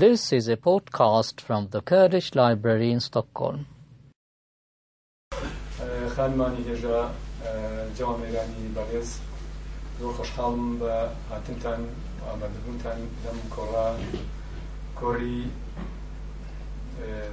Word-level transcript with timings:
This 0.00 0.30
is 0.34 0.46
a 0.48 0.58
podcast 0.58 1.40
from 1.40 1.68
the 1.70 1.80
Kurdish 1.80 2.34
Library 2.34 2.90
in 2.92 3.00
Stockholm. 3.00 3.66
خانمانی 6.16 6.64
هجا 6.70 7.10
جامعه 7.98 8.32
رانی 8.32 8.68
بغیز 8.76 9.18
رو 10.00 10.12
خوشحالم 10.12 10.78
با 10.78 11.08
هاتنتان 11.30 11.80
و 11.82 12.30
آمدبونتان 12.32 12.98
دم 13.24 13.38
کورا 13.50 13.96
کوری 15.00 15.50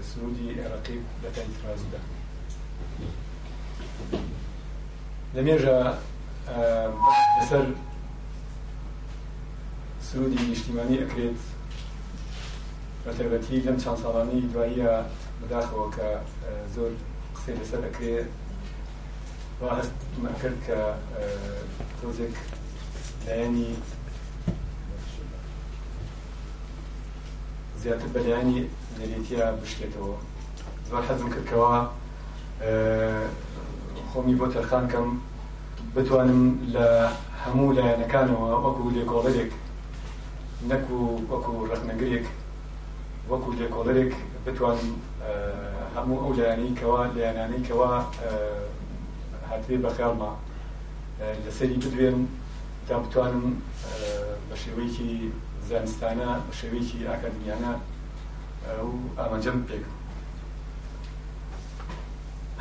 سرودی 0.02 0.52
عراقی 0.60 0.98
بتن 1.24 1.50
ترازده 1.64 2.00
لمرجا 5.36 5.94
بسر 7.42 7.66
سرودی 10.02 10.52
اجتماعی 10.52 11.04
اکرید 11.04 11.38
بە 13.06 13.12
تایبەتی 13.18 13.60
لەم 13.68 13.78
چەند 13.84 14.00
ساڵانی 14.04 14.40
دواییە 14.54 14.92
بەداخەوە 15.42 15.86
کە 15.96 16.08
زۆر 16.74 16.92
قسەی 17.36 17.58
لەسەر 17.60 17.82
ئەکرێ 17.86 18.16
هەستمە 19.78 20.32
کرد 20.42 20.58
کە 20.66 20.80
تۆزێک 22.00 22.36
لایەنی 23.26 23.70
زیاتر 27.82 28.08
بە 28.14 28.20
لایانی 28.26 28.60
نەرێتیا 29.00 29.46
بشکێتەوە 29.62 30.16
زۆر 30.90 31.04
حەزم 31.08 31.30
کردکەوە 31.34 31.74
خۆمی 34.12 34.38
بۆ 34.40 34.46
تەرخان 34.56 34.86
کەم 34.92 35.08
بتوانم 35.96 36.42
لە 36.76 36.86
هەموو 37.44 37.76
لایەنەکانەوە 37.78 38.44
وەکو 38.64 38.94
لێکۆڵەرێک 38.98 39.52
نەکو 40.70 40.98
وەکو 41.32 41.54
ڕەخنەگرێک 41.72 42.28
وەکو 43.30 43.52
لێکۆڵەرێک 43.60 44.14
بتوانین 44.46 44.92
هەموو 45.96 46.20
ئەو 46.24 46.32
لایانی 46.38 46.76
کەوا 46.80 47.00
لایەنانەی 47.16 47.66
کەوا 47.68 47.92
هاتێ 49.50 49.76
بەخێڵما 49.84 50.32
لەسەری 51.46 51.78
بدوێن 51.84 52.18
تا 52.88 52.96
بتوانم 53.04 53.46
بە 54.50 54.56
شێوەیەکی 54.64 55.12
زانستانە 55.70 56.30
بە 56.46 56.54
شێوەیەکی 56.60 57.08
ئاکادمیانە 57.10 57.74
و 58.88 58.92
ئامانجەم 59.20 59.58
پێک 59.68 59.84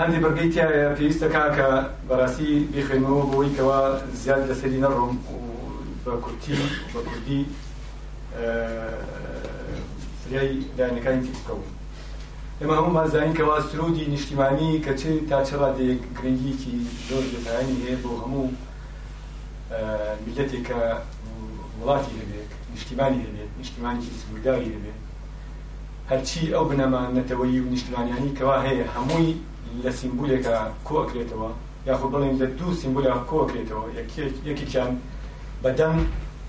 هەندی 0.01 0.19
بەرگەی 0.25 0.51
تایە 0.55 0.87
پێویستە 0.99 1.29
کا 1.35 1.45
کە 1.57 1.69
بەڕاستی 2.09 2.53
بیخێنەوە 2.73 3.21
بۆەوەی 3.29 3.55
کەوا 3.57 3.79
زیاد 4.23 4.43
لەسەری 4.51 4.83
نەڕۆم 4.85 5.13
و 5.33 5.37
بە 6.05 6.13
کورتی 6.25 6.55
بە 6.93 6.93
کوردی 7.09 7.43
یای 10.37 10.51
لایەنەکانی 10.79 11.25
تێبکەون 11.29 11.65
ئێمە 12.61 12.75
هەموومان 12.79 13.09
زانین 13.13 13.35
کەوا 13.39 13.57
سرودی 13.69 14.05
نیشتیمانی 14.15 14.71
کە 14.85 14.93
چه 15.01 15.09
تا 15.31 15.39
چڕا 15.49 15.69
گرنگیکی 16.17 16.77
زۆر 17.09 17.25
جێتانی 17.33 17.77
هەیە 17.85 17.97
بۆ 18.03 18.11
هەموو 18.23 18.47
میلەتێک 20.25 20.63
کە 20.69 20.75
وڵاتی 21.83 22.13
هەبێت 22.23 22.49
نیشتیمانی 22.75 23.19
هەبێت 23.27 23.51
نیشتیمانێکی 23.61 24.13
سووداری 24.23 24.73
هەبێت 24.77 24.99
هەرچی 26.11 26.45
ئەو 26.55 26.65
بنەمانەتەوەی 26.71 27.59
و 27.65 27.67
نیشتیمانیانی 27.75 28.31
کەوا 28.39 28.57
هەیە 28.67 28.87
هەمووی 28.95 29.31
لە 29.85 29.91
سیمبولێکە 30.01 30.55
کۆکرێتەوە 30.89 31.51
یاخۆ 31.89 32.07
بڵێن 32.13 32.35
لە 32.41 32.47
دوو 32.59 32.73
سیمبولە 32.81 33.11
کۆکرێتەوە 33.31 33.85
یەکێکیان 34.49 34.93
بەدەنگ 35.65 36.01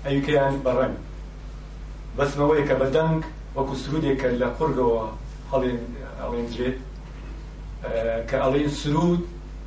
ئەوکەیان 0.06 0.54
بەڕەنگ 0.66 0.96
بەسمەوەی 2.16 2.64
کە 2.68 2.74
بەدەنگ 2.82 3.20
وەکو 3.56 3.74
سرودێکە 3.82 4.28
لە 4.40 4.48
قورگەوە 4.58 5.04
هەڵێن 5.52 5.80
ئەڵێنجێت 6.20 6.78
کە 8.28 8.36
ئەڵێن 8.44 8.70
سرود 8.80 9.22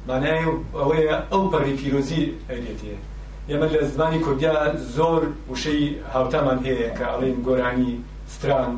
مانای 0.08 0.42
ئەوەیە 0.80 1.18
ئەو 1.32 1.44
پەڕی 1.52 1.74
پیرۆزی 1.80 2.24
ئەرێتێ 2.50 2.96
ئێمە 3.50 3.68
لە 3.74 3.80
زمانی 3.94 4.20
کوردیا 4.26 4.54
زۆر 4.96 5.22
وشەی 5.52 5.84
هاوتامان 6.14 6.58
هەیە 6.66 6.90
کە 6.98 7.06
ئەڵێن 7.12 7.38
گۆرانی 7.48 7.94
ستران 8.34 8.72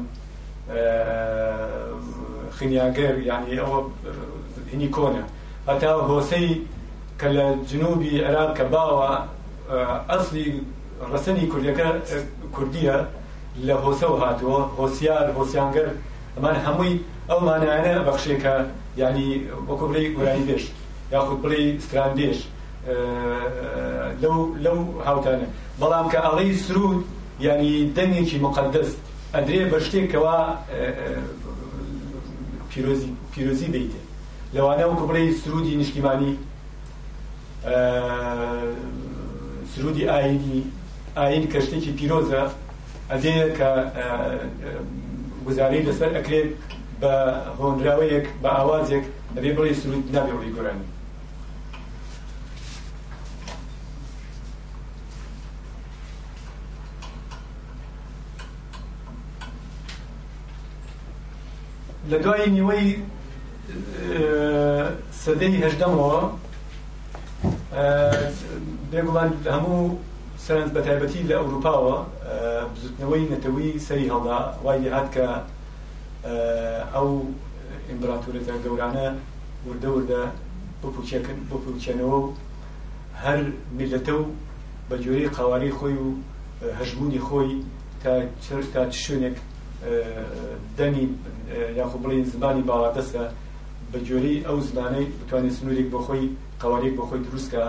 خنیاگەر 2.58 3.16
یعنی 3.30 3.52
ئەوە 3.60 3.80
هینی 4.72 4.90
کۆنە 4.96 5.24
هەتا 5.70 5.92
هۆسەی 6.10 6.50
کە 7.20 7.28
لە 7.38 7.46
جنوبی 7.70 8.14
عێراق 8.26 8.52
کە 8.58 8.66
باوە 8.74 9.12
ئەسلی 10.12 10.48
ڕسەنی 11.12 11.46
کوردەکە 11.52 11.88
کوردیە 12.56 12.98
لە 13.68 13.76
هۆسە 13.86 14.06
و 14.14 14.16
هاتووە 14.24 14.60
هۆسیار 14.80 15.26
هۆسیانگەر 15.38 15.88
ئەمان 16.38 16.56
هەمووی 16.66 16.94
ئەو 17.30 17.40
مانایانە 17.48 17.94
بەخشێکە 18.08 18.56
یعنی 19.02 19.28
وەکو 19.70 19.86
بڵێ 19.90 20.02
گورانی 20.16 20.44
بێش 20.50 20.64
یاخود 21.14 21.38
بڵێ 21.44 21.62
ستراندێش 21.86 22.40
لەو 24.22 24.36
لەو 24.66 24.78
هاوتانە 25.06 25.48
بەڵام 25.82 26.08
کە 26.12 26.20
ئەڵەی 26.26 26.52
سرود 26.66 27.02
یعنی 27.46 27.72
دەنگێکی 27.96 28.38
مقدس 28.48 28.90
ئەدرێ 29.36 29.64
بە 29.72 29.78
شتێکەوە 29.86 30.36
پیرۆزی 32.72 33.10
پیرۆزی 33.32 33.68
بیتێ 33.74 34.02
لەوانە 34.56 34.86
وەکو 34.92 35.06
بڵێ 35.10 35.22
سرودی 35.42 35.74
نیشتیمانی 35.82 36.34
سرودی 39.74 40.04
ئاینی 40.12 40.60
ئاین 41.18 41.44
کە 41.52 41.60
شتێکی 41.66 41.92
پیرۆزە 42.00 42.44
ئەدێ 43.14 43.36
کە 43.58 43.70
گوزاری 45.46 45.80
لەسەر 45.88 46.12
ئەکرێت 46.16 46.50
بە 47.02 47.14
هۆنراوەیەک 47.60 48.28
بە 48.44 48.50
ئاوازێک 48.58 49.06
دەبێ 49.36 49.52
بڵێ 49.58 49.72
سرود 49.82 50.06
نابێڵی 50.16 50.54
گۆرانی 50.56 50.88
لە 62.12 62.18
دوای 62.24 62.46
نیوەی 62.58 62.88
سەدەی 65.24 65.56
هەشدەمەوە 65.64 66.20
بێ 68.92 69.02
بڵند 69.08 69.36
هەموو 69.56 69.84
سەرنج 70.46 70.70
بە 70.76 70.82
تایبەتی 70.88 71.28
لە 71.30 71.36
ئەوروپاوە 71.40 71.96
بزوتنەوەی 72.74 73.26
نەتەوەی 73.34 73.74
سەری 73.88 74.08
هەڵدا 74.14 74.40
وای 74.64 74.80
لێهات 74.84 75.08
کە 75.16 75.26
ئەو 76.96 77.10
ئیمپراتورێتە 77.90 78.54
گەورانە 78.66 79.08
وردە 79.68 79.90
وردە 79.96 80.22
بپوچێنەوە 81.52 82.18
و 82.24 82.28
هەر 83.24 83.40
میلەتە 83.78 84.14
و 84.20 84.24
بە 84.90 84.96
جۆری 85.04 85.28
قواری 85.38 85.76
خۆی 85.78 85.96
و 86.04 86.08
هەژمونی 86.80 87.22
خۆی 87.28 87.52
تا 88.02 88.14
چر 88.44 88.62
تا 88.74 88.82
شوێنێک 89.04 89.38
دەنی 90.78 91.06
یاخ 91.80 91.92
بڵین 92.04 92.26
زمانی 92.34 92.64
باوادەسە 92.70 93.24
بە 93.92 93.98
جۆری 94.08 94.36
ئەو 94.48 94.58
زمانەی 94.70 95.06
بتوانێت 95.20 95.54
سنوورێک 95.58 95.88
بۆ 95.94 96.00
خۆی 96.06 96.26
قوارێک 96.62 96.94
بۆ 96.98 97.04
خۆی 97.10 97.22
دروستکە 97.28 97.66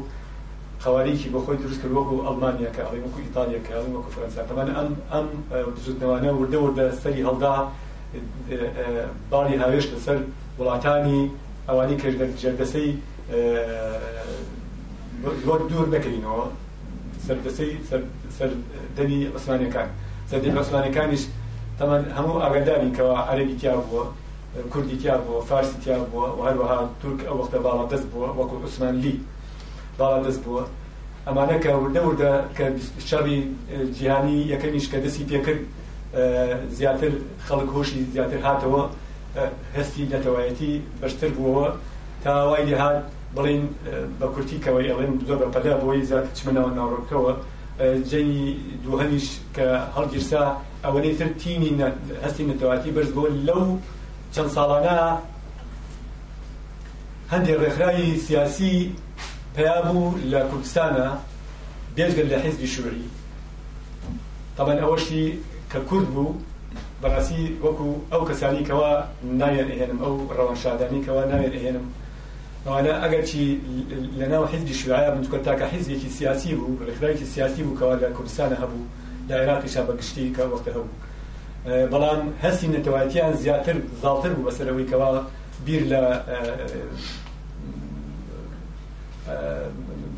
خەواریکی 0.84 1.30
بە 1.34 1.40
خۆی 1.46 1.58
دروست 1.64 1.80
کرد 1.82 1.92
وەکو 1.98 2.16
ئەڵمانیاکە 2.28 2.82
ئەڵی 2.86 3.02
وەکو 3.06 3.20
ئیتالیەکە 3.26 3.72
ئەڵی 3.78 3.92
وەکو 3.98 4.14
فەرەنسا 4.16 4.42
تەمان 4.50 4.70
ئەم 4.78 4.88
ئەم 5.14 5.28
بزودنەوانە 5.76 6.30
وردە 6.40 6.58
وردە 6.64 6.86
سەری 7.02 7.26
هەڵدا 7.28 7.54
باڵی 9.32 9.56
هاوێش 9.64 9.86
لەسەر 9.94 10.18
وڵاتانی 10.60 11.20
ئەوانی 11.70 11.96
کە 12.02 12.08
جەردەسەی 12.42 12.90
زۆر 15.48 15.60
دوور 15.70 15.88
نەکەینەوە 15.96 16.44
سەردەسەی 17.26 17.72
سەردەبی 18.38 19.20
عوسمانەکان 19.36 19.88
سەردەبی 20.30 20.58
عوسمانەکانیش 20.62 21.24
تەمان 21.80 22.02
هەموو 22.18 22.42
ئاگادارین 22.44 22.94
کەەوە 22.98 23.14
عەرەبی 23.32 23.56
تیا 23.62 23.74
بووە 23.90 24.04
کوردی 24.74 24.98
تیا 24.98 25.20
بووە 25.26 25.44
فارسی 25.46 25.78
تیا 25.84 25.98
بووە 26.12 26.28
و 26.38 26.42
هەروەها 26.50 26.80
تورک 27.02 27.20
ئەو 27.28 27.36
وەختە 27.42 27.58
باڵادەست 27.66 28.08
بووە 28.14 28.30
وەکو 28.40 28.56
عوسمان 28.64 28.96
لی 29.04 29.16
باڵادەست 30.00 30.42
بووە 30.46 30.64
ئەمانە 31.28 31.58
کە 31.64 31.72
وردە 31.84 32.02
وردە 32.08 32.32
کە 32.58 32.66
شەڕی 33.10 33.40
جیهانی 33.98 34.38
یەکەمیش 34.54 34.86
کە 34.92 34.98
دەستی 35.06 35.26
پێکرد 35.32 35.62
زیاتر 36.78 37.12
خەڵک 37.48 37.70
هۆشی 37.76 38.02
زیاتر 38.14 38.40
هاتەوە 38.48 38.82
هەستی 39.78 40.04
نەتەوایەتی 40.14 40.72
بەشتر 41.02 41.30
بووەوە 41.38 41.70
تاوای 42.24 42.64
دەهات 42.70 42.98
بڵین 43.38 43.64
بە 44.20 44.26
کورتی 44.34 44.58
کەەوەی 44.64 44.90
ئەڵێن 44.92 45.12
زۆر 45.28 45.38
بەپەدا 45.44 45.74
بۆی 45.84 46.02
زیاتر 46.10 46.32
چمنەوە 46.38 46.70
ناوڕۆکەوە 46.78 47.34
جەنگی 48.10 48.44
دووهەنیش 48.84 49.28
کە 49.56 49.66
هەڵگیرسا 49.96 50.44
ئەوەنەی 50.86 51.16
تر 51.20 51.28
تینی 51.42 51.72
هەستی 52.26 52.44
نەتەواتی 52.52 52.90
بەرز 52.96 53.12
بۆ 53.18 53.24
لەو 53.48 53.64
چەند 54.38 54.54
ساڵانە 54.58 54.98
هەندێک 57.34 57.58
ڕێکخراوی 57.64 58.08
سیاسی 58.26 58.74
پیا 59.56 59.76
بوو 59.88 60.18
لە 60.32 60.40
کوردستانە 60.50 61.08
بێژگەن 61.96 62.28
لە 62.32 62.38
حیزبی 62.46 62.68
شووری 62.74 63.06
تەبەن 64.58 64.78
ئەوەشی 64.84 65.26
کە 65.72 65.80
کورد 65.90 66.08
بوو 66.16 66.38
بەڕاستی 67.02 67.44
وەکو 67.64 67.90
ئەو 68.12 68.24
کەسانی 68.30 68.66
کەەوە 68.68 68.92
ناوێن 69.42 69.68
ئەهێنم 69.72 70.00
ئەو 70.04 70.16
ڕەوەنشادانی 70.38 71.02
کەەوە 71.06 71.24
ناوێن 71.32 71.54
ئەهێنم 71.58 71.88
ئەوانە 72.66 72.94
ئەگەرچی 73.04 73.44
لە 74.20 74.26
ناو 74.34 74.44
حیزبی 74.52 74.76
شوعە 74.82 75.10
بنچکە 75.14 75.38
تاکە 75.48 75.66
حیزبێکی 75.74 76.10
سیاسی 76.18 76.56
بوو 76.60 76.78
ڕێکخراوێکی 76.88 77.26
سیاسی 77.34 77.62
بوو 77.66 77.78
کەەوە 77.80 77.96
لە 78.04 78.08
کوردستانە 78.18 78.56
هەبوو 78.62 78.86
لە 79.30 79.34
عێراقیشا 79.42 79.82
بەگشتی 79.88 80.34
کە 80.36 80.44
وەختە 80.52 80.72
هەبوو 80.76 80.96
بەڵام 81.66 82.22
هەستی 82.44 82.68
نەتەواتیان 82.76 83.34
زیاتر 83.44 83.76
زاڵتر 84.02 84.30
بوو 84.36 84.46
بەسەرەوەی 84.50 84.90
کەوا 84.92 85.12
بیر 85.66 85.84
لە 85.92 86.02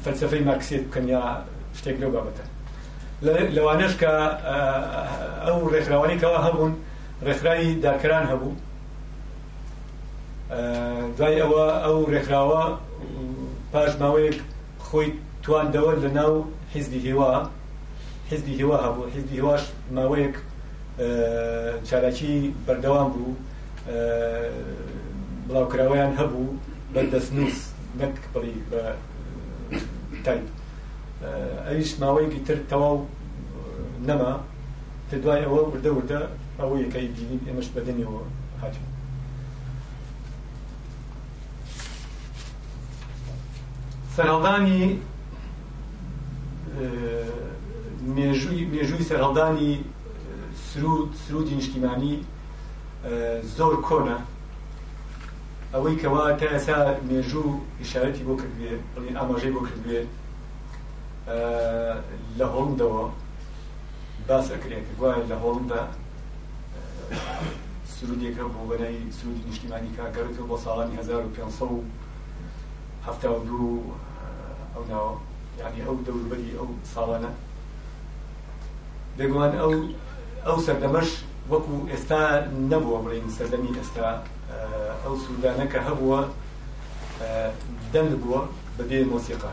فەلسفەی 0.04 0.40
ماکسیت 0.48 0.84
بکەن 0.90 1.08
یا 1.10 1.22
شتێک 1.80 1.98
لەو 2.02 2.12
بابەتە 2.16 2.46
لەوانەش 3.56 3.94
کە 4.02 4.14
ئەو 5.46 5.58
ڕێکخراوانی 5.74 6.18
کەوا 6.22 6.40
هەبوون 6.46 6.74
ڕێکخراوی 7.26 7.68
داکران 7.88 8.26
هەبوو 8.32 8.52
دوای 11.18 11.40
ئەوە 11.42 11.66
ئەو 11.86 12.00
ڕێکخراوە 12.14 12.64
پاش 13.72 13.92
ماوەیەک 14.02 14.38
خۆی 14.88 15.08
تواندەوە 15.44 15.92
لە 16.04 16.10
ناو 16.20 16.34
حیزبی 16.74 17.00
هێوا 17.08 17.32
حیزبی 18.30 18.54
هێوا 18.60 18.78
هەبوو 18.86 19.04
حیزبی 19.14 19.36
هێواش 19.42 19.64
ماوەیەک 19.98 20.36
چالاکی 21.90 22.34
بەردەوام 22.68 23.08
بوو 23.16 23.32
بڵاوکراوەیان 25.48 26.12
هەبوو 26.20 26.58
بەردەستنووس 26.96 27.58
نەک 28.00 28.16
بڵی 28.34 28.56
بە 28.72 28.82
تایپ 30.26 30.48
ئەویش 31.68 31.92
ماوەیەکی 32.02 32.42
تر 32.48 32.58
تەواو 32.72 32.98
نەما 34.08 34.34
تر 35.10 35.18
دوای 35.24 35.44
ئەوە 35.48 35.60
وردە 35.68 35.90
وردە 35.98 36.22
ئەوە 36.60 36.76
یەکەی 36.86 37.08
بینین 37.16 37.42
ئێمەش 37.48 37.68
بەدەنیەوە 37.76 38.22
هاتیین 38.62 38.88
سەرهەڵدانی 44.16 44.84
مێژووی 48.76 49.06
سەرهەڵدانی 49.10 49.72
سرود 50.74 51.16
سرودی 51.28 51.56
نیشتیمانی 51.56 52.26
زۆر 53.58 53.76
کۆنا 53.88 54.18
ئەوەی 55.74 55.96
کەوا 56.02 56.24
تا 56.40 56.46
ئێسا 56.54 56.76
مێژوو 57.10 57.50
ئشارەتی 57.84 58.24
بۆ 58.28 58.34
کردوێ 58.42 58.74
بڵین 58.96 59.16
ئاماژەی 59.20 59.54
بۆ 59.56 59.62
کردوێ 59.68 60.00
لە 62.40 62.46
هۆڵندەوە 62.54 63.04
باس 64.28 64.48
ئەکرێت 64.54 64.88
وایە 65.00 65.24
لە 65.32 65.36
هۆڵندا 65.44 65.82
سرودێکە 67.96 68.44
بۆ 68.54 68.62
بەنای 68.70 68.98
سرودی 69.18 69.44
نیشتیمانی 69.50 69.96
کاگەڕێتەوە 69.98 70.48
بۆ 70.50 70.58
ساڵانی 70.66 70.94
1572 71.02 73.94
ئەو 74.74 74.84
ناوە 74.92 75.12
یعنی 75.62 75.80
ئەو 75.86 75.96
دەوربەری 76.06 76.56
ئەو 76.60 76.68
ساڵانە 76.94 77.32
بێگومان 79.18 79.54
ئەو 79.62 79.74
ئەو 80.48 80.58
سەردەمەش 80.66 81.10
وەکو 81.52 81.76
ئێستا 81.92 82.22
نەبووە 82.72 82.98
بڵین 83.06 83.28
سەردەمی 83.38 83.72
ئێستا 83.80 84.08
ئەو 85.04 85.16
سوودانەکە 85.24 85.80
هەبووە 85.88 86.20
دەنگ 87.94 88.12
بووە 88.22 88.42
بەبێ 88.78 89.00
مۆسیقا 89.12 89.52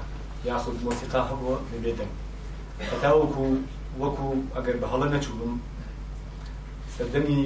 یاخود 0.48 0.76
مۆسیقا 0.86 1.20
هەبووە 1.30 1.56
بەبێ 1.72 1.92
دەنگ 1.98 2.14
هەتا 2.90 3.10
وەکو 3.22 3.46
وەکو 4.02 4.28
ئەگەر 4.56 4.76
بە 4.82 4.86
هەڵە 4.92 5.06
نەچوبم 5.14 5.54
سەردەمی 6.94 7.40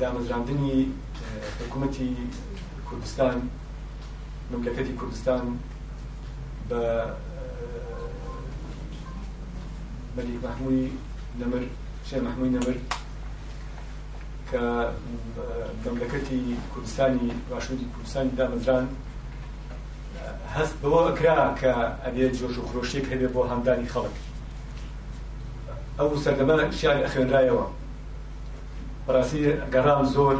دامەزراندنی 0.00 0.76
حکوومەتی 1.60 2.10
کوردستان 2.88 3.36
مملەکەتی 4.50 4.94
کوردستان 5.00 5.42
بە 6.70 6.80
مەلیک 10.16 10.38
مەحموی 10.46 10.82
نەمر 11.42 11.62
شێ 12.08 12.18
مەحمووی 12.26 12.50
نەمر 12.56 12.76
کە 14.50 14.64
دەملەکەتی 15.84 16.40
کوردستانی 16.72 17.30
باشووری 17.50 17.86
کوردستانی 17.94 18.32
دامەزران 18.38 18.84
هەست 20.56 20.74
بەوە 20.82 21.00
ئەکرا 21.08 21.38
کە 21.60 21.72
ئەبێ 22.04 22.26
جۆش 22.38 22.54
و 22.58 22.66
خۆشتێک 22.70 23.04
هەبێ 23.12 23.28
بۆ 23.34 23.40
هەمدانی 23.52 23.88
خەڵک 23.94 24.16
ئەو 25.98 26.08
سەردەمە 26.24 26.56
شیان 26.78 26.98
ئەخێنرایەوە 27.04 27.66
بەڕاستی 29.06 29.40
گەڕام 29.74 30.02
زۆر 30.14 30.36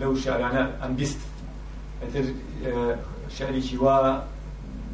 لەو 0.00 0.12
شارانە 0.22 0.64
ئەم 0.82 0.92
بیست 0.98 1.20
ئەتر 2.02 2.24
شارێکی 3.36 3.76
وا 3.82 3.98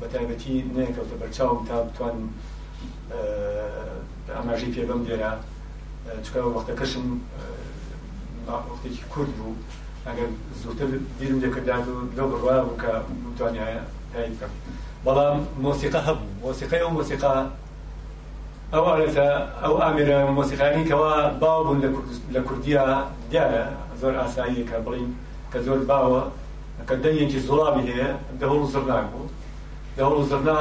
بە 0.01 0.07
تایبەتی 0.13 0.55
نەکەوتە 0.77 1.15
بەرچاوم 1.21 1.59
تا 1.69 1.77
بتوان 1.87 2.17
ئاماژەی 4.37 4.71
پێبم 4.77 5.01
دێرا 5.07 5.31
چکە 6.25 6.39
وەختەکەشم 6.55 7.07
وەختێکی 8.71 9.03
کورد 9.13 9.31
بوو 9.39 9.55
ئەگەر 10.07 10.29
زووتر 10.63 10.89
بیرم 11.19 11.39
لێکردات 11.43 11.85
و 11.93 11.97
لەو 12.17 12.27
بڕوا 12.33 12.57
بوو 12.65 12.79
کە 12.83 12.93
توانایە 13.39 13.81
تاییکەم 14.13 14.53
بەڵام 15.05 15.39
مۆسیقا 15.65 16.01
هەبوو 16.09 16.29
مۆسیقای 16.45 16.81
ئەو 16.85 16.93
مۆسیقا 16.99 17.33
ئەو 18.73 18.85
ئالەتە 18.91 19.29
ئەو 19.63 19.75
ئامێرە 19.83 20.19
مۆسیقانیکەوە 20.39 21.13
باو 21.43 21.61
بوون 21.67 21.79
لە 22.35 22.41
کوردیا 22.49 22.85
دیارە 23.33 23.65
زۆر 24.01 24.15
ئاساییەکە 24.21 24.77
بڵین 24.87 25.11
کە 25.53 25.59
زۆر 25.67 25.81
باوە 25.91 26.23
کە 26.89 26.95
دەنگێکی 27.05 27.41
زوڵامی 27.47 27.85
هەیە 27.91 28.11
دەهڵ 28.41 28.61
زرناک 28.73 29.07
بوو 29.13 29.29
دەهڵ 29.99 30.17
زرنا 30.31 30.61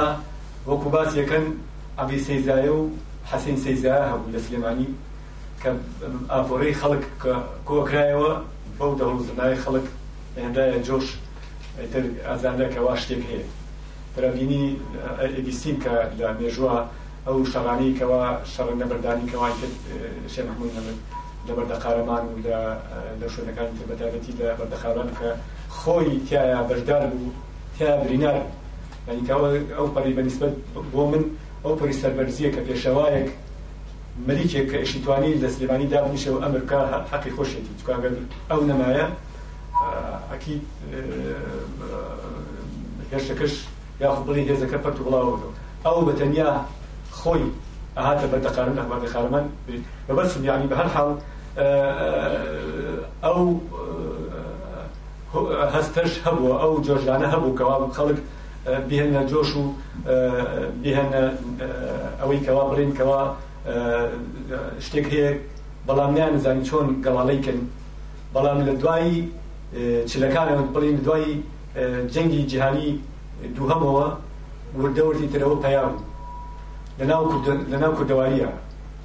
وەکو 0.68 0.88
باسیەکەن 0.94 1.44
ئەبی 1.98 2.18
سەیزایە 2.26 2.72
و 2.78 2.82
حەسین 3.30 3.56
سەیزا 3.64 3.94
هەبوو 4.10 4.32
لە 4.34 4.40
سلێمانی 4.46 4.88
کە 5.62 5.70
ئاپۆرەی 6.32 6.74
خەڵک 6.80 7.04
کۆکرایەوە 7.68 8.32
بەو 8.78 8.92
دەڵزنای 9.00 9.56
خەڵک 9.64 9.86
هێندایە 10.42 10.78
جۆش 10.86 11.06
ئازانەکەوا 12.28 12.94
شتێک 13.02 13.22
هەیە 13.30 13.46
پرابینی 14.14 14.64
ئەبیستین 15.36 15.76
کە 15.84 15.94
لە 16.18 16.28
مێژووە 16.40 16.74
ئەو 17.26 17.38
شەڕانی 17.52 17.90
کەوا 17.98 18.22
شەڕ 18.52 18.68
نەبەردانی 18.82 19.26
کەوان 19.32 19.54
کرد 19.60 19.74
شێ 20.32 20.42
محمود 20.48 20.70
نەبێت 20.76 20.98
لە 21.46 21.52
بەردەقارەمان 21.56 22.24
و 22.30 22.36
لە 23.20 23.26
شوێنەکان 23.34 23.68
بەتابەتی 23.90 24.32
لە 24.40 24.46
بەردەخاران 24.58 25.08
کە 25.18 25.28
خۆی 25.78 26.10
تایە 26.28 26.60
بەشدار 26.70 27.02
بوو 27.12 27.30
تیا 27.76 27.90
برینار 28.02 28.36
ینیکەوە 29.16 29.48
ئەو 29.76 29.86
پەری 29.94 30.14
بەنیسبت 30.18 30.54
بۆ 30.92 31.02
من 31.12 31.24
ئەو 31.64 31.74
پۆلی 31.78 31.96
سەربەرزیە 32.02 32.48
کە 32.54 32.60
پێشەوایەک 32.68 33.28
مەلیکێک 34.28 34.66
کە 34.70 34.78
ئشتوانی 34.84 35.32
لە 35.42 35.48
سلێمانی 35.54 35.90
دابنیشەوە 35.92 36.42
ئەمریکا 36.44 36.80
حەقی 37.10 37.32
خۆشێتی 37.36 37.72
چکانگەر 37.80 38.12
ئەو 38.50 38.60
نەمایە 38.70 39.06
ئەکی 40.32 40.54
هێرشەکەش 43.10 43.54
یاخ 44.04 44.16
بڵی 44.26 44.44
هێزەکە 44.50 44.78
پەرت 44.84 44.98
وڵاوەوە 45.04 45.38
ئەو 45.86 45.98
بە 46.06 46.12
تەنیا 46.18 46.50
خۆی 47.18 47.44
ئاهاتە 47.98 48.26
بەردەقارن 48.32 48.76
ئەخبار 48.80 49.00
خارمان 49.14 49.44
بەبەرسم 50.06 50.42
یانی 50.48 50.68
بە 50.70 50.76
هەر 50.80 50.88
حاڵ 50.94 51.10
ئەو 53.24 53.40
هەستەش 55.74 56.12
هەبووە 56.26 56.54
ئەو 56.62 56.72
جۆژانە 56.86 57.26
هەبوو 57.34 57.56
کەوا 57.58 57.76
خەڵک 57.96 58.18
بهێنە 58.88 59.22
جۆش 59.30 59.50
و 59.62 59.62
بهێنە 60.82 61.20
ئەوەی 62.20 62.40
کەوا 62.46 62.64
بڵێن 62.70 62.90
کەوا 62.98 63.22
شتێک 64.86 65.06
هەیە 65.12 65.28
بەڵام 65.88 66.10
نیانزانانی 66.16 66.64
چۆن 66.68 66.86
گەڵاڵیکن 67.04 67.58
بەڵام 68.34 68.58
لە 68.68 68.72
دوایی 68.82 69.16
چلەکانەوە 70.10 70.62
بڵین 70.74 70.98
دوایی 71.06 71.34
جەنگی 72.12 72.42
جیهانی 72.50 72.90
دووهەمەوە 73.56 74.06
وردەوردی 74.80 75.26
ترەوە 75.32 75.56
پیاون 75.64 75.94
لەناو 77.70 77.92
کوردەواریە 77.98 78.50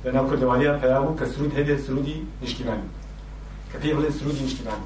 لەناو 0.06 0.26
کوردەواریە 0.30 0.72
پیاو 0.82 1.08
کە 1.20 1.26
سرود 1.34 1.52
هەدێت 1.58 1.80
سرودی 1.86 2.18
نیشتیمانی 2.42 2.88
کە 3.72 3.78
پێ 3.82 3.90
بڵێ 3.98 4.10
سرودی 4.18 4.44
نیشتیمانی 4.48 4.86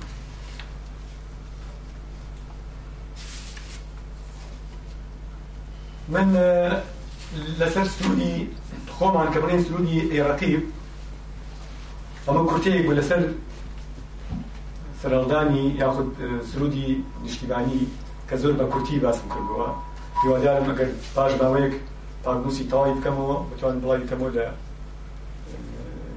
من 6.10 6.34
لەسەر 7.60 7.86
سرودی 7.98 8.50
خۆمان 9.00 9.28
کە 9.34 9.38
بڵێن 9.44 9.62
سرودی 9.68 10.02
عێراقیب 10.14 10.64
ئەمە 12.28 12.42
کورتەیەک 12.50 12.82
بوو 12.86 12.96
لەسەر 13.00 13.22
سەرڵدانی 15.02 15.66
یاخود 15.82 16.12
سرودی 16.54 17.06
نیشتیبانی 17.24 17.82
کە 18.30 18.36
زۆر 18.42 18.54
بە 18.60 18.66
کورتی 18.72 19.00
باسم 19.04 19.26
کردووە 19.34 19.68
هیوادارم 20.22 20.66
ئەگەر 20.72 20.90
پاش 21.16 21.34
باوەیەک 21.42 21.74
پاگووسی 22.24 22.64
تاوای 22.72 22.92
بکەمەوە 22.96 23.38
بتوان 23.52 23.76
بڵای 23.82 24.00
بکەمەوە 24.04 24.32
لە 24.38 24.46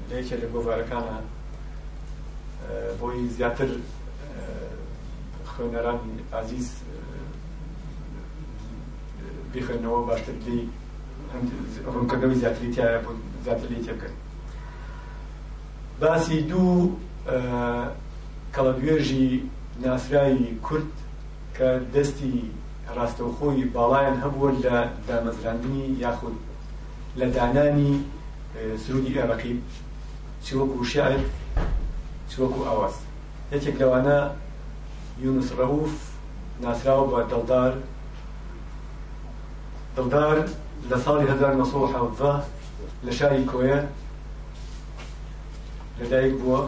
لەیەکێ 0.09 0.35
لە 0.40 0.47
گۆڤارەکانە 0.52 1.16
بۆی 3.00 3.28
زیاتر 3.37 3.68
خوێنەرانی 5.52 6.12
ئازیز 6.33 6.68
بخێنەوە 9.55 10.00
باشتر 10.09 10.33
ڕوونکەەوەی 11.93 12.37
زیاتری 12.43 12.69
تایە 12.75 12.99
بۆ 13.05 13.11
زیاتر 13.45 13.67
لی 13.73 13.81
تێبکەن 13.87 14.14
باسی 16.00 16.38
دوو 16.50 16.95
کەڵەگوێژی 18.55 19.26
ناسراایی 19.85 20.47
کورد 20.67 20.93
کە 21.57 21.69
دەستی 21.95 22.37
ڕاستەوخۆی 22.97 23.69
باڵایەن 23.75 24.17
هەبووە 24.25 24.50
لە 24.64 24.76
دامەزراندنی 25.09 25.85
یاخود 26.05 26.37
لە 27.19 27.26
دانانی 27.37 27.93
سرودی 28.83 29.14
عێراقی 29.19 29.55
چوەکو 30.47 30.81
شعر 30.93 31.21
چوەکو 32.31 32.61
ئاواز 32.69 32.97
یەکێک 33.52 33.76
لەوانە 33.83 34.19
یونس 35.25 35.49
ڕەوف 35.59 35.95
ناسراوە 36.64 37.05
بە 37.12 37.21
دڵدار 37.31 37.73
دڵدار 39.97 40.37
لە 40.90 40.97
ساڵی 41.04 41.25
1970 41.26 42.45
لە 43.07 43.12
شاری 43.18 43.45
کۆیە 43.52 43.78
لەدایک 46.00 46.35
بووە 46.40 46.59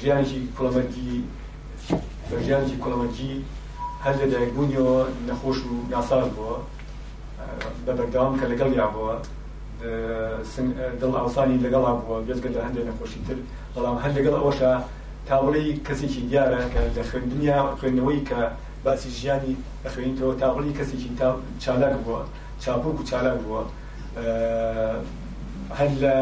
ژیانجی 0.00 0.40
کوڵەمەندی 0.56 1.14
بە 2.28 2.36
ژیانجی 2.46 2.76
کوڵەمەندی 2.82 3.32
هەر 4.04 4.14
لە 4.20 4.26
دایکبوونیەوە 4.32 4.98
نەخۆش 5.28 5.58
و 5.68 5.74
ناساز 5.90 6.26
بووە 6.36 6.54
بە 7.86 7.92
بەردام 7.98 8.32
کە 8.40 8.46
لەگەڵ 8.52 8.70
یابەوە 8.80 9.14
دڵ 11.00 11.12
ئاوسانی 11.18 11.62
لەگەڵا 11.64 11.92
بووە 12.00 12.16
گەزگە 12.28 12.50
لە 12.56 12.60
هەندێک 12.66 12.84
نەخۆشی 12.90 13.20
تر 13.26 13.36
بەڵام 13.74 13.96
هەر 14.02 14.12
لەگەڵ 14.18 14.34
ئەوەشە 14.38 14.72
تاوڵی 15.28 15.68
کەسێکی 15.86 16.22
دیارە 16.28 16.60
کە 16.72 16.80
لە 16.96 17.02
خوێندنیا 17.08 17.58
خوێندنەوەی 17.78 18.22
کە 18.30 18.40
باسی 18.84 19.10
ژیانی 19.10 19.56
خوێنیتەوە 19.92 20.34
تاغڵی 20.40 20.72
کەسێکی 20.78 21.10
تا 21.18 21.30
چالاک 21.62 21.94
بووە 22.04 22.20
چاپۆک 22.62 22.98
و 23.00 23.02
چالاک 23.10 23.38
بووە 23.44 23.62
هەر 25.78 25.90
لە 26.02 26.16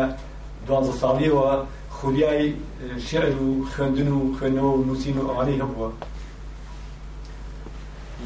دوانزە 0.66 0.94
ساڵیەوە 1.02 1.50
خوریای 1.96 2.44
شعر 3.06 3.34
و 3.42 3.48
خوێندن 3.72 4.08
و 4.16 4.20
خوێندنەوە 4.36 4.72
و 4.76 4.84
نووسین 4.88 5.16
و 5.18 5.24
ئەوانەی 5.28 5.58
هەبووە 5.62 5.88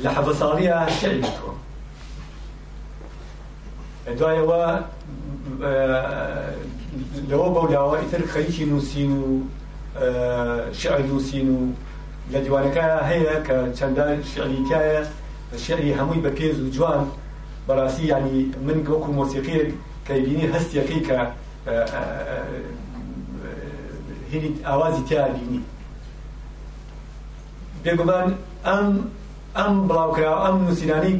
لە 0.03 0.11
حەزە 0.17 0.35
ساڵیە 0.41 0.77
شعری 0.99 1.21
بووە 1.25 1.53
دوایەوە 4.19 4.63
لەوە 7.31 7.49
بەولاوە 7.55 7.95
ئیتر 8.01 8.23
خەریکی 8.33 8.65
نووسین 8.73 9.11
و 9.19 9.23
شعر 10.81 11.01
نووسین 11.11 11.49
و 11.57 11.61
لە 12.33 12.39
دیوانەکە 12.45 12.87
هەیە 13.11 13.37
کە 13.47 13.57
چەندان 13.79 14.11
شعریتایە 14.33 15.01
شعری 15.65 15.93
هەمووی 15.99 16.23
بە 16.25 16.31
پێز 16.39 16.57
و 16.65 16.69
جوان 16.77 17.03
بەڕاستی 17.69 18.05
ینی 18.13 18.39
من 18.67 18.79
وەکو 18.91 19.11
مۆسیقیەک 19.19 19.69
کەبینی 20.07 20.51
هەستیەکەی 20.55 21.01
کە 21.09 21.19
هیری 24.31 24.51
ئاوازی 24.67 25.03
تیا 25.09 25.25
بینی 25.35 25.61
بێگومان 27.85 28.29
ئەم 28.67 28.89
ئەم 29.59 29.73
بڵاوکرا 29.89 30.35
ئەم 30.45 30.55
نووسینانی 30.65 31.15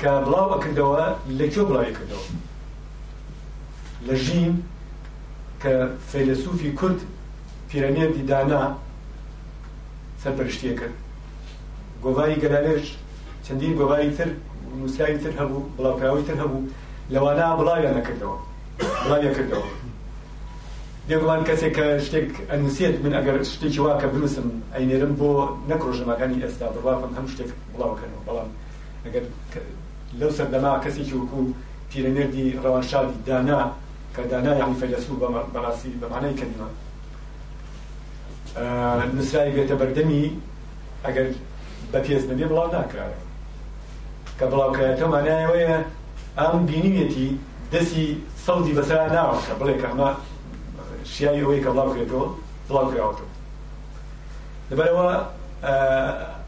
کە 0.00 0.10
بڵاو 0.24 0.52
ئەکردەوە 0.54 1.04
لەکوێ 1.38 1.62
بڵاوی 1.68 1.94
کردەوە 1.98 2.26
لە 4.06 4.14
ژیم 4.24 4.52
کە 5.62 5.72
فەیلسوفی 6.10 6.70
کورد 6.78 7.00
پیرەمێردی 7.68 8.24
دانا 8.30 8.62
سەرپەرشتیەکە 10.22 10.88
گۆڤاری 12.04 12.40
گەلانێش 12.42 12.84
چەندین 13.44 13.74
گۆڤاری 13.80 14.10
تر 14.18 14.28
نووسراوی 14.78 15.18
تر 15.22 15.32
هەبوو 15.40 15.68
بڵاوکراوی 15.76 16.26
تر 16.28 16.36
هەبوو 16.42 16.68
لەوانە 17.14 17.44
بڵاویان 17.58 17.94
نەکردەوە 17.98 18.36
بڵاویان 19.04 19.34
کردەوە 19.38 19.68
دێڵان 21.08 21.42
کەسێک 21.48 21.72
کە 21.78 21.86
شتێک 22.06 22.30
ئەنووسێت 22.50 22.96
من 23.04 23.12
ئەگەر 23.18 23.36
شتێکی 23.52 23.80
واکە 23.86 24.06
بنووسم 24.12 24.48
ئەینێرم 24.74 25.12
بۆ 25.20 25.30
نەکڕۆژەماکانی 25.70 26.42
ئێستا 26.42 26.66
بڕوافم 26.74 27.12
هەم 27.18 27.26
شتێک 27.32 27.50
بڵاوکەنەوە 27.74 28.22
بەڵام 28.26 28.50
ئەگەر 29.04 29.24
لەو 30.20 30.30
سەردەما 30.38 30.72
کەسێکی 30.84 31.14
وەکو 31.18 31.40
پیرەنێردی 31.90 32.46
ڕەوانشادی 32.64 33.16
دانا 33.28 33.60
کە 34.14 34.22
دانا 34.30 34.52
یعنی 34.60 34.74
فەیلسوف 34.80 35.16
بەڕاستی 35.54 35.98
بەمانای 36.00 36.36
کەلیمە 36.40 36.68
نسراوی 38.58 39.52
بێتە 39.56 39.74
بەردەمی 39.80 40.24
ئەگەر 41.04 41.26
بە 41.92 41.98
پێز 42.04 42.22
نەبێ 42.30 42.46
بڵاو 42.50 42.68
ناکراوە 42.76 43.16
کە 44.38 44.46
بڵاوکایەتە 44.50 45.06
مانایەوەیە 45.12 45.76
ئەم 46.38 46.54
بینیوێتی 46.68 47.28
دەستی 47.72 48.06
سەوزی 48.44 48.76
بەسرا 48.78 49.06
ناوەکە 49.16 49.54
بڵێ 49.60 49.74
کەمە 49.82 50.08
شیاوی 51.12 51.42
ئەوەی 51.44 51.62
کە 51.64 51.70
بڵاو 51.72 51.92
کرێتەوە 51.94 52.26
بڵاو 52.68 52.86
کراوەتەوە 52.90 53.28
لەبەرەوە 54.70 55.06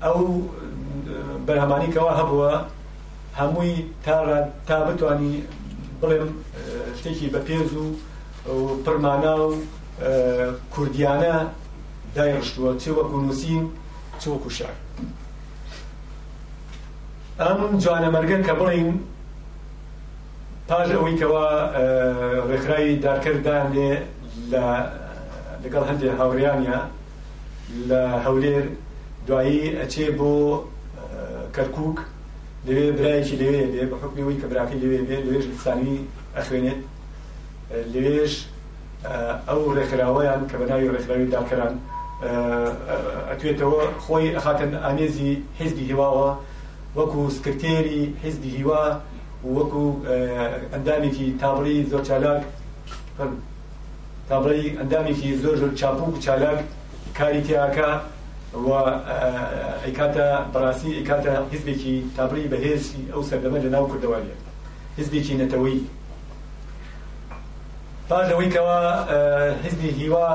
ئەو 0.04 0.18
بەرهەمانیکەوە 1.46 2.12
هەبووە 2.20 2.52
هەمووی 3.40 3.72
تا 4.04 4.14
تا 4.68 4.76
بتانی 4.88 5.34
بڵێم 6.00 6.24
شتێکی 6.98 7.28
بە 7.34 7.40
پێز 7.48 7.70
و 7.82 7.86
پرمانە 8.84 9.32
و 9.44 9.50
کوردیانە 10.74 11.36
دایڕشتووە 12.16 12.72
چێوەکو 12.82 13.16
نووسین 13.24 13.64
چوەکو 14.22 14.50
شار 14.56 14.74
ئەم 17.40 17.60
جوانەمەرگە 17.84 18.38
کە 18.46 18.52
بڵین 18.60 18.88
پاش 20.68 20.88
ئەوەی 20.96 21.16
کەەوە 21.20 21.44
ڕێکخرایی 22.50 22.96
دارکردان 23.06 23.66
لێ 23.76 23.90
لەگەڵ 25.64 25.84
هەندێک 25.90 26.12
هاوریانە 26.20 26.78
لە 27.88 28.02
هەولێر 28.24 28.64
دوایی 29.28 29.76
ئەچێ 29.80 30.06
بۆ 30.18 30.34
کەرکک 31.54 31.96
لەوێ 32.66 32.88
برایەکی 32.98 33.36
لەوێ 33.42 33.62
بێ 33.72 33.82
بە 33.90 33.96
حکمیەوەی 34.02 34.38
کە 34.40 34.46
براکەی 34.50 34.80
لەوێ 34.82 35.00
بێ 35.08 35.16
لەوێش 35.26 35.44
سامی 35.64 35.98
ئەخوێنێت 36.36 36.80
لەوێش 37.94 38.34
ئەو 39.48 39.60
ڕێکخراوەیان 39.76 40.40
کە 40.50 40.56
بەناوی 40.60 40.90
ڕێکخراوی 40.94 41.30
داکەران 41.34 41.76
ئەتوێتەوە 43.30 43.80
خۆی 44.04 44.28
ئەخاتن 44.36 44.72
ئانێزی 44.84 45.32
حیزبی 45.60 45.84
هیواوە 45.90 46.28
وەکو 46.98 47.20
سکرتێری 47.36 48.02
حیزبی 48.24 48.50
هیوا 48.58 48.84
وەکو 49.56 49.84
ئەندامێکی 50.74 51.26
تابڕی 51.42 51.76
زۆر 51.90 52.02
چالاک 52.08 52.42
تابڕی 54.30 54.64
ئەندامێکی 54.80 55.28
زۆر 55.42 55.54
زۆر 55.62 55.72
چاپوک 55.80 56.14
و 56.16 56.18
چالاک 56.24 56.58
کاری 57.18 57.40
تیاکە 57.46 57.90
و 58.66 58.70
ئەیکاتە 59.84 60.28
بەڕاستی 60.52 60.90
ئەیکاتە 60.98 61.32
حیزبێکی 61.52 61.94
تابڕی 62.16 62.44
بەهێزی 62.52 63.00
ئەو 63.12 63.22
سەردەمە 63.28 63.58
لە 63.64 63.70
ناو 63.74 63.84
کردەوەیە 63.90 64.34
حیزبێکی 64.96 65.38
نەتەوەی 65.42 65.78
پاش 68.08 68.28
ئەوەی 68.32 68.50
کەەوە 68.54 68.78
حیزبی 69.62 69.88
هیوا 69.98 70.28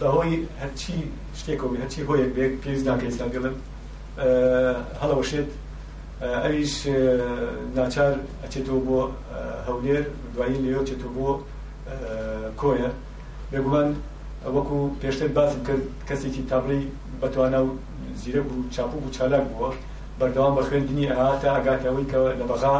بەهۆی 0.00 0.34
هەرچی 0.62 0.96
شتێکەوە 1.38 1.76
هەرچی 1.82 2.00
هۆیەک 2.08 2.30
بێ 2.36 2.44
پێویست 2.62 2.84
ناکە 2.88 3.04
ئێستاگەڵم 3.08 3.56
هەڵەوەشێت 5.00 5.50
ئەویش 6.44 6.74
ناچار 7.78 8.12
ئەچێتەوە 8.42 8.80
بۆ 8.86 9.00
هەولێر 9.66 10.02
دوایی 10.34 10.58
لێ 10.64 10.72
چێتەوە 10.88 11.10
بۆ 11.16 11.28
کۆیە 12.60 12.88
بێگومان 13.52 13.88
وەکو 14.56 14.78
پێشتر 15.00 15.28
باسم 15.36 15.60
کرد 15.66 15.84
کەسێکی 16.08 16.42
تابڕی 16.50 16.82
بەتوانە 17.20 17.60
و 17.66 17.70
زیرە 18.22 18.40
بوو 18.48 18.64
چاپوو 18.74 19.00
بوو 19.02 19.14
چالاک 19.16 19.44
بووە 19.52 19.70
بەردەوام 20.18 20.52
بە 20.58 20.62
خوێندنی 20.68 21.06
ئاهاتە 21.16 21.46
ئاگاتەوەی 21.54 22.06
کە 22.12 22.18
لە 22.40 22.44
بەغا 22.50 22.76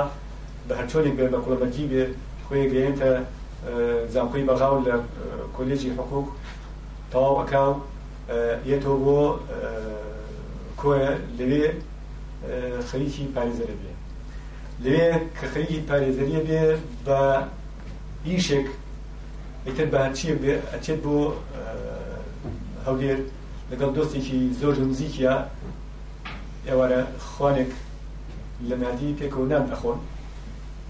بە 0.68 0.72
هەرچۆنێک 0.78 1.14
بێ 1.18 1.26
بە 1.34 1.38
کوڵەمەکی 1.44 1.84
بێ 1.90 2.02
خۆی 2.46 2.68
گەێنتە 2.72 3.10
زانکۆی 4.14 4.44
بەغااو 4.48 4.84
لە 4.86 4.94
کۆلێژی 5.56 5.90
حقوق 5.98 6.28
تەواو 7.14 7.36
بکا 7.46 7.64
و 7.74 7.78
یەتۆ 8.72 8.92
بۆ 9.04 9.20
کۆە 10.80 11.02
لەوێ 11.38 11.66
خەریکی 12.88 13.24
پارێزەرە 13.34 13.74
بێ 13.82 13.92
لەوێ 14.84 15.08
کە 15.38 15.44
خەریکی 15.52 15.80
پارێزەریە 15.88 16.40
بێ 16.48 16.62
بە 17.06 17.18
ئیشێک 18.26 18.68
ئیتر 19.66 19.86
بە 19.92 19.98
هەرچیە 20.04 20.34
بێ 20.42 20.52
ئەچێت 20.72 20.98
بۆ 21.04 21.16
هەولێر 22.86 23.18
لەگەڵ 23.70 23.90
دۆستێکی 23.96 24.38
زۆر 24.60 24.74
نزیکیە 24.90 25.34
ئێوارە 26.68 27.00
خوانێک 27.32 27.70
لە 28.68 28.74
نادی 28.82 29.16
پێکەوە 29.20 29.46
نان 29.52 29.64
ئەخۆن 29.72 29.98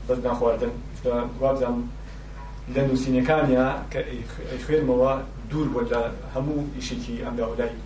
بەس 0.07 0.19
ناخواردن 0.27 0.73
وابزانم 1.41 1.83
لە 2.75 2.81
نووسینەکانە 2.89 3.65
کە 3.93 4.01
خوێنمەوە 4.65 5.13
دوور 5.51 5.69
بۆ 5.75 5.81
لە 5.91 6.01
هەموو 6.35 6.59
ئیشێکی 6.77 7.23
ئەمداولایی 7.25 7.77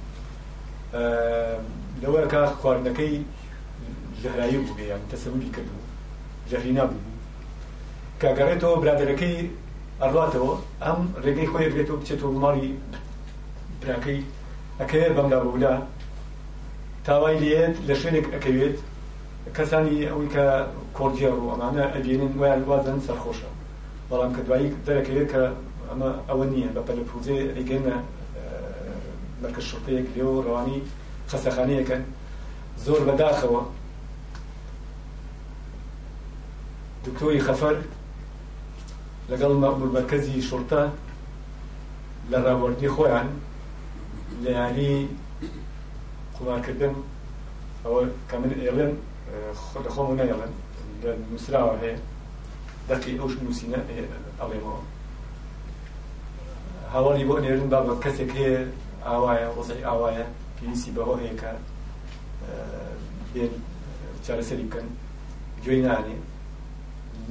لەوە 2.03 2.21
کا 2.33 2.43
خواردنەکەی 2.61 3.15
ژەهرایی 4.23 4.59
بوو 4.65 4.77
بێیان 4.79 5.03
تەسەوری 5.13 5.51
کردبوو 5.57 5.87
ژەهری 6.51 6.73
نبوو 6.79 7.03
کاگەڕێتەوە 8.23 8.77
برادەکەی 8.83 9.37
ئەڕاتەوە 10.03 10.55
ئەم 10.85 11.01
ڕێگەی 11.25 11.49
خۆی 11.53 11.73
بێتەوە 11.75 11.99
بچێتەوە 12.01 12.39
ماڵی 12.43 12.69
براکەی 13.83 14.21
ئەکەوێ 14.81 15.09
بەمدا 15.17 15.39
بەولا 15.45 15.75
تاوای 17.07 17.37
لێت 17.43 17.75
لە 17.89 17.95
شوێنێک 18.01 18.27
ئەەکەوێت 18.35 18.77
کەسانی 19.57 20.07
ئەوەی 20.11 20.29
کە 20.35 20.47
کۆرجە 20.97 21.29
ڕوو 21.37 21.51
ئەمانە 21.53 21.85
ئەبیێنن 21.95 22.33
ویان 22.41 22.63
وازن 22.71 22.99
سەرخۆشە 23.07 23.51
بەڵام 24.11 24.31
کە 24.37 24.41
دوایی 24.47 24.75
دەرەکەوێت 24.87 25.29
کە 25.35 25.43
ئەمە 25.91 26.09
ئەوە 26.29 26.45
نییە 26.53 26.69
بە 26.77 26.83
پەلپوزێ 26.89 27.39
ئەیگەنە 27.57 27.97
اه، 28.01 28.03
بەرکە 29.41 29.63
شوتەیەک 29.71 30.07
لێو 30.15 30.33
ڕوانی 30.47 30.81
قەسەخانەیەکە 31.31 31.97
زۆر 32.85 33.01
بەداخەوە 33.09 33.63
دکتۆری 37.05 37.45
خەفەر 37.47 37.77
لەگەڵ 39.31 39.53
مەبور 39.63 39.89
بەرکەزی 39.97 40.45
شورتە 40.49 40.83
لە 42.31 42.39
ڕاوەردی 42.47 42.95
قمار 46.39 46.61
کردم 46.69 46.95
او 47.87 47.95
کامل 48.31 48.51
ایلن 48.63 48.93
خود 49.63 49.87
ئێڵێن 49.91 50.21
ایلن 50.23 50.53
اه، 50.53 50.79
نەیڵێن 50.99 51.19
نووسراوە 51.31 51.75
هەیە 51.83 51.97
دەقی 52.89 53.13
اوش 53.23 53.35
نووسینە 53.45 53.81
ایلن 53.91 54.23
هەوڵی 56.95 57.25
بۆ 57.29 57.37
نێرن 57.45 57.69
با 57.73 57.81
بە 57.87 57.95
کەسێک 58.05 58.31
هەیە 58.39 58.55
ئاوایە 59.07 59.49
وەزەی 59.57 59.85
ئاوایە 59.89 60.25
پێویستی 60.57 60.95
بەەوە 60.97 61.17
هەیەکە 61.23 61.51
بێن 63.33 63.53
چارەسەری 64.25 64.67
بکەن 64.69 64.87
گوێی 65.65 65.85
نانێ 65.87 66.17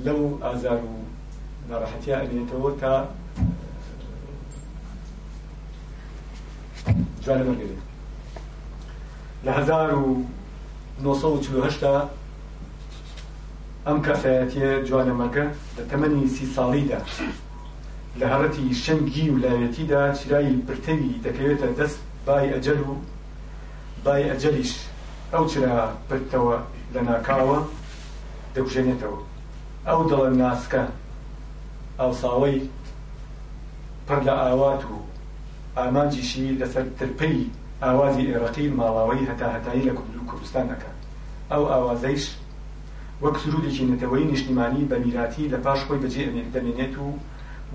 لەو 0.06 0.22
ئازار 0.44 0.80
و 0.92 0.94
ناڕەحەتیا 1.70 2.16
ئەبێنێتەوە 2.22 2.72
تا 2.82 2.94
جوانە 7.24 7.44
بەرگێت 7.48 7.80
لە 9.46 9.52
هزار 9.60 9.90
و 10.02 10.08
1940 11.02 12.08
ئەم 13.88 13.98
کەفایەتە 14.08 14.66
جوانەمەکە 14.90 15.46
لە 15.78 15.82
تەمەنی 15.90 16.28
سی 16.36 16.46
ساڵیدا 16.56 17.00
لە 18.22 18.26
حڵەتی 18.34 18.68
شەنگی 18.84 19.28
و 19.34 19.38
لایەتیدا 19.44 20.04
چرایی 20.20 20.58
پرتەوی 20.68 21.20
دەکەوێتە 21.26 21.70
دەست 21.80 22.00
بای 22.26 22.54
ئەجل 22.54 22.80
و 22.90 22.96
بای 24.06 24.30
ئەجلیش 24.30 24.72
ئەو 25.34 25.46
چرا 25.52 25.78
پرتەوە 26.10 26.58
لە 26.94 27.02
ناکاوە 27.10 27.60
دەکوژێنێتەوە 28.56 29.20
ئەو 29.88 30.02
دەڵە 30.10 30.30
ناسکە 30.44 30.84
ئاوساوەی 32.00 32.60
پڕ 34.08 34.20
لە 34.28 34.34
ئاوات 34.42 34.82
و 34.92 34.96
ئامانجیشی 35.80 36.58
لەسەر 36.62 36.86
ترپەی 37.00 37.38
ئاوازی 37.84 38.28
عێراقی 38.32 38.74
ماڵاوەی 38.80 39.28
هەتا 39.30 39.48
هەتایی 39.56 39.86
لە 39.88 39.94
کوردو 39.98 40.28
کوردستان 40.30 40.66
دەکات 40.72 40.98
ئەو 41.52 41.64
ئاوازەیش 41.72 42.26
وەک 43.24 43.36
سرودێکی 43.42 43.88
نەتەوەی 43.92 44.28
نیشتیمانی 44.32 44.88
بە 44.90 44.96
میراتی 45.04 45.44
لە 45.54 45.58
پاش 45.66 45.80
خۆی 45.88 46.02
بەجێ 46.04 46.26
دەمێنێت 46.56 46.96
و 47.04 47.10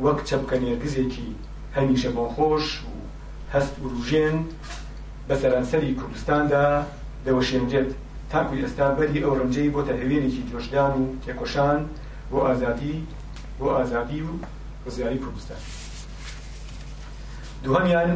وەک 0.00 0.18
چەپکە 0.28 0.56
نێرگزێکی 0.62 1.28
هەمیشە 1.76 2.10
بۆخۆش 2.16 2.66
و 2.90 2.92
هەست 3.54 3.74
و 3.82 3.84
ڕژێن 3.96 4.36
بە 5.28 5.34
سەرانسەری 5.40 5.90
کوردستاندا 6.00 6.64
دەوەشێنجێت 7.26 7.90
تاکوی 8.30 8.62
ئێستا 8.64 8.86
بەری 8.96 9.18
ئەو 9.24 9.32
ڕنجەی 9.40 9.68
بۆتە 9.74 9.94
هەوێنێکی 10.00 10.42
جۆشدان 10.50 10.92
و 11.00 11.04
تێکۆشان 11.24 11.80
بۆ 12.30 12.38
ئازادی 12.46 12.96
بۆ 13.58 13.66
ئازادی 13.76 14.20
و 14.28 14.32
وەزیاری 14.84 15.18
کوردستان 15.24 15.60
دوهەمیان 17.64 18.10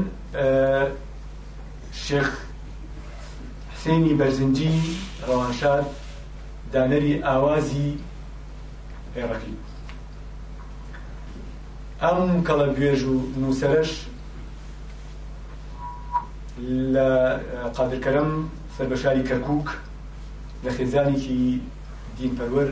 شێخ 2.04 2.28
حسێنی 3.72 4.12
بەرزنجی 4.20 4.76
ڕەوانشاد 5.28 5.86
دانەری 6.72 7.14
ئاوازی 7.26 7.88
عێراقی 9.16 9.56
ئەم 12.04 12.20
کەڵە 12.46 12.66
گوێژ 12.76 13.00
و 13.10 13.14
نووسەرش 13.42 13.92
لە 16.94 17.08
قادرکەرم 17.76 18.30
سەربەشاری 18.76 19.26
کەرکک 19.28 19.66
لە 20.64 20.70
خێزانێکی 20.76 21.40
دینپەروەر 22.16 22.68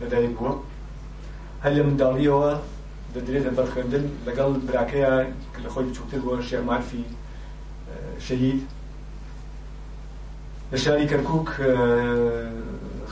لەدایک 0.00 0.32
بووە 0.38 0.52
هەر 1.62 1.72
لە 1.76 1.82
منداڵیەوە 1.88 2.52
دەدرێت 3.14 3.44
لە 3.48 3.52
بەرخێندن 3.56 4.04
لەگەڵ 4.26 4.50
براکەیە 4.66 5.12
کە 5.52 5.58
لە 5.64 5.68
خۆی 5.72 5.86
بچووتر 5.88 6.20
بووە 6.24 6.36
شێمارفی 6.48 7.04
شەهید 8.26 8.60
لە 10.72 10.76
شاری 10.84 11.08
کەرکک 11.12 11.48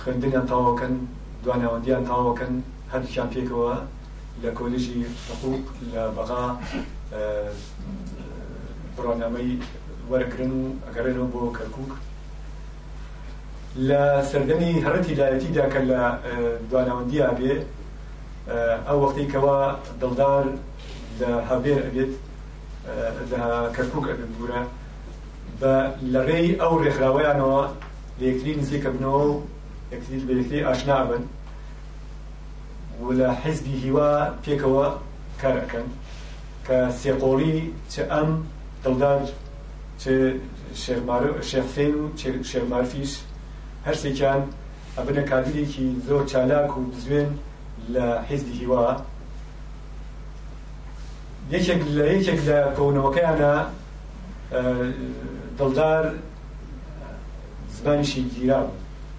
خوێندنیان 0.01 0.47
تاواکەن 0.51 0.95
دوانەوەندیان 1.45 2.03
تاواکەن 2.11 2.53
هەردووچیان 2.93 3.29
پێکەوە 3.37 3.73
لە 4.43 4.51
کۆلیژی 4.59 5.05
حقوق 5.31 5.65
لە 5.95 6.03
بەغا 6.17 6.45
آه، 6.49 7.53
بڕۆنامەی 8.97 9.51
وەرەگرن 10.11 10.51
و 10.59 10.63
ئەگەڕێنەوە 10.87 11.29
بۆ 11.33 11.41
کەرکک 11.59 11.91
لە 13.89 14.03
سەردەمی 14.31 14.73
هەرەتی 14.85 15.17
لایەتیدا 15.21 15.67
کە 15.73 15.81
لە 15.91 16.01
آه، 16.15 16.55
دوانەوەندی 16.71 17.25
ئابێ 17.27 17.55
آه، 17.63 18.77
ئەو 18.89 18.99
وەختی 19.05 19.27
کەوا 19.33 19.59
دڵدار 20.01 20.45
لە 21.21 21.31
هەبێر 21.51 21.79
ئەبێت 21.87 22.13
لە 23.31 23.43
کەرکک 23.77 24.05
ئەبێت 24.11 24.31
دوورە 24.37 24.63
بە 25.61 25.75
لەڕێی 26.13 26.51
ئەو 26.61 26.73
ڕێکخراوەیانەوە 26.83 27.63
لەکتری 28.23 28.59
نزیکە 28.61 28.91
بنەوە 28.95 29.23
و 29.31 29.35
یەکتری 29.93 30.25
بە 30.29 31.17
و 33.07 33.13
لە 33.21 33.29
حیزبی 33.45 33.73
هیوا 33.83 34.11
پێکەوە 34.45 34.87
کارەکەن 35.43 35.87
کە 36.67 36.77
سێقۆڵی 37.01 37.57
چ 37.93 37.95
ئەم 38.13 38.31
دڵدار 38.85 39.19
شێخفێن 41.51 41.95
و 42.01 42.05
شێمارفیش 42.51 43.13
هەرسێکیان 43.87 44.43
ئەبنە 44.97 45.23
کادرێکی 45.31 45.87
زۆر 46.07 46.23
چالاک 46.31 46.71
و 46.79 46.83
بزوێن 46.93 47.31
لە 47.95 48.07
حیزبی 48.29 48.53
هیوا 48.61 48.87
یەکێک 51.55 51.81
لە 51.97 52.05
یەکێک 52.17 52.41
لە 52.49 52.59
کۆونەوەکەیانە 52.77 53.55
دڵدار 55.59 56.05
زمانیشی 57.77 58.23
گیران 58.35 58.69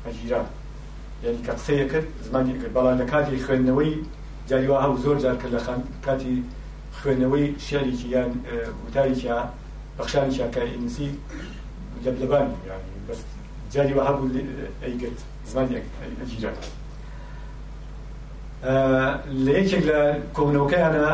ئەگیران 0.05 0.47
یعنی 1.23 1.37
کە 1.45 1.49
قسەیە 1.51 1.85
کرد 1.91 2.03
زمانی 2.23 2.53
کرد 2.59 2.73
بەڵام 2.75 2.97
لە 3.01 3.05
کاتی 3.11 3.39
خوێندنەوەی 3.45 3.93
جاریوا 4.49 4.77
هەو 4.85 4.93
زۆر 5.03 5.17
جار 5.23 5.35
کرد 5.41 5.53
لە 5.57 5.61
کاتی 6.05 6.35
خوێندنەوەی 6.99 7.47
شێریکی 7.67 8.07
یان 8.15 8.31
وتاریکیا 8.85 9.39
بەخشانیکیا 9.97 10.47
کە 10.55 10.61
ئینسی 10.71 11.09
لەبلەبان 12.05 12.47
یعنی 12.69 12.99
بەس 13.07 13.19
جاریوا 13.73 14.01
هەبوو 14.07 14.25
ئەیگرت 14.83 15.19
زمانی 15.51 15.75
ئەجیرات 16.21 16.57
لە 19.45 19.51
یەکێک 19.59 19.83
لە 19.89 19.99
کۆبنەوەکەیانە 20.35 21.07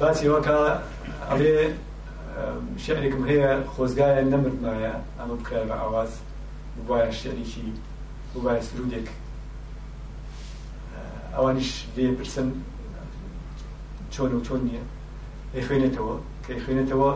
باسیەوەکە 0.00 0.58
ئەڵێ 1.30 1.56
شعرێکم 2.84 3.22
هەیە 3.30 3.50
خۆزگایە 3.74 4.22
نەمرمایە 4.32 4.94
ئەمە 5.18 5.34
بکرای 5.40 5.68
بە 5.70 5.76
ئاواز 5.82 6.10
وایە 6.88 7.10
شعرێکی 7.20 7.68
بۆ 8.34 8.40
بای 8.40 8.60
سرودێک 8.68 9.06
ئەوانیش 11.34 11.70
دێ 11.96 12.04
پرسن 12.18 12.48
چۆن 14.12 14.32
و 14.36 14.40
چۆن 14.46 14.60
نییە 14.68 14.84
ئەی 15.54 15.62
خوێنێتەوە 15.66 16.14
کە 16.44 16.52
خوێنێتەوە 16.64 17.10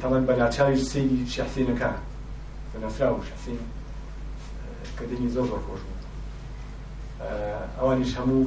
تەڵەن 0.00 0.24
بە 0.28 0.34
ناچاوی 0.40 0.76
سەیری 0.90 1.20
شەحسینەکە 1.34 1.90
بە 2.70 2.76
نەسرا 2.82 3.08
و 3.14 3.26
شەحسین 3.28 3.58
کە 4.96 5.04
دنی 5.10 5.28
زۆر 5.34 5.46
بەخۆش 5.52 5.82
بوو 5.88 6.00
ئەوانیش 7.78 8.12
هەموو 8.18 8.42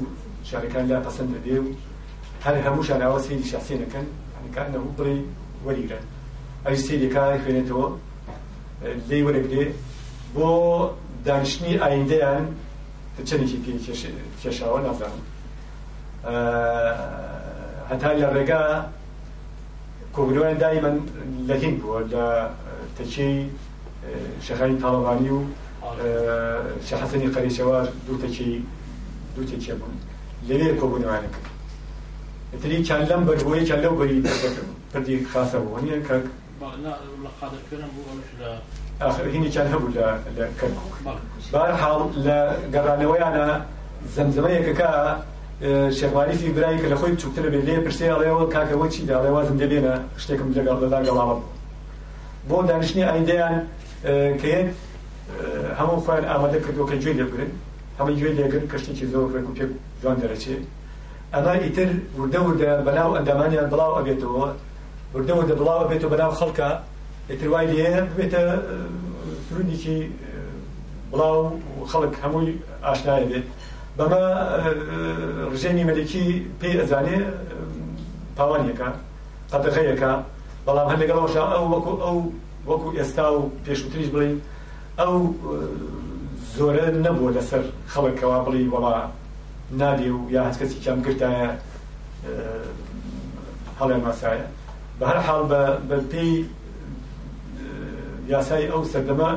شارەکان 0.49 0.85
لا 0.91 0.97
پەسەند 1.05 1.29
دەبێ 1.35 1.57
و 1.63 1.67
هەر 2.45 2.55
هەموو 2.65 2.87
شاراوە 2.89 3.19
سەیری 3.25 3.49
شەحسینەکەن 3.51 4.07
هەنکان 4.43 4.67
نەبوو 4.73 4.95
بڕێ 4.97 5.17
وەریرە 5.65 5.99
ئەی 6.65 6.77
سەیرێکا 6.85 7.23
خوێنێتەوە 7.43 7.87
لێی 9.09 9.23
وەرەگرێ 9.27 9.65
بۆ 10.35 10.47
دانیشتنی 11.29 11.73
ئایندەیان 11.85 12.43
چەندێکی 13.27 13.57
پێ 13.63 13.73
کێشاوە 14.41 14.79
نازانم 14.87 15.23
هەتا 17.89 18.11
لە 18.21 18.27
ڕێگا 18.35 18.63
کۆگرۆیان 20.15 20.57
دایمەن 20.63 20.95
لە 21.49 21.55
هین 21.61 21.75
بووە 21.81 21.99
لە 22.13 22.25
تەچەی 22.97 23.35
شەخانی 24.45 24.77
تاڵەبانی 24.83 25.29
و 25.35 25.39
شەحەسەنی 26.87 27.31
قەریشەوار 27.35 27.85
دووتەکی 28.07 28.51
دووتێکێ 29.35 29.73
بوون 29.79 29.93
لەوێ 30.47 30.69
کۆبوونوانە 30.81 31.29
کرد 31.33 31.45
تری 32.61 32.77
چەند 32.87 33.05
لەم 33.11 33.21
بەربووی 33.27 33.65
چەند 33.69 33.81
لەو 33.85 33.93
بەری 33.99 34.19
پردی 34.91 35.15
خاصە 35.33 35.57
بوونیە 35.65 35.97
کەک 36.09 36.25
ئاخرهینێکیان 39.01 39.67
هەبوو 39.73 39.93
لە 39.95 40.05
کەرکک 40.59 40.73
بارحاڵ 41.53 42.01
لە 42.25 42.37
گەڕانەوەیانە 42.73 43.45
زەمزەمەیەکەکە 44.15 44.89
شێواریفی 45.99 46.49
برایی 46.55 46.79
کە 46.81 46.87
لە 46.91 46.97
خۆی 46.99 47.11
بچووکتە 47.15 47.39
لە 47.45 47.49
بێ 47.53 47.75
پرسیڵێەوە 47.85 48.43
کاکەەوە 48.53 48.87
چی 48.93 49.01
داڵێوازم 49.09 49.57
دەبێنە 49.63 49.93
شتێکم 50.23 50.49
لەگەڵ 50.57 50.77
لەدا 50.83 50.99
گەڵاوە 51.07 51.35
بۆ 52.49 52.57
دانیشتنی 52.69 53.03
ئایندیان 53.09 53.55
کە 54.41 54.53
هەموو 55.79 56.03
خۆیان 56.05 56.25
ئامادە 56.31 56.57
کردو 56.65 56.89
کە 56.89 56.95
گوێ 57.03 57.13
لێبگرن 57.19 57.51
هەمە 57.99 58.11
گوێ 58.19 58.31
لێگر 58.37 58.63
کەشتێکی 58.71 59.05
زۆر 59.13 59.27
ڕێک 59.33 59.47
پێ 59.57 59.65
جوان 60.01 60.17
دەرەچێت 60.21 60.63
ئەما 61.35 61.53
ئیتر 61.65 61.89
وردە 62.19 62.39
وردە 62.47 62.69
بەناو 62.87 63.09
ئەندامانیان 63.17 63.67
بڵاو 63.73 63.93
ئەبێتەوە 63.99 64.45
وردە 65.13 65.33
وردە 65.39 65.53
بڵاو 65.59 65.81
ئەبێتەوە 65.85 66.11
بەناو 66.13 66.31
خەڵکە 66.39 66.69
ئیتر 67.29 67.47
وای 67.51 67.67
لێنە 67.73 68.01
ببێتە 68.11 68.41
سرودێکی 69.47 69.99
بڵاو 71.11 71.39
خەڵک 71.91 72.13
هەمووی 72.23 72.51
ئاشنایە 72.85 73.25
بێت 73.31 73.45
بەمە 73.97 74.19
ڕژێنی 75.53 75.87
مەلێکی 75.89 76.25
پێی 76.59 76.77
ئەزانێ 76.81 77.19
پاوانیەکە 78.37 78.89
قەتەخەیەکە 79.51 80.11
بەڵام 80.65 80.87
هەر 80.91 80.97
لەگەڵەوەش 81.03 81.35
ئەو 81.53 81.65
وەکو 81.73 81.93
ئەو 82.05 82.17
وەکو 82.69 82.89
ئێستا 82.97 83.25
و 83.33 83.39
پێشوتریش 83.65 84.07
بڵین 84.13 84.35
ئەو 84.99 85.13
زۆرە 86.57 86.85
نەبوو 87.05 87.33
لەسەر 87.35 87.61
خەڵکەوە 87.93 88.37
بڵی 88.45 88.63
وەڵا 88.73 88.93
نادێ 89.81 90.09
و 90.15 90.19
یا 90.35 90.41
هەست 90.47 90.59
کەسی 90.61 90.79
کەم 90.85 90.97
گرتایە 91.05 91.49
هەڵێ 93.79 93.97
ماسایە 94.05 94.45
بە 94.99 95.05
هەر 95.11 95.17
حاڵ 95.27 95.41
بە 95.89 95.97
پێی 96.11 96.33
یاسای 98.33 98.65
ئەو 98.71 98.83
سەردەما 98.93 99.29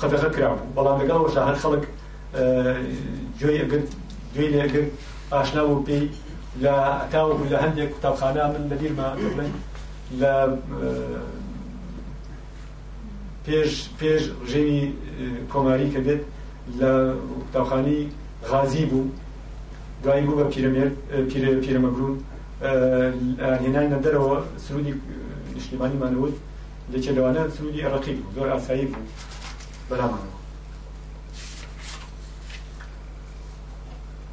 قەدەغە 0.00 0.28
کرابوو 0.36 0.68
بەڵام 0.76 0.96
لەگەڵەوەشە 1.02 1.40
هەر 1.48 1.56
خەڵک 1.62 1.84
گوێی 3.40 3.58
ئەگرت 3.62 3.88
گوێی 4.34 4.48
لێگرت 4.54 4.90
ئاشنا 5.34 5.62
و 5.66 5.82
پێی 5.86 6.04
لە 6.62 6.74
ئەتاوە 7.00 7.32
لە 7.52 7.58
هەندێک 7.64 7.90
قوتابخانە 7.94 8.42
من 8.52 8.64
لە 8.72 8.76
بیرمە 8.80 9.06
بڵێن 9.34 9.50
لە 10.20 10.32
پێش 13.46 13.72
پێش 13.98 14.22
ژێوی 14.50 14.82
کۆماری 15.52 15.88
کە 15.94 16.00
بێت 16.06 16.22
لە 16.80 16.90
قوتابخانی 17.40 18.00
غازی 18.50 18.84
بوو 18.90 19.04
دوایی 20.04 20.24
بوو 20.26 20.38
بە 20.40 20.46
پیرەمێر 20.52 20.88
پیرەمەگرون 21.64 22.14
هێنانە 23.62 23.98
دەرەوە 24.04 24.36
سرودی 24.64 24.94
نیشتیمانیمانەوت 25.54 26.36
دەچێت 26.92 27.14
لەوانە 27.16 27.40
سروودی 27.54 27.80
عێراقی 27.84 28.12
بوو 28.22 28.32
زۆر 28.36 28.48
ئاسایی 28.54 28.86
بوو 28.92 29.08
بەرامانەوە 29.90 30.36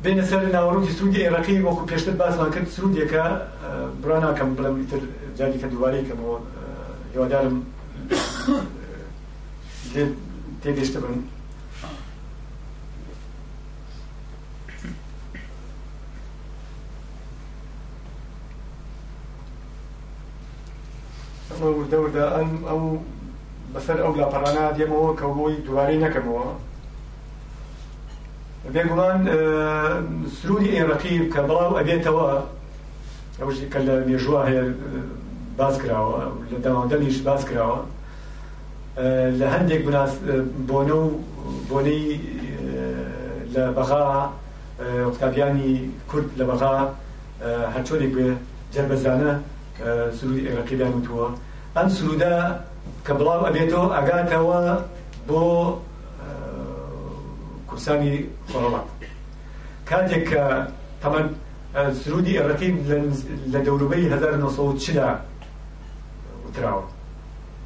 بینە 0.03 0.23
سەر 0.29 0.39
ناوەڕووکی 0.55 0.95
سروودی 0.97 1.23
عێراقی 1.25 1.63
وەکو 1.67 1.87
پێشتر 1.91 2.13
باسمان 2.21 2.49
کرد 2.53 2.69
سروودێکە 2.75 3.23
بڕا 4.01 4.17
ناکەم 4.25 4.49
بڵم 4.57 4.75
تر 4.91 4.99
جاری 5.37 5.59
کە 5.61 5.67
دووارەیکەمەوە 5.73 6.37
هیوادارم 7.13 7.55
تێگەشتە 10.63 10.99
بن 11.03 11.15
ئەمە 21.55 21.69
وردە 21.79 21.97
وردە 22.03 22.23
ئەم 22.37 22.49
ئەو 22.69 22.81
بەسەر 23.73 23.97
ئەو 24.03 24.13
لاپەڕانە 24.19 24.65
دێمەوە 24.77 25.11
کە 25.19 25.25
بۆی 25.35 25.55
دووارەی 25.65 26.01
نەکەمەوە 26.05 26.45
بێگوڵان 28.73 29.19
سروری 30.37 30.73
ئێرەقی 30.77 31.17
کە 31.33 31.41
بەڵاو 31.47 31.77
ئەبێتەوە 31.79 32.27
ئەوش 33.39 33.57
کە 33.73 33.79
لە 33.87 33.95
مێژوە 34.07 34.39
هەیە 34.47 34.63
باز 35.59 35.75
کراوە 35.81 36.19
لە 36.51 36.57
داوادەنیش 36.65 37.17
باز 37.27 37.41
کراوە 37.49 37.79
لە 39.39 39.45
هەندێک 39.55 39.81
بۆنە 40.69 40.95
و 41.03 41.07
بۆنەی 41.69 42.03
لە 43.53 43.63
بەغا 43.77 44.05
قوتابیانی 45.09 45.69
کورد 46.09 46.29
لە 46.39 46.43
بەغا 46.49 46.75
هەچۆنێک 47.75 48.11
بێ 48.17 48.29
جەربەزانە 48.73 49.33
کە 49.77 49.89
سروودی 50.19 50.47
عێراقیدان 50.49 50.91
وتووە 50.97 51.27
ئەم 51.75 51.87
سرودا 51.95 52.33
کە 53.05 53.13
بڵاو 53.19 53.45
ئەبێتەوە 53.47 53.85
ئەگاتەوە 53.97 54.59
بۆ 55.27 55.43
کورسانی 57.69 58.15
خۆڕەڵات 58.49 58.87
کاتێک 59.89 60.23
کە 60.31 60.43
تەمەەن 61.01 61.27
سرودی 62.01 62.37
عێراقی 62.41 62.69
لە 63.53 63.59
دەوروبەی 63.65 64.09
1940دا 64.13 65.07
وتراوە 66.45 66.83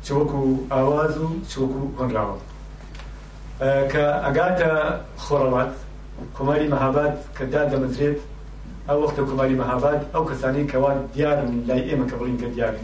چوەکو 0.05 0.39
ئاواز 0.71 1.13
و 1.23 1.27
چوەکو 1.51 1.81
هەنراوە 1.99 2.35
کە 3.91 4.03
ئەگاتە 4.25 4.69
خۆڕەڵات 5.23 5.71
کۆماری 6.35 6.71
مەهاباد 6.73 7.13
کە 7.35 7.43
دا 7.53 7.61
دەمەدرێت 7.71 8.19
او 8.89 9.03
وقت 9.03 9.15
کوماری 9.15 9.53
مهاباد 9.55 10.09
او 10.15 10.25
کسانی 10.25 10.65
که 10.67 10.77
وان 10.77 10.97
من 11.17 11.63
لای 11.67 11.81
ایم 11.81 12.09
کبرین 12.09 12.37
کرد 12.37 12.57
یاری 12.57 12.77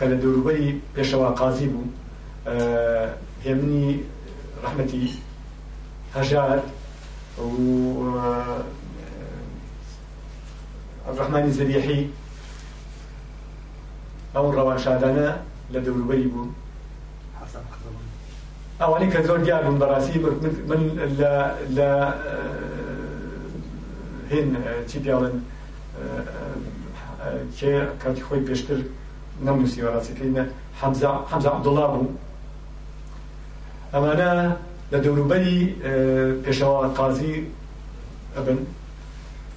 کل 0.00 0.14
دوروبی 0.16 0.82
پیش 0.96 1.14
و 1.14 1.24
قاضی 1.34 1.66
رحمتي 2.44 2.68
همینی 3.46 4.00
رحمتی 4.64 5.14
هجار 6.14 6.62
و 7.38 8.10
عبد 11.08 11.18
الرحمن 11.20 11.50
زريحي 11.50 12.08
او 14.36 14.52
روان 14.52 14.78
شادانا 14.78 15.34
لدوروبی 15.72 16.22
بو 16.26 16.44
حسن 17.40 17.64
خزمان 17.72 18.04
اولی 18.88 19.10
که 19.12 19.22
زور 19.22 19.38
دیارن 19.38 19.78
براسی 19.78 20.20
من 20.68 20.86
ل 21.18 21.22
ل 21.76 22.08
هێن 24.32 24.48
اه، 24.56 24.82
چی 24.88 24.98
پیاڵێن 25.04 25.34
حمزة 26.00 26.26
اه، 27.68 27.80
اه، 27.80 27.98
کاتی 28.02 28.22
خۆی 28.26 28.40
پێشتر 28.48 28.80
نەنووسی 29.46 29.80
وەڕاستەکەینە 29.84 30.44
حەمزا 30.80 31.10
حەمزا 31.30 31.50
عەبدوڵڵا 31.54 31.86
بوو 31.92 32.10
ئەمانە 33.92 34.30
لە 34.92 34.98
دەوروبەری 35.04 35.60
پێشەوە 36.44 36.80
قازی 36.98 37.34
ئەبن 38.36 38.58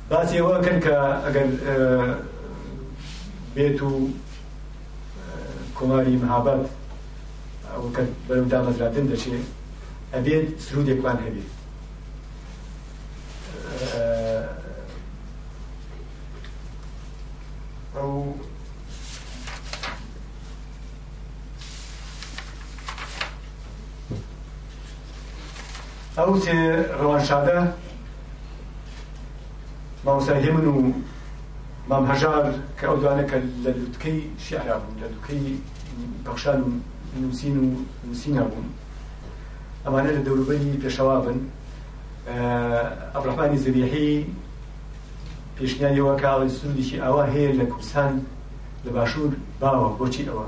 باسی 0.09 0.39
ئەوەکەن 0.41 0.77
کە 0.85 0.95
ئەگەر 1.25 1.47
أو 3.57 3.61
و 3.75 3.97
کۆماری 5.77 6.15
دام 6.21 6.59
ئەوکە 7.73 8.03
بەرەودا 8.27 8.59
مەزراتن 8.65 9.05
دەچێت 9.11 9.45
ئەبێت 10.13 10.47
سرودێکوان 10.65 11.17
هەبێت 11.25 11.49
أو 17.97 18.25
أو 26.19 26.25
روان 26.35 26.85
روانشادة 27.01 27.73
ما 30.05 30.13
وساهمن 30.13 30.93
ما 31.89 31.99
مهجار 31.99 32.53
كأودانك 32.81 33.33
للدكي 33.33 34.29
شعر 34.49 34.75
أبون 34.75 34.95
للدكي 35.01 35.59
بخشان 36.25 36.81
نمسينو 37.21 37.71
نوسين 38.07 38.37
أبون 38.37 38.69
أما 39.87 40.01
أنا 40.01 40.23
بشوابن 40.83 41.29
أبو 41.29 41.37
آه، 42.29 43.19
الرحمن 43.19 43.51
الزبيحي 43.53 44.25
پیشنیایەوە 45.61 46.15
کاڵی 46.23 46.49
سوودیشی 46.57 46.97
ئەوە 47.05 47.23
هەیە 47.33 47.51
لە 47.59 47.65
کوردستان 47.71 48.11
لە 48.85 48.89
باشوور 48.95 49.31
باوە 49.61 49.87
بۆچی 49.99 50.23
ئەوە 50.29 50.45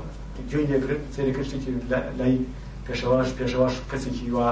گوێی 0.50 0.66
دەکرێت 0.72 1.02
سێرەکەشتێکی 1.14 1.70
لای 2.18 2.36
پێشەواش 2.86 3.28
پێشەواش 3.38 3.74
کەسێکی 3.90 4.26
وا 4.36 4.48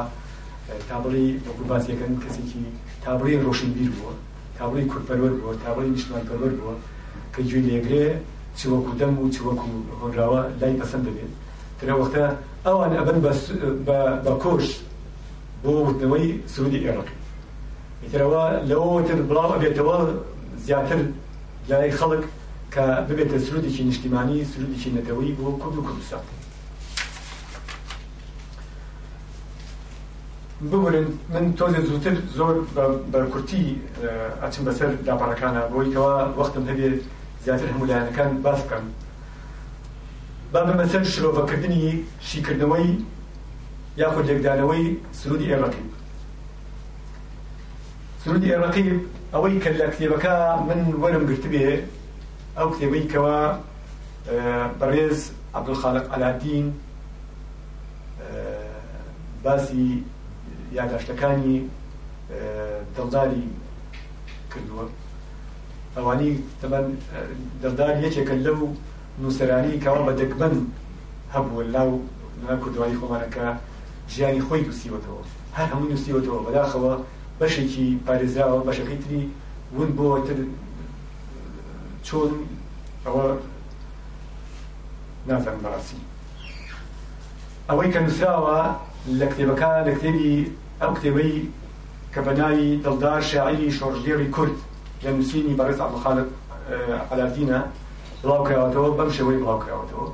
تابڵی 0.88 1.26
بەکوباسیەکەن 1.44 2.12
کەسێکی 2.24 2.62
تابڵی 3.04 3.36
ڕۆشن 3.44 3.70
بیر 3.76 3.90
بووە 3.96 4.12
تابڵی 4.58 4.84
کورپەرەر 4.92 5.32
بووە 5.38 5.54
تابڵی 5.64 5.88
نیشمانپەرەر 5.94 6.52
بووە 6.58 6.74
کە 7.34 7.40
گوێی 7.48 7.62
لێگرێ 7.68 8.04
چوەکو 8.58 8.92
دەم 9.00 9.14
و 9.22 9.30
چوەکو 9.34 9.68
هۆراوە 10.00 10.40
لای 10.60 10.78
پەسەند 10.80 11.04
دەبێت 11.08 11.32
ترەوەختە 11.78 12.24
ئەوان 12.66 12.92
ئەبن 12.98 13.18
بە 14.26 14.34
کۆش 14.42 14.66
بۆ 15.62 15.72
وتنەوەی 15.88 16.26
سوودی 16.54 16.78
عێراقی 16.86 17.16
ترەوە 18.12 18.42
لەوەتر 18.68 19.18
بڵاو 19.28 19.50
ئەبێتەوە 19.56 19.96
زیاتر 20.56 20.96
لای 21.68 21.92
خەڵک 21.92 22.24
کە 22.72 22.84
ببێتە 23.08 23.38
سرودێکی 23.46 23.82
نیشتیمانی 23.90 24.44
سرودێکی 24.50 24.88
نەتەوەی 24.96 25.32
بۆ 25.38 25.44
کورد 25.62 25.76
و 25.78 25.82
کوردستان 25.88 26.20
ببورن 30.72 31.06
من 31.32 31.44
تۆزێ 31.56 31.80
زووتر 31.88 32.14
زۆر 32.36 32.56
بە 33.12 33.18
کورتی 33.32 33.78
ئەچم 34.42 34.62
بەسەر 34.68 34.90
داپارەکانە 35.06 35.62
بۆیکەوە 35.72 36.14
وەختم 36.38 36.64
هەبێت 36.70 36.96
زیاتر 37.44 37.66
هەمولایەنەکان 37.72 38.30
باس 38.44 38.60
بکەم 38.64 38.84
با 40.52 40.60
بەمەسەر 40.68 41.02
شرۆڤەکردنی 41.12 41.80
شیکردنەوەی 42.28 42.88
یاخود 44.02 44.24
لێکدانەوەی 44.28 44.84
سرودی 45.18 45.46
عێراقی 45.52 45.84
سرودی 48.24 48.46
عێراقی 48.52 48.86
ئەوەی 49.34 49.58
کە 49.64 49.70
لە 49.80 49.86
کتێبەکە 49.92 50.34
من 50.68 50.80
آه، 54.30 55.18
عبد 55.54 55.68
الخالق 55.68 56.12
على 56.12 56.24
الدين 56.30 56.72
آه، 58.22 58.70
باسي 59.44 60.02
يعني 60.74 60.96
أشتكاني 60.96 61.56
عبدولخالق 62.30 63.10
آه، 63.10 63.10
ئەلادین 63.10 63.48
أواني 65.98 66.30
یاداشتەکانی 66.30 66.46
دڵداری 67.62 68.14
کردووە 68.16 68.46
ئەوانی 68.46 68.50
نصراني 69.22 69.80
كوا 69.80 70.00
بدك 70.06 70.32
من 70.40 70.54
هب 71.34 71.34
کاوە 71.34 71.34
بە 71.34 71.34
دەکبەن 71.34 71.34
هەبووە 71.34 71.62
لاو 71.74 72.00
کوردوانی 72.62 72.96
خۆمانەکە 73.00 73.46
ژیانی 74.14 74.42
خۆی 74.46 74.62
نووسیوەتەوە 74.66 75.22
هەر 75.56 75.66
هەموو 75.72 75.88
نووسیوەتەوە 75.92 76.44
بەداخەوە 76.46 76.94
بەشێکی 77.40 77.88
پارێزراوە 78.06 78.64
بەشەکەی 78.68 78.98
تری 79.04 79.22
ون 79.78 79.90
بۆ 79.96 80.08
تر 80.26 80.38
چۆن 82.06 82.30
ئەوە 83.06 83.26
نازان 85.28 85.56
بەڕاستی 85.64 86.00
ئەوەی 87.68 87.90
کە 87.94 88.00
نووسراوە 88.04 88.58
لە 89.18 89.26
کتێبەکە 89.32 89.70
لە 89.86 89.92
کتێبی 89.96 90.32
ئەو 90.80 90.92
کتێبەی 90.96 91.34
کە 92.12 92.20
بەناوی 92.26 92.68
دڵدار 92.84 93.20
شاعری 93.30 93.74
شۆژگێری 93.78 94.28
کورد 94.36 94.56
لە 95.04 95.10
نووسینی 95.16 95.56
بەڕێز 95.58 95.78
عبدخالق 95.86 96.28
عەلادینە 97.10 97.60
بڵاوکەوەتەوە 98.22 98.90
بەم 98.98 99.10
شێوەی 99.16 99.40
بڵاوکەوەتەوە 99.42 100.06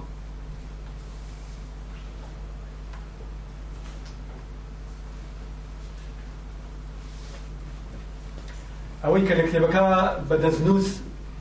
ئەوەی 9.09 9.25
کە 9.29 9.35
لە 9.39 9.43
کتێبەکە 9.49 9.83
بە 10.29 10.37
دەستنووس 10.45 10.89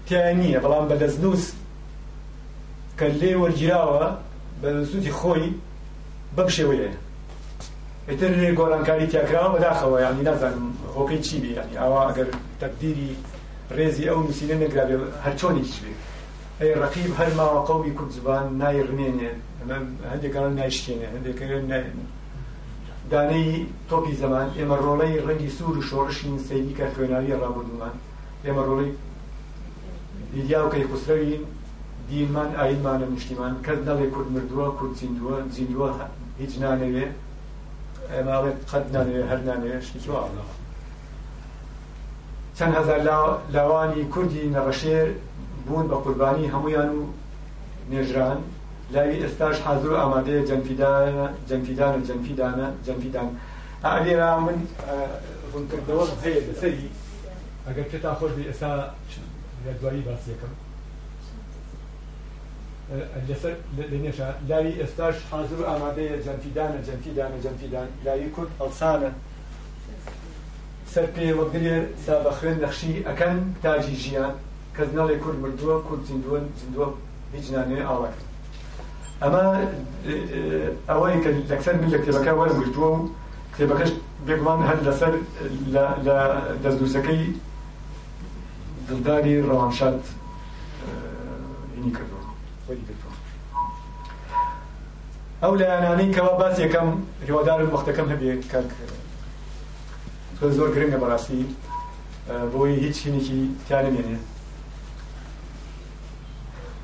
تیان 0.07 0.35
نییە 0.41 0.59
بەڵام 0.63 0.85
بە 0.91 0.95
دەستنووس 1.03 1.43
کە 2.99 3.07
لێ 3.19 3.31
وەرگیراوە 3.43 4.03
بە 4.61 4.67
سوودی 4.91 5.11
خۆی 5.19 5.45
بەم 6.35 6.49
شێوەیە 6.57 6.91
ئیتر 8.09 8.31
لێ 8.39 8.49
گۆرانکاری 8.59 9.07
تیاکراوە 9.11 9.49
بەداخەوە 9.55 9.97
یانی 10.05 10.23
نازانم 10.27 10.65
هۆکەی 10.95 11.19
چی 11.25 11.35
بێ 11.41 11.49
ینی 11.59 11.77
ئەوە 11.81 11.99
ئەگەر 12.07 12.27
تەبدیری 12.61 13.11
ڕێزی 13.77 14.07
ئەو 14.09 14.19
نووسینە 14.25 14.55
نەگرابێ 14.63 14.97
هەرچۆنیش 15.25 15.71
بێ 15.83 15.91
ئەی 16.59 16.71
ڕقیب 16.81 17.11
هەر 17.19 17.29
ماوە 17.39 17.59
قەوی 17.67 17.91
کوردزبان 17.97 18.45
نایڕنێنێ 18.61 19.31
ئەمە 19.59 19.77
هەندێکان 20.11 20.47
نایشکێنێ 20.59 21.07
هەندێک 21.13 21.35
دانەی 23.09 23.65
تۆپی 23.89 24.13
زەمان 24.21 24.47
ئێمە 24.57 24.77
ڕۆڵەی 24.83 25.23
ڕەنگی 25.25 25.49
سوور 25.57 25.77
و 25.77 25.81
شۆڕشین 25.89 26.35
سەیدی 26.49 26.73
کە 26.77 26.85
خوێناوی 26.95 27.31
ڕابردومان 27.41 27.95
ئێمە 28.45 28.63
ڕۆڵی 28.67 28.89
دیدیا 30.33 30.59
و 30.65 30.69
کەی 30.73 30.85
خسرەوین 30.91 31.41
دینمان 32.09 32.49
ئاینمانە 32.59 33.07
نیشتیمان 33.13 33.53
کرد 33.65 33.81
نەڵێ 33.89 34.07
کورد 34.13 34.29
مردووە 34.35 34.67
کورد 34.77 34.93
زیندووە 35.01 35.35
زیندووە 35.55 35.89
هیچ 36.41 36.53
نانەوێ 36.63 37.05
ئێماڵێ 38.13 38.51
قەت 38.71 38.85
نانەوێ 38.93 39.23
هەر 39.29 39.39
نانەوێ 39.47 39.77
شتیوە 39.87 40.19
چەند 42.57 42.73
هەزار 42.79 42.99
لاوانی 43.55 44.03
کوردی 44.13 44.51
نەڕەشێر 44.55 45.07
بوون 45.65 45.85
بە 45.91 45.97
قوربانی 46.03 46.51
هەمویان 46.53 46.89
و 46.99 47.01
نێژران 47.91 48.39
لاوی 48.95 49.19
ئێستاش 49.23 49.57
حاضر 49.67 49.89
و 49.91 49.97
ئامادەیە 50.03 50.43
جەمپیدانە 50.49 51.27
جەمپیدان 51.49 51.93
و 51.97 52.03
جەمپیدانە 52.07 52.67
جەمپیدان 52.85 53.29
ئەگەرا 53.91 54.31
من 54.45 54.57
ڕوونکردنەوە 55.51 56.05
هەیە 56.23 56.39
لەسەری 56.49 56.89
ئەگەر 57.67 57.87
پێتا 57.91 58.11
خۆشی 58.19 58.47
ئێستا 58.49 58.71
لە 59.65 59.71
دوایی 59.79 60.03
باسیەکەم 60.07 60.53
لەسەر 63.29 63.53
لێنێشە 63.91 64.27
لاوی 64.49 64.73
ئێستاش 64.81 65.15
حاضر 65.31 65.57
و 65.61 65.65
ئامادەیە 65.71 66.17
جەمپیدانە 66.25 66.79
جەمپیدانە 66.87 67.37
جەمپیدان 67.45 67.87
لاوی 68.05 68.29
کورد 68.35 68.51
ئەڵسانە 68.61 69.11
سەر 70.93 71.05
پێوەگرێ 71.15 71.75
سا 72.05 72.15
بە 72.23 72.31
خوێن 72.37 72.57
نەخشی 72.63 72.93
ئەەکەن 73.07 73.37
تاجی 73.63 73.95
ژیان 74.03 74.33
کەس 74.75 74.89
نەڵێ 74.97 75.15
کورد 75.23 75.37
مردووە 75.43 75.75
کورد 75.87 76.03
زیندوە 76.09 76.37
زیندوە 76.61 76.87
هیچ 77.35 77.45
نانوێ 77.55 77.83
ئاڵەکرد 77.91 78.26
ئەمە 79.21 79.39
ئەوەی 80.89 81.21
کە 81.23 81.29
لەکسەر 81.51 81.75
من 81.81 81.89
لە 81.93 81.97
کتێبەکە 82.01 82.33
وەرگرتووە 82.39 82.87
و 82.93 83.07
کتێبەکەش 83.53 83.91
بێگومان 84.27 84.59
هەر 84.69 84.79
لەسەر 84.87 85.13
لە 86.05 86.17
دەستدوسەکەی 86.63 87.21
دڵداری 88.87 89.33
ڕەوانشاد 89.49 90.01
هینی 91.75 91.91
کردووە 91.95 92.25
ئەو 95.43 95.53
لەیانانەی 95.59 96.13
کەوا 96.17 96.33
باس 96.41 96.55
یەکەم 96.65 96.87
هیوادار 97.27 97.59
وەختەکەم 97.73 98.07
هەبێت 98.13 98.41
کاک 98.51 98.67
زۆر 100.57 100.69
گرنگە 100.75 100.99
بەڕاستی 101.03 101.41
بۆی 102.53 102.79
هیچ 102.83 102.95
شینێکی 103.03 103.39
تیانە 103.67 103.89
بێنێ 103.95 104.17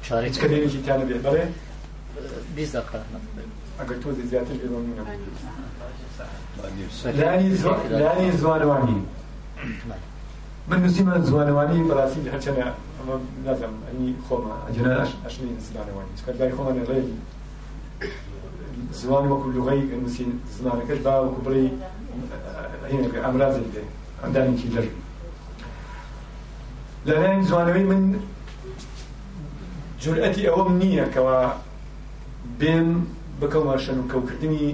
چارێک 0.06 0.34
کە 0.41 0.48
دێنێکی 0.52 0.80
تیانە 0.86 1.06
بێت 1.10 1.22
بەڵێ 1.28 1.46
biz 2.58 2.73
de 2.73 2.82
karanlık. 2.86 3.21
Aga 3.82 3.99
tu 4.02 4.10
ziyatı 4.30 4.54
bir 4.54 4.69
olmuyor. 4.76 5.06
لاني 7.23 7.47
زو... 8.39 8.99
من 10.69 10.80
نسيم 10.86 11.10
زوالواني 11.30 11.78
براسي 11.89 12.19
حتى 12.36 12.49
انا 13.02 13.13
نزم 13.47 13.73
اني 13.91 14.10
خوما 14.28 14.54
اجنا 14.69 14.91
اشني 15.28 15.49
زوالواني 15.67 16.12
كان 16.26 16.36
داي 16.39 16.52
خوما 16.58 16.71
غير 16.89 17.06
زوان 19.02 19.26
وكل 19.32 19.54
لغي 19.58 19.80
نسي 20.04 20.23
زمان 20.60 20.80
كاش 20.88 20.97
با 21.06 21.13
وكبري 21.19 21.65
هنا 22.91 23.08
امراض 23.30 23.54
اللي 23.62 23.80
عندنا 24.23 24.45
كي 24.62 24.67
در 24.76 24.86
لاني 27.06 27.43
زوالواني 27.49 27.84
من 27.91 28.04
جرأتي 30.02 30.43
أو 30.49 30.63
منية 30.69 31.06
كوا 31.13 31.38
بێن 32.60 32.88
بکەڵ 33.39 33.66
شەن 33.84 33.98
و 34.00 34.06
کەوکردنی 34.12 34.66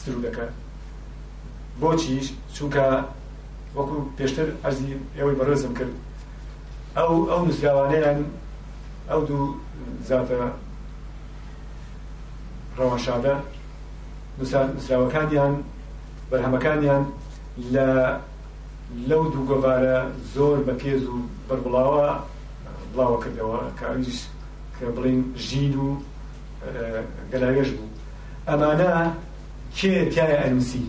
سرودەکە 0.00 0.46
بۆچیش 1.80 2.26
چونکە 2.54 2.86
وەکو 3.76 3.96
پێشتر 4.18 4.48
ئەزی 4.64 4.92
ئێوەی 5.18 5.38
بەڕزم 5.40 5.72
کرد 5.78 5.94
ئەو 6.96 7.12
ئەو 7.30 7.40
نووسراوانەیان 7.46 8.18
ئەو 9.10 9.20
دوو 9.28 9.44
زیاتە 10.08 10.40
ڕەوەشادە 12.78 13.34
نووسراوەکانیان 14.38 15.54
بەرهەمەکانیان 16.30 17.04
لە 17.74 17.88
لەو 19.08 19.22
دوو 19.32 19.46
گۆوارە 19.50 19.98
زۆر 20.34 20.58
بەکێز 20.68 21.02
و 21.12 21.16
بەربڵاوە 21.48 22.06
بڵاوە 22.92 23.16
کردەوە 23.24 23.60
کاویش 23.80 24.20
بڵین 24.80 25.22
ژین 25.48 25.74
و 25.78 25.96
اه، 26.58 27.02
گەلاگەش 27.32 27.70
بوو 27.78 27.90
ئەمانە 28.48 28.90
کێ 29.76 29.94
تایە 30.14 30.36
ئەنووسی 30.42 30.84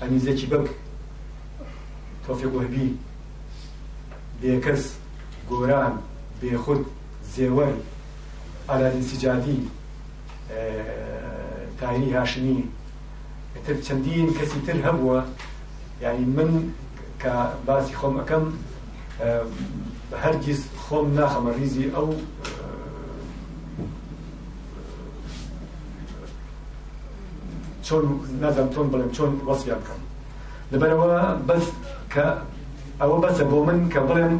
ئەنیزەکی 0.00 0.46
بەک 0.52 0.66
تۆفێ 2.24 2.46
گوهبی 2.52 2.88
بێکەس 4.40 4.84
گۆران 5.50 5.94
بێخود 6.40 6.82
زێوەر 7.34 7.72
ئالادین 8.68 9.02
سیجادی 9.10 9.58
اه، 9.66 11.64
تایری 11.80 12.12
هاشمی 12.16 12.58
تر 13.64 13.76
چەندین 13.86 14.28
کەسی 14.38 14.60
تر 14.66 14.78
هەبووە 14.86 15.20
یعنی 16.02 16.24
من 16.36 16.50
کە 17.22 17.32
باسی 17.66 17.94
خۆم 18.00 18.14
ئەەکەم 18.20 18.44
اه، 18.44 20.22
هەرگیز 20.22 20.60
خۆم 20.88 21.06
ناخەمە 21.18 21.52
ریزی 21.58 21.84
ئەو 21.94 22.08
چۆن 27.86 28.04
نازم 28.42 28.68
تۆن 28.74 28.86
بڵێم 28.92 29.10
چۆن 29.16 29.30
وەسیان 29.48 29.80
بکەم 29.82 30.00
لەبەرەوە 30.72 31.08
بەس 31.48 31.66
کە 32.12 32.26
ئەوە 33.00 33.16
بەسە 33.24 33.42
بۆ 33.50 33.58
من 33.68 33.80
کە 33.92 34.00
بڵێم 34.08 34.34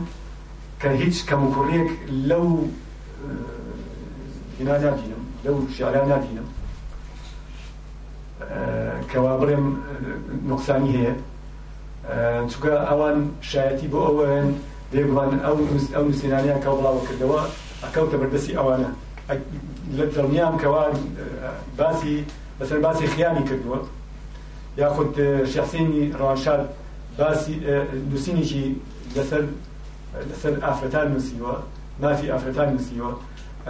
کە 0.81 0.89
هیچ 1.03 1.17
کەمکوڕێک 1.29 1.91
لەو 2.31 2.47
هینا 4.59 4.75
نادینم 4.85 5.23
لەو 5.45 5.57
شاران 5.77 6.07
نادینم 6.13 6.49
کەوا 9.11 9.33
بڵێم 9.41 9.65
نقصانی 10.51 10.93
هەیە 10.99 11.13
چکە 12.51 12.73
ئەوان 12.91 13.19
شایەتی 13.51 13.89
بۆ 13.93 13.99
ئەوەن 14.07 14.49
دێ 14.92 15.01
بڵان 15.09 15.31
ئەو 15.44 15.57
ئەو 15.94 16.05
نووسینانیان 16.07 16.59
کە 16.62 16.68
بڵاوە 16.77 17.01
کردەوە 17.07 17.40
ئەکەوتە 17.85 18.16
بەردەسی 18.22 18.53
ئەوانە 18.59 18.90
لە 19.96 20.05
دڵنیام 20.14 20.55
کەوا 20.62 20.83
باسی 21.79 22.16
بەسەر 22.59 22.79
باسی 22.85 23.07
خیانی 23.14 23.44
کردووە 23.51 23.79
یاخود 24.83 25.14
شخصینی 25.55 26.05
ڕوانشار 26.20 26.61
باسی 27.18 27.55
نووسینێکی 28.11 28.64
لەسەر 29.16 29.42
لەسەر 30.31 30.55
ئافرەتان 30.64 31.07
نووسیوە 31.12 31.55
مافی 32.03 32.31
ئافرەتان 32.33 32.68
نووسیوە 32.75 33.11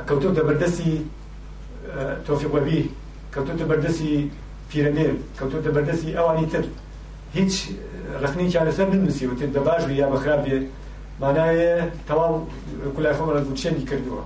کەوتوتە 0.09 0.43
بەردەسی 0.49 0.91
تۆفیقوەبی 2.27 2.81
کەوتوتە 3.35 3.65
بەردەسی 3.71 4.13
پیرەنێر 4.71 5.15
کەوتوتە 5.39 5.71
بەردەسی 5.77 6.17
ئەوانی 6.17 6.47
تر 6.53 6.65
هیچ 7.39 7.53
ڕخنی 8.23 8.51
چارەسەر 8.55 8.87
ننووسیوە 8.93 9.35
تێ 9.39 9.47
دەباش 9.55 9.83
یا 10.01 10.07
بەخراپێ 10.15 10.57
مانایە 11.21 11.91
تەواو 12.07 12.35
کولای 12.97 13.17
خۆم 13.17 13.29
لە 13.37 13.41
دووچێنی 13.47 13.87
کردووە 13.91 14.23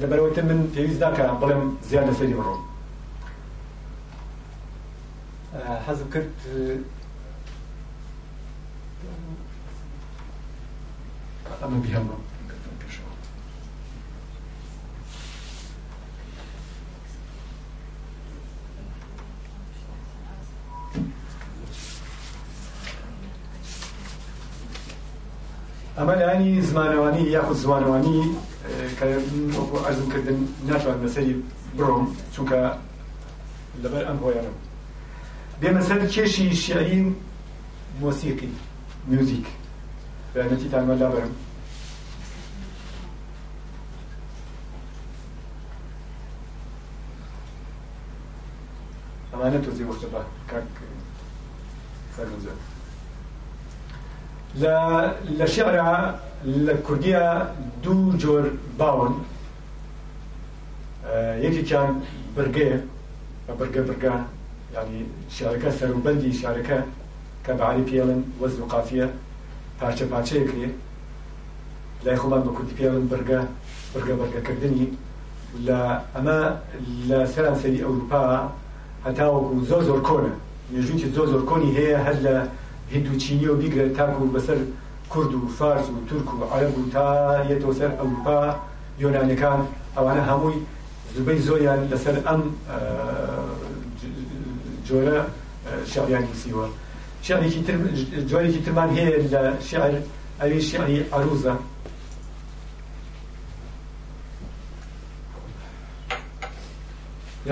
لەبەرەوەیتە 0.00 0.42
من 0.48 0.60
پێویست 0.74 1.00
ناکە 1.04 1.24
بڵێم 1.40 1.64
زیاد 1.88 2.04
لەسەری 2.10 2.36
بڕۆم 2.38 2.62
حەزم 5.86 6.08
کرد 6.12 6.32
ئەمە 11.60 11.78
بیهەمەوە 11.84 12.25
ئەمە 25.98 26.14
لایانی 26.20 26.60
زمانەوانی 26.70 27.20
یاخود 27.22 27.56
زمانەوانی 27.64 28.18
اه، 28.28 28.92
کە 28.98 29.06
ئەزمکردن 29.88 30.38
ناتوان 30.68 30.98
مەسەری 31.04 31.34
بڕۆم 31.76 32.04
چونکە 32.34 32.58
لەبەر 33.82 34.04
ئەم 34.08 34.18
هۆیانم 34.22 34.56
بێمەسەر 35.60 35.98
کێشی 36.14 36.46
شیعین 36.64 37.08
مۆسیقی 38.00 38.50
میوزیک 39.10 39.46
بەەتیتان 40.34 40.84
وەلا 40.90 41.08
بەرم 41.14 41.32
أنا 49.46 49.60
تۆزی 49.64 49.84
وەختە 49.88 50.06
بە 50.12 50.20
کاک 50.50 50.68
سەرزە 52.16 52.54
لشعر 55.38 56.10
الكردية 56.44 57.50
دو 57.84 58.10
جور 58.16 58.50
باون 58.78 59.24
آه، 61.06 61.36
يكي 61.38 61.62
كان 61.62 62.00
بە 62.36 62.40
برگە 63.58 63.78
برگان 63.86 64.22
يعني 64.74 65.06
شعركة 65.30 65.70
سەروبندی 65.78 66.32
شارەکە 66.40 66.78
کە 67.46 67.50
بەعالی 67.58 67.86
پێڵن 67.90 68.20
وەز 68.42 68.54
و 68.60 68.66
بارشة 68.66 69.08
پارچە 69.80 70.02
پارچەیەکرێ 70.12 70.68
لای 72.04 72.16
خۆمان 72.16 72.42
بە 72.46 72.50
بيالن 72.50 73.06
پێڵن 73.08 73.12
برگە 73.12 73.40
برگە 73.96 74.40
كردني 74.46 74.86
لا 75.64 76.00
أما 76.16 76.60
لا 77.08 77.26
سلام 77.26 77.54
ئەوروپا 77.54 78.50
أوروبا 79.20 79.64
زۆر 79.64 79.82
زۆر 79.82 80.00
کۆنە 80.06 80.32
نێژوکی 80.72 81.08
زۆر 81.14 81.26
زۆر 81.26 81.42
کۆنی 81.42 81.74
هەیە 81.76 82.26
هندو 82.92 83.16
چینی 83.16 83.46
و 83.46 83.62
بیگرە 83.62 83.96
تاکو 83.96 84.26
بسر 84.26 84.56
کرد 85.14 85.34
و 85.34 85.48
فارز 85.58 85.84
و 85.90 86.06
ترک 86.10 86.34
و 86.34 86.44
عرب 86.44 86.78
و 86.78 86.90
تا 86.90 87.44
یه 87.44 87.60
یەتەوە 87.60 87.74
سەر 87.78 87.90
ئەوروپا 88.00 88.36
یۆنانەکان 89.02 89.60
ئەوانە 89.96 90.22
هەمووی 90.30 90.56
زبەی 91.16 91.40
زۆیان 91.48 91.80
لەسەر 91.90 92.16
ئەم 92.26 92.40
آه، 92.74 93.44
جۆرە 94.86 95.18
آه، 95.18 95.28
شعریان 95.92 96.22
نووسیوە 96.26 96.66
شعرێکی 97.26 97.60
تر 97.66 97.74
که 98.54 98.60
ترمان 98.66 98.90
هەیە 98.98 99.16
لە 99.32 99.42
شعر 99.68 99.92
ئەوی 100.40 100.58
شعری 100.70 100.94
یا 101.02 101.20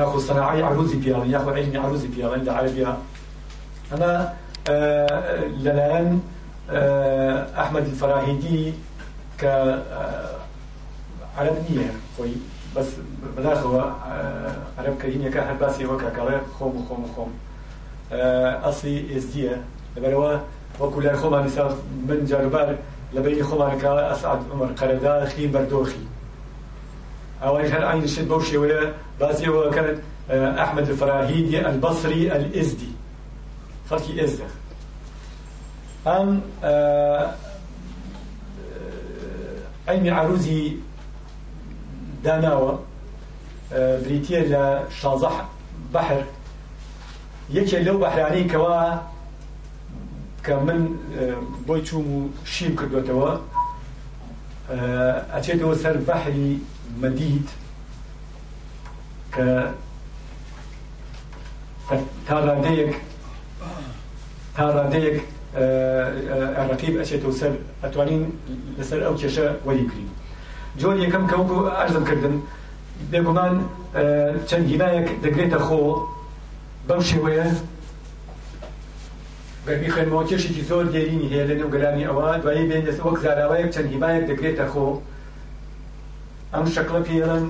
ياخذ 0.02 0.22
صناعی 0.24 0.60
عروزی 0.60 0.96
بيان 0.96 1.30
یا 1.30 1.40
علمي 1.40 1.60
علمی 1.60 1.76
عروزی 1.76 2.22
عند 2.22 2.48
عربيا 2.48 2.96
اما 3.92 4.26
لەلایەن 4.68 6.10
ئەحمەد 7.56 7.86
فەراهیدی 8.00 8.74
کە 9.40 9.52
عرب 11.38 11.56
نییە 11.68 11.90
خۆی 12.16 12.34
بەس 12.74 12.88
بەداخەوە 13.36 13.82
عرب 14.80 14.94
کەینەکە 15.02 15.40
هەر 15.48 15.56
باسی 15.60 15.84
وەکە 15.90 16.08
کاڵێ 16.16 16.36
خۆم 16.56 16.72
خۆم 16.86 17.02
خۆم 17.14 17.30
ئەسی 18.64 18.94
آه، 19.00 19.06
ئێزدیە 19.12 19.50
إيه. 19.50 19.58
لەبەرەوە 19.96 20.32
وەکو 20.80 21.00
لای 21.04 21.16
خۆمان 21.20 21.46
سا 21.54 21.64
من 22.08 22.20
جاربار 22.30 22.68
لە 23.14 23.18
بینی 23.24 23.42
خۆمانەکە 23.48 23.92
ئەسعد 24.10 24.40
عمر 24.52 24.70
قەرەدا 24.80 25.14
خی 25.30 25.44
بەردۆخی 25.54 26.04
ئەوەی 27.42 27.70
هەر 27.74 27.84
عین 27.90 28.06
شت 28.14 28.26
بەو 28.30 28.40
شێوەیە 28.48 28.80
بازیەوە 29.20 29.74
کرد 29.76 29.96
آه، 30.30 30.52
ئەحمد 30.58 30.84
فراهیدی 31.00 31.56
البصري 31.68 32.22
الإزدي 32.36 32.93
خلكي 33.90 34.12
izdir. 34.26 34.50
أم 36.06 36.42
ئەیمی 39.88 40.10
آه، 40.10 40.16
آه، 40.16 40.20
عروزی 40.20 40.78
داناوە 42.24 42.72
آه، 43.72 43.98
بریتە 44.04 44.48
لە 44.52 44.92
شازح 44.94 45.34
بحر 45.94 46.22
یەکێک 47.54 47.74
لو 47.74 48.00
بەحرانەی 48.04 48.50
کەوا 48.50 48.98
کە 50.44 50.50
من 50.66 50.80
بۆی 51.66 51.82
چوم 51.88 52.04
و 52.16 52.28
شیم 52.44 52.72
کردوێتەوە 52.78 53.30
ئەچێتەوە 55.34 55.74
سەر 55.84 55.96
بەحری 56.08 56.52
پاڕادەیەک 64.56 65.16
ڕقیب 66.70 66.94
ئەچێت 67.00 67.22
و 67.28 67.32
سەر 67.40 67.52
ئەتوانین 67.82 68.22
لەسەر 68.78 69.00
ئەو 69.06 69.14
کێشە 69.20 69.46
وەری 69.66 69.84
بکرین 69.88 70.08
جۆن 70.80 70.96
یەکەم 71.04 71.24
کەوتو 71.30 71.58
ئەرزم 71.78 72.04
کردن 72.10 72.34
بێگومان 73.10 73.54
چەند 74.48 74.64
هینایەک 74.72 75.06
دەگرێتە 75.24 75.58
خۆ 75.66 75.78
بەو 76.88 77.00
شێوەیە 77.10 77.46
گەرمی 79.66 79.90
خوێنمەوە 79.94 80.24
کێشێکی 80.30 80.62
زۆر 80.70 80.84
دێرینی 80.92 81.28
هەیە 81.32 81.44
لە 81.48 81.54
نێوگەرانی 81.58 82.04
ئەوە 82.08 82.26
دوایی 82.42 82.68
بێن 82.70 82.82
لەس 82.88 82.98
وەک 83.06 83.16
زاراوایەک 83.24 83.68
چەند 83.74 83.88
هیمایەک 83.92 84.24
دەگرێتە 84.30 84.64
خۆ 84.72 84.86
ئەم 86.54 86.66
شەکڵە 86.74 87.00
پێڵەن 87.08 87.44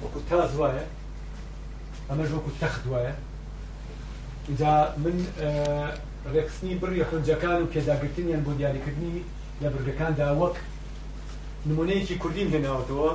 وەکو 0.00 0.18
تاز 0.28 0.50
وایە 0.60 0.84
ئەمەش 2.08 2.30
وەکو 2.34 2.50
تەخت 2.60 2.82
وایە 2.92 3.14
جا 4.48 4.94
من 4.96 5.16
ڕێکخستنی 6.32 6.78
بڕی 6.80 7.00
حونجەکان 7.10 7.60
و 7.62 7.70
پێداگرتنیان 7.74 8.40
بۆ 8.46 8.52
دیاریکردنی 8.58 9.14
لە 9.62 9.68
برگەکاندا 9.72 10.26
وەک 10.40 10.56
نمونەیەکی 11.68 12.16
کوردیم 12.22 12.48
هێناوتەوە 12.54 13.10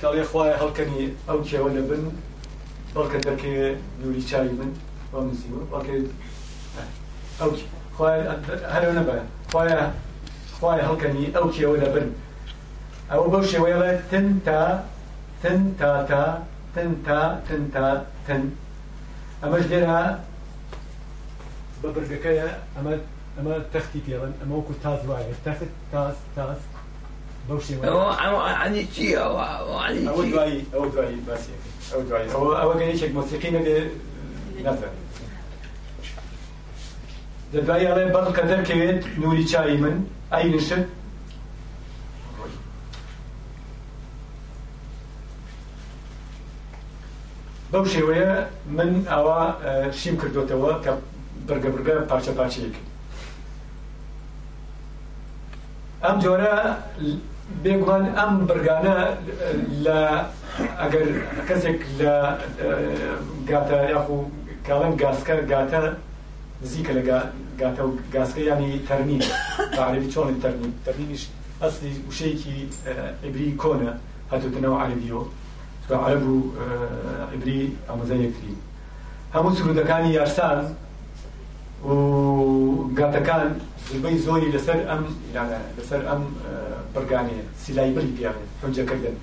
کاڵێ 0.00 0.24
خوایە 0.30 0.54
هەڵکەنی 0.62 1.04
ئەو 1.28 1.38
کێوە 1.48 1.68
لە 1.76 1.82
بن 1.88 2.02
بەڵکە 2.94 3.18
دەکەوێ 3.26 3.66
نووری 4.00 4.22
چاوی 4.30 4.52
من 4.60 4.70
بە 5.12 5.18
مزیوە 5.26 5.60
ئەو 7.40 7.50
هەرو 8.74 8.90
نەبە 8.98 9.16
خوایە 9.50 9.80
خوای 10.58 10.82
هەڵکەنی 10.88 11.32
ئەو 11.36 11.46
کێوە 11.56 11.76
لە 11.82 11.88
بن 11.94 12.06
ئەوە 13.10 13.26
بەو 13.32 13.44
شێوەیەڵێ 13.52 13.92
تن 14.10 14.26
تا 14.46 14.60
تن 15.42 15.58
تا 15.78 15.90
تا 16.10 16.22
تن 16.74 16.90
تا 17.06 17.20
تن 17.48 17.62
تا 17.74 17.86
تن 18.26 18.42
ئەمەش 19.42 19.64
لێرە 19.72 19.98
بە 21.82 21.88
بەرگەکەیە 21.96 22.46
ئەمە 22.76 22.92
ئەمە 23.36 23.54
تەختی 23.72 24.00
پێڵن 24.06 24.32
ئەمە 24.40 24.54
وەکو 24.58 24.74
تاز 24.84 25.00
وایە 25.08 25.34
تەخت 25.44 25.70
تاز 25.92 26.16
تاز 26.36 26.60
بەو 27.48 27.60
شێوەنی 27.66 28.82
چیەوە 28.94 29.46
ئەوە 29.66 29.82
دوایی 30.32 30.60
ئەو 30.74 30.84
دوایی 30.94 31.20
باسی 31.28 31.52
ئەو 31.92 32.02
دوایی 32.08 32.30
ئەوە 32.34 32.52
ئەوە 32.60 32.74
گەنیێک 32.80 33.12
مۆسیقی 33.16 33.50
نەبێ 33.56 33.78
نەفەر 34.66 34.92
دەدوایی 37.52 37.88
ئەڵێ 37.90 38.04
بەڵ 38.14 38.26
کە 38.36 38.42
دەکەوێت 38.50 39.00
نوری 39.22 39.44
چای 39.50 39.76
من 39.82 39.96
ئەی 40.32 40.48
نشت 40.54 40.84
بەو 47.72 47.84
شێوەیە 47.94 48.30
من 48.76 48.90
ئەوە 49.12 49.38
شیم 50.00 50.14
کردوتەوە 50.20 50.72
کە 50.84 50.92
بەرگە 51.48 51.68
بەرگە 51.74 51.94
پارچە 52.10 52.32
پارچەیەک 52.38 52.74
ئەم 56.04 56.16
جۆرە 56.22 56.54
بێگوان 57.62 58.04
ئەم 58.18 58.32
بەرگانە 58.48 58.96
لە 59.84 59.98
ئەگەر 60.80 61.06
کەسێک 61.48 61.80
لە 62.00 62.14
گاتە 63.50 63.78
یاخو 63.94 64.18
کاڵم 64.66 64.92
گاسکە 65.02 65.34
گاتە 65.52 65.80
نزیکە 66.62 66.92
لە 66.98 67.02
گاتە 67.60 67.82
و 67.88 67.90
گاسکە 68.14 68.40
ینی 68.50 68.72
تەرمی 68.88 69.18
تعریفی 69.78 70.08
چۆن 70.14 70.26
تەرمی 70.44 70.70
تەرمیش 70.86 71.22
ئەسلی 71.62 71.92
وشەیەکی 72.08 72.56
عبری 73.26 73.56
کۆنە 73.62 73.90
هەتوتنەوە 74.32 74.78
عەربیۆ 74.82 75.20
عەرب 76.06 76.24
و 76.32 76.36
عبری 77.34 77.60
ئەمەزە 77.88 78.16
یەکتری 78.24 78.54
هەموو 79.34 79.56
سرودەکانی 79.58 80.10
یارسان 80.18 80.60
گاتەکان 82.98 83.42
زبەی 83.94 84.16
زۆری 84.26 84.48
لەسەر 84.54 84.78
ئەم 84.90 85.02
لەسەر 85.78 86.00
ئەم 86.08 86.22
بەرگانەیە 86.94 87.42
سیلای 87.62 87.90
بری 87.96 88.10
پیاێ 88.16 88.38
حجەکردن 88.62 89.16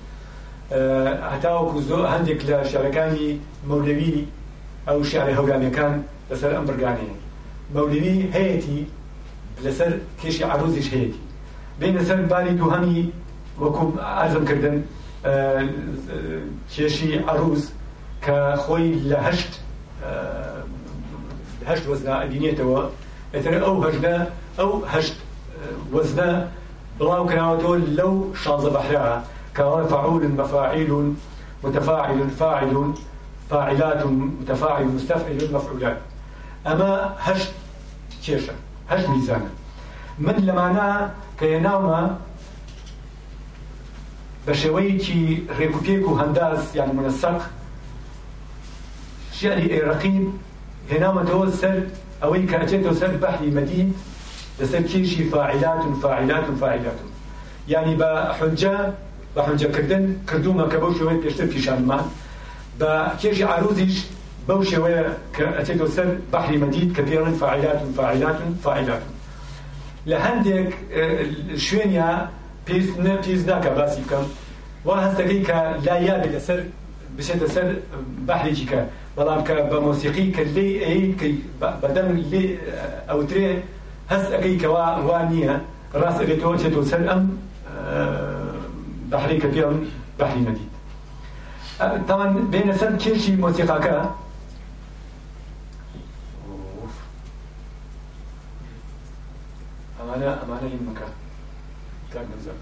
هەتاوەکو 1.32 1.78
زۆ 1.88 1.98
هەندێک 2.12 2.40
لە 2.48 2.56
شارەکانی 2.70 3.28
مەولەوی 3.68 4.14
ئەو 4.88 4.98
شارە 5.10 5.32
هەوگانەکان 5.38 5.94
لەسەر 6.30 6.50
ئەم 6.56 6.64
بەرگانەیە 6.68 7.14
مەولەوی 7.74 8.18
هەیەی 8.34 8.80
لەسەر 9.64 9.90
کێشی 10.20 10.44
عروزیش 10.52 10.88
هەیەی 10.94 11.12
بین 11.80 11.92
لەسەر 11.98 12.18
باری 12.32 12.54
دووهەمی 12.60 13.00
وەکوم 13.62 13.90
ئازمکردن 14.18 14.76
کێشی 16.74 17.12
عروز 17.30 17.62
کە 18.24 18.36
خۆی 18.62 18.88
لە 19.10 19.18
هەشت 19.26 19.52
هەشت 21.68 21.84
وەزنا 21.90 22.14
ئەدینێتەوە 22.22 22.80
ئەتر 23.34 23.54
ئەو 23.62 23.74
او 24.62 24.68
هشت 24.86 25.14
وزنا 25.92 25.94
وەزدا 25.94 26.50
بڵاو 26.98 27.26
کراوەتەوە 27.30 27.76
لو 27.98 28.34
شاز 28.34 28.66
بحرها 28.66 29.22
كفعول 29.54 29.84
فعول 29.88 30.28
متفاعل 31.66 32.28
فاعل 32.38 32.92
فاعلات 33.50 34.06
متفاعل 34.40 34.84
مستفعل 34.86 35.52
مفعولات 35.54 35.96
اما 36.66 37.14
هشت 37.18 37.52
كيشا 38.24 38.52
هشت 38.90 39.08
ميزانا 39.08 39.48
من 40.18 40.46
نا 40.46 41.10
كيناوما 41.40 42.16
هێناومە 44.42 44.44
بە 44.48 44.52
شێوەیەکی 44.54 45.42
يعني 45.60 46.02
و 46.04 46.18
هەنداز 46.18 46.60
یان 46.76 47.38
اي 49.58 49.78
رقيب 49.80 50.28
هنا 50.90 51.12
ما 51.12 51.24
توصل 51.24 51.80
ئەوەی 52.24 52.46
کە 52.50 52.56
ئەچێتەوە 52.62 52.94
سەر 53.00 53.10
بەحری 53.24 53.50
مەدین 53.58 53.88
لەسەر 54.60 54.82
کێشی 54.90 55.24
فاعلات 55.32 55.82
فاعلات 56.02 56.46
فاعلات 56.60 56.98
يعني 57.68 57.92
بحجة 58.00 58.76
بحجة 59.36 59.66
كردن 59.76 60.04
كردو 60.28 60.52
ما 60.52 60.66
کە 60.72 60.98
شوية 60.98 61.20
بيشتر 61.24 61.46
في 61.52 61.60
شان 61.62 61.80
ما 61.84 61.98
بكيشي 62.80 63.44
عروزيش 63.44 63.96
بەو 64.48 64.62
شوية 64.70 65.02
کە 65.36 65.44
ئەچێتەوە 65.58 65.90
سەر 65.96 66.08
بەحری 66.32 66.58
كبيرا 66.96 67.30
فاعلات 67.40 67.80
فاعلات 67.96 68.38
فاعلات 68.64 69.02
لە 70.10 70.16
آه، 70.16 70.44
شوينيا 70.44 71.58
شوێنیا 71.58 72.10
پێست 72.68 72.96
نە 73.04 73.14
پێست 73.24 73.46
ناکە 73.50 74.18
لا 75.86 75.96
يابي 75.98 76.28
لسر 76.28 76.60
بشێتە 77.18 77.46
سر 77.54 77.76
بحري 78.28 78.52
جيكا 78.54 78.84
بلام 79.16 79.44
کە 79.46 79.50
بە 79.70 79.78
مۆسیقی 79.86 80.26
کە 80.36 80.42
لێ 80.54 80.66
ئەیکەی 80.88 81.34
لي 82.08 82.24
لێ 82.30 82.44
ئەوترێ 83.10 83.46
هەست 84.10 84.28
ئەگەی 84.34 84.56
کەوا 84.62 84.86
وا 85.08 85.18
نییە 85.30 85.54
ڕاست 86.02 86.20
ئەگەیتەوە 86.22 86.54
چێت 86.60 86.74
و 86.76 86.84
سەر 86.90 87.02
ئەم 87.10 87.22
بەحری 89.10 89.36
کە 89.42 89.48
پێم 89.54 89.74
بەحری 90.18 90.42
نەدیت 90.48 90.72
تەوان 92.08 92.30
بێنە 92.52 92.74
سەر 92.80 92.90
أمانة 100.04 100.16
أمانة 100.16 100.16
ئەمانە 100.16 100.30
ئەمانە 100.40 100.66
هین 100.72 100.82
مەکە 100.88 101.06
تاک 102.12 102.26
نەزەر 102.32 102.58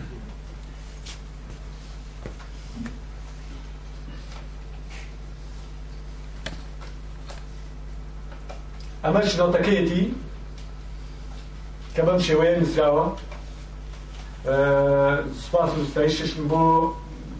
أما 9.06 9.26
شنو 9.26 9.52
تكيتي 9.52 10.14
كمان 11.98 12.20
شوية 12.20 12.60
نسراوة 12.60 13.18
سپاس 14.42 15.70
وستایششم 15.78 16.48
بۆ 16.50 16.62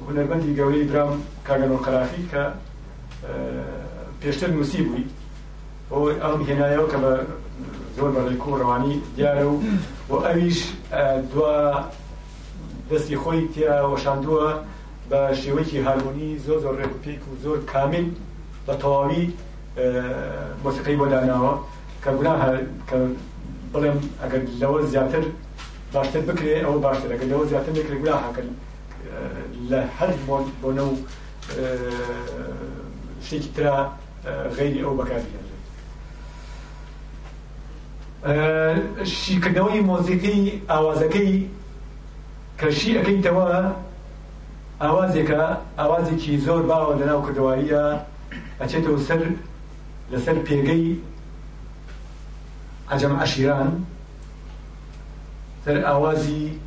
هوەربەندی 0.08 0.54
گەوری 0.58 0.86
درام 0.92 1.22
کاگەلۆن 1.48 1.82
قەرافی 1.86 2.24
کە 2.32 2.44
پێشتر 4.22 4.50
نووسی 4.54 4.82
بووی 4.86 5.06
بۆ 5.90 5.98
ئەم 6.24 6.38
هێنایەوە 6.48 6.86
کە 6.92 6.98
بە 7.04 7.14
زۆر 7.98 8.10
بەڕێک 8.16 8.40
کوڕەوانی 8.44 8.96
دیارە 9.18 9.44
و 9.50 9.60
و 10.10 10.14
ئەویش 10.26 10.60
دو 11.34 11.42
دەستی 12.90 13.18
خۆی 13.22 13.44
تیا 13.54 13.76
وەشاندووە 13.94 14.48
بە 15.10 15.20
شێوەیەکی 15.42 15.78
هارمونی 15.86 16.30
زۆر 16.46 16.58
زۆر 16.64 16.76
ڕێکپێک 16.82 17.22
و 17.30 17.34
زۆر 17.44 17.58
کامل 17.72 18.06
بە 18.68 18.74
تەواوی 18.82 19.26
مۆسیقی 20.64 20.96
بۆ 21.02 21.06
داناوە 21.14 21.54
کە 22.04 22.10
گونا 22.18 22.34
کە 22.90 22.96
بڵێم 23.74 23.98
ئەگەر 24.22 24.42
لەوە 24.62 24.80
زیاتر 24.94 25.24
بارتن 25.94 26.22
بكري 26.22 26.66
او 26.66 26.80
بارتن 26.80 27.12
اگر 27.12 27.24
لو 27.26 27.46
زيادة 27.46 27.72
بكري 27.72 27.98
بلا 27.98 28.18
حكا 28.18 28.44
لحد 29.70 30.14
بون 30.28 30.52
بونو 30.64 30.98
شيء 33.24 33.42
ترى 33.58 33.94
غير 34.58 34.86
او 34.90 34.96
بكابيه 34.98 35.42
آه، 38.26 38.78
شیکردنەوەی 39.04 39.82
مۆزیقی 39.90 40.62
ئاوازەکەی 40.70 41.34
کەشی 42.60 42.94
ئەەکەیتەوە 42.98 43.46
اوازك 44.82 45.30
ئاوازێکی 45.80 46.38
زۆر 46.46 46.62
باوە 46.72 46.94
لنا 47.02 47.14
وكدوائيه 47.16 48.04
ئەچێتەوە 48.62 49.00
سر 49.08 49.22
لسر 50.12 50.34
بيجي 50.34 50.96
عجم 52.92 53.16
عشیران 53.20 53.84
سر 55.66 55.86
آوازی 55.86 55.86
یا 55.86 55.92
خود 55.94 56.12
ئاوازی 56.18 56.60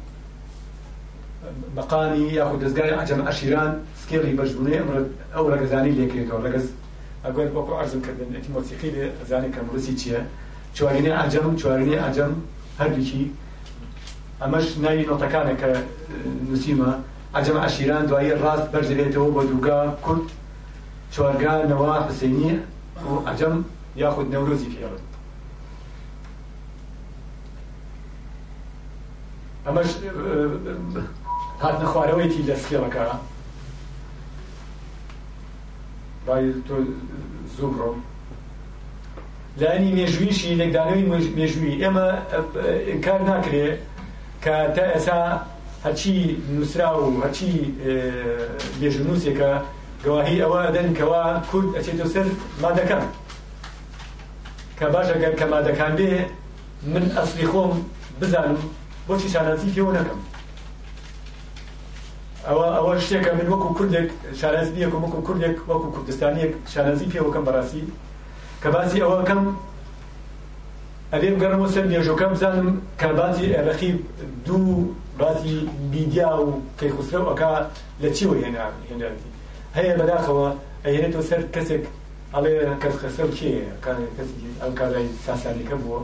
بەقانی 1.76 2.34
یاخود 2.34 2.60
دەستگای 2.64 2.92
عجەم 3.02 3.20
عشیران 3.28 3.70
سکێڵی 4.02 4.36
بەشبوونێ 4.38 4.74
ئەمڕ 4.78 4.96
ئەو 5.34 5.44
ڕگەزانی 5.52 5.92
لێکرێتەوە 5.98 6.38
ڕگەز 6.46 6.66
ئەگەر 7.24 7.48
بۆ 7.54 7.60
ئارزم 7.78 8.00
کردنێتی 8.06 8.50
مۆسیقی 8.56 8.90
لێ 8.94 9.06
زانێ 9.30 9.50
کە 9.54 9.60
مرسی 9.66 9.94
چییە 10.00 10.20
چوارینێ 10.76 11.12
ئاجەم 11.18 11.54
چوارینێ 11.60 11.96
ئاجەم 12.04 12.32
هەردووکی 12.80 13.22
ئەمەش 14.42 14.66
ناوی 14.84 15.04
نۆتەکانە 15.10 15.54
کە 15.60 15.68
اه، 15.74 15.80
نووسیمە 16.48 16.90
عجەم 17.38 17.56
عشیران 17.66 18.04
دوایی 18.06 19.12
تو 19.14 19.30
با 19.36 19.42
دوگا 19.50 19.78
کرد 20.04 20.24
کورد 21.16 21.44
نواح 21.72 22.08
حسینی 22.08 22.48
و 23.08 23.16
یا 23.96 24.10
خود 24.10 24.34
نوروزی 24.34 24.68
فێڕن 24.74 25.02
ئەمەش 29.68 29.90
هاتنە 31.62 31.86
خوارەوەیتی 31.92 32.40
دەستێڵەکە 32.48 33.04
بای 36.26 36.46
تۆ 36.66 36.76
زوبڕۆم 37.56 37.96
لانی 39.60 39.90
مێژویشی 39.98 40.50
لەگدانەوەی 40.60 41.08
مێژوی 41.38 41.80
ئێمە 41.82 42.08
کار 43.04 43.20
ناکرێ 43.30 43.66
کە 44.44 44.54
تا 44.74 44.84
ئێسا 44.92 45.20
هەچی 45.86 46.14
نووسرا 46.54 46.88
و 46.98 47.02
هەچی 47.24 47.52
مێژنووسێکە 48.80 49.50
گواهی 50.04 50.42
ئەوە 50.42 50.60
دەن 50.76 50.88
کەوا 50.98 51.24
کورد 51.50 51.70
ئەچێتە 51.76 52.06
سەر 52.14 52.26
مادەکان 52.62 53.04
کە 54.78 54.86
باشەگەر 54.94 55.32
کە 55.40 55.46
مادەکان 55.52 55.92
بێ 55.98 56.12
من 56.92 57.04
ئەسلی 57.16 57.46
خۆم 57.52 57.72
بزانم 58.20 58.58
بۆچی 59.08 59.28
شارەتی 59.34 59.70
پێوە 59.74 59.92
نەکەم 59.98 60.20
ئەوە 62.48 62.66
ئەوە 62.76 62.92
شتێکە 63.04 63.32
من 63.38 63.46
وەکو 63.52 63.68
کوردێک 63.78 64.08
شارەزی 64.40 64.80
یەکم 64.84 65.00
وەکو 65.04 65.20
کوردێک 65.26 65.56
وەکو 65.70 65.88
کوردستانیەک 65.94 66.52
شارەزی 66.72 67.06
پێوەکەم 67.12 67.44
بەڕاستی 67.48 67.84
کە 68.62 68.68
باسی 68.74 69.02
ئەوەکەم 69.04 69.42
ئەلێم 71.12 71.36
گەرمەوە 71.42 71.68
سەر 71.74 71.84
نێژەکەم 71.92 72.30
بزانم 72.34 72.68
کە 73.00 73.08
باسی 73.18 73.46
ئەرەخی 73.56 73.90
دوو 74.46 74.74
باسی 75.20 75.54
بیدیا 75.92 76.30
و 76.42 76.46
کەیخوسرە 76.80 77.22
ئەکا 77.30 77.50
لە 78.02 78.08
چیوە 78.16 78.36
هێنا 78.42 78.66
هێناتی 78.88 79.28
هەیە 79.76 79.92
بەداخەوە 80.00 80.46
ئەهێنێتەوە 80.84 81.24
سەر 81.28 81.40
کەسێک 81.54 81.84
ئەڵێ 82.34 82.50
کەس 82.82 82.94
خەسەر 83.02 83.28
کێ 83.38 83.50
کەسی 84.16 84.38
ئەم 84.62 84.72
کارای 84.78 85.08
ساسانیەکە 85.24 85.76
بووە 85.82 86.00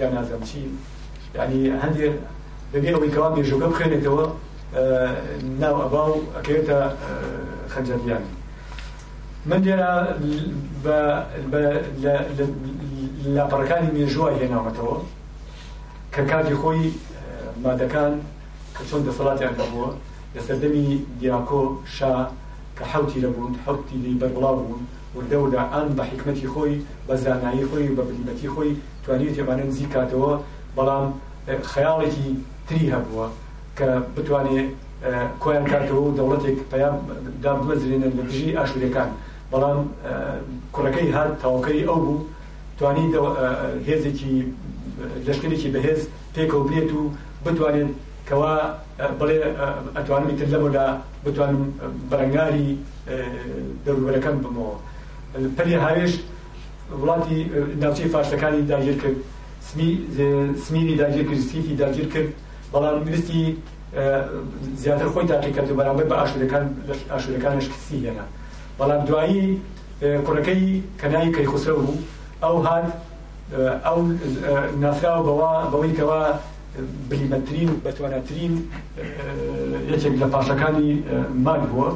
یا 0.00 0.06
نازەم 0.16 0.42
چی 0.50 0.62
ینی 1.38 1.64
هەندێک 1.82 2.12
دەبێت 2.72 2.92
ئەوەی 2.94 3.10
کەوا 3.14 3.28
مێژوەکە 3.36 3.66
بخێنێتەوە 3.72 4.24
ناو 5.62 5.76
ئەبا 5.82 6.02
و 6.10 6.14
ئەکەوێتە 6.36 6.78
خەنجەریان 7.72 8.24
من 9.48 9.60
دێرە 9.64 9.92
لاپەڕەکانی 13.34 13.90
مێژوای 13.96 14.36
هێناوەتەوە 14.42 14.96
کە 16.14 16.22
کاتی 16.30 16.56
خۆی 16.60 16.82
مادەکان 17.64 18.12
کە 18.76 18.82
چۆن 18.88 19.00
دەسەڵاتیان 19.06 19.54
دەبووە 19.60 19.88
لەسەردەمی 20.34 20.86
دیاکۆ 21.20 21.62
شا 21.96 22.12
کە 22.76 22.84
حوتی 22.92 23.18
لەبوون 23.24 23.52
حوتی 23.64 23.96
لی 24.02 24.18
بەربڵاو 24.20 24.56
بوون 24.66 24.82
وردەودا 25.16 25.62
ئەن 25.74 25.88
بە 25.98 26.02
حکمەتی 26.10 26.48
خۆی 26.54 26.74
بە 27.06 27.14
زانایی 27.22 27.64
خۆی 27.70 27.90
بە 27.96 28.02
بلیمەتی 28.08 28.48
خۆی 28.54 28.72
توانیت 29.04 29.32
تێبانە 29.36 29.64
نزیکاتەوە 29.70 30.32
بەڵام 30.76 31.04
خەیاڵێکی 31.72 32.28
تری 32.68 32.84
هەبووە 32.94 33.26
کە 33.78 33.86
بتوانێت 34.14 34.68
کۆیان 35.42 35.64
کاتەوە 35.72 36.00
و 36.04 36.14
دەوڵەتێک 36.18 36.58
پەیامدان 36.72 37.56
بمەزرێنن 37.60 38.12
لە 38.18 38.22
دژی 38.30 38.50
ئاشورەکان 38.58 39.08
بەڵام 39.52 39.78
کوڕەکەی 40.74 41.08
هات 41.16 41.30
تاوەکەی 41.42 41.86
ئەو 41.88 41.98
بوو 42.04 42.26
توانی 42.78 43.06
هێزێکی 43.88 44.32
لەشکرێکی 45.26 45.68
بەهێز 45.74 46.00
پێکەوە 46.34 46.62
بێت 46.70 46.90
و 46.98 47.02
بتوانێت 47.44 47.90
کەوا 48.28 48.54
بڵێ 49.20 49.36
ئەتوانم 49.96 50.28
تر 50.40 50.48
لەمەدا 50.54 50.86
بتوانم 51.24 51.62
بەرەنگاری 52.10 52.68
دەروبەرەکەم 53.84 54.36
بمەوە 54.44 54.74
پەلی 55.56 55.76
هاوێش 55.84 56.12
وڵاتی 57.00 57.38
ناوچەی 57.82 58.08
فارسەکانی 58.14 58.62
داگیر 58.72 58.96
کرد 59.02 59.18
سمیری 60.62 60.96
داگیر 60.96 61.24
کرد 61.30 61.38
سیفی 61.38 61.74
داگیر 61.76 62.06
کرد 62.08 62.28
بەڵام 62.72 63.06
ویستی 63.06 63.56
زیاتر 64.76 65.08
خۆی 65.14 65.26
تاقی 65.28 65.52
کرد 65.52 65.70
و 65.70 65.74
بەرامبەر 65.80 66.06
بە 66.10 66.16
ئاشورەکان 66.20 66.64
ئاشورەکانش 67.12 67.64
کسی 67.74 67.98
هێنا 68.06 68.26
بەڵام 68.80 69.00
دوایی 69.08 69.60
کوڕەکەی 70.26 70.64
کەنایی 71.00 71.30
کەی 71.36 71.46
خسرە 71.52 71.72
بوو 71.78 71.94
ئەو 72.42 72.56
هات 72.68 72.86
ئەو 73.86 73.98
نافراوە 74.82 75.24
بەوە 75.28 75.52
بەوەی 75.72 75.92
کەەوە 75.98 76.20
بلیمەترین 77.10 77.70
بەتوانەترین 77.84 78.52
یەکێک 79.92 80.14
لە 80.22 80.26
پاشەکانی 80.34 80.90
ماگ 81.46 81.62
بووە 81.70 81.88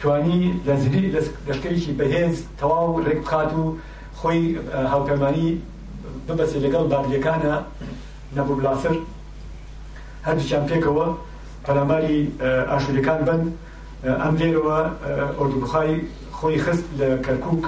توانی 0.00 0.40
لە 0.66 0.72
زری 0.82 1.12
لەشکەیشی 1.48 1.92
بەهێز 2.00 2.34
تەواو 2.60 3.02
ڕێک 3.06 3.18
بخات 3.24 3.50
و 3.60 3.64
خۆی 4.20 4.40
هاوپەیمانی 4.92 5.50
ببەسێ 6.30 6.58
لەگەڵ 6.64 6.84
بابلەکانە 6.92 7.54
نەبوو 8.36 8.56
بلاسر 8.60 8.94
هەردووچیان 10.26 10.64
پێکەوە 10.70 11.06
پەراماری 11.64 12.20
ئاشوریەکان 12.70 13.20
بن 13.28 13.40
ئەم 14.22 14.34
لێرەوە 14.40 14.78
ئۆردوبخای 15.38 15.92
خۆی 16.36 16.56
خست 16.64 16.84
لە 17.00 17.08
کەرکک 17.26 17.62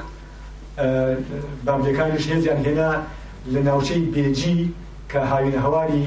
بابلەکانیش 1.66 2.24
هێزیان 2.32 2.60
هێنا 2.66 2.90
لە 3.52 3.60
ناوچەی 3.68 4.02
بێجی 4.14 4.58
کە 5.10 5.18
هاوینە 5.30 5.60
هەواری 5.66 6.04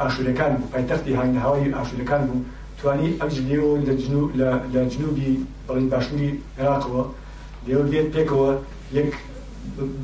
ئاشوریەکان 0.00 0.52
بوو 0.58 0.70
پایتەختی 0.72 1.12
هاینە 1.18 1.40
هەواری 1.46 1.68
ئاشوریەکان 1.78 2.22
بوو 2.28 2.40
توانی 2.78 3.10
ئەوج 3.20 3.36
لێەوە 3.48 3.72
لە 4.74 4.80
جنوبی 4.92 5.30
بەڵین 5.66 5.88
باشووری 5.92 6.30
عێراقەوە 6.58 7.02
لێوە 7.66 7.84
بێت 7.90 8.08
پێکەوە 8.14 8.50
یەک 8.98 9.10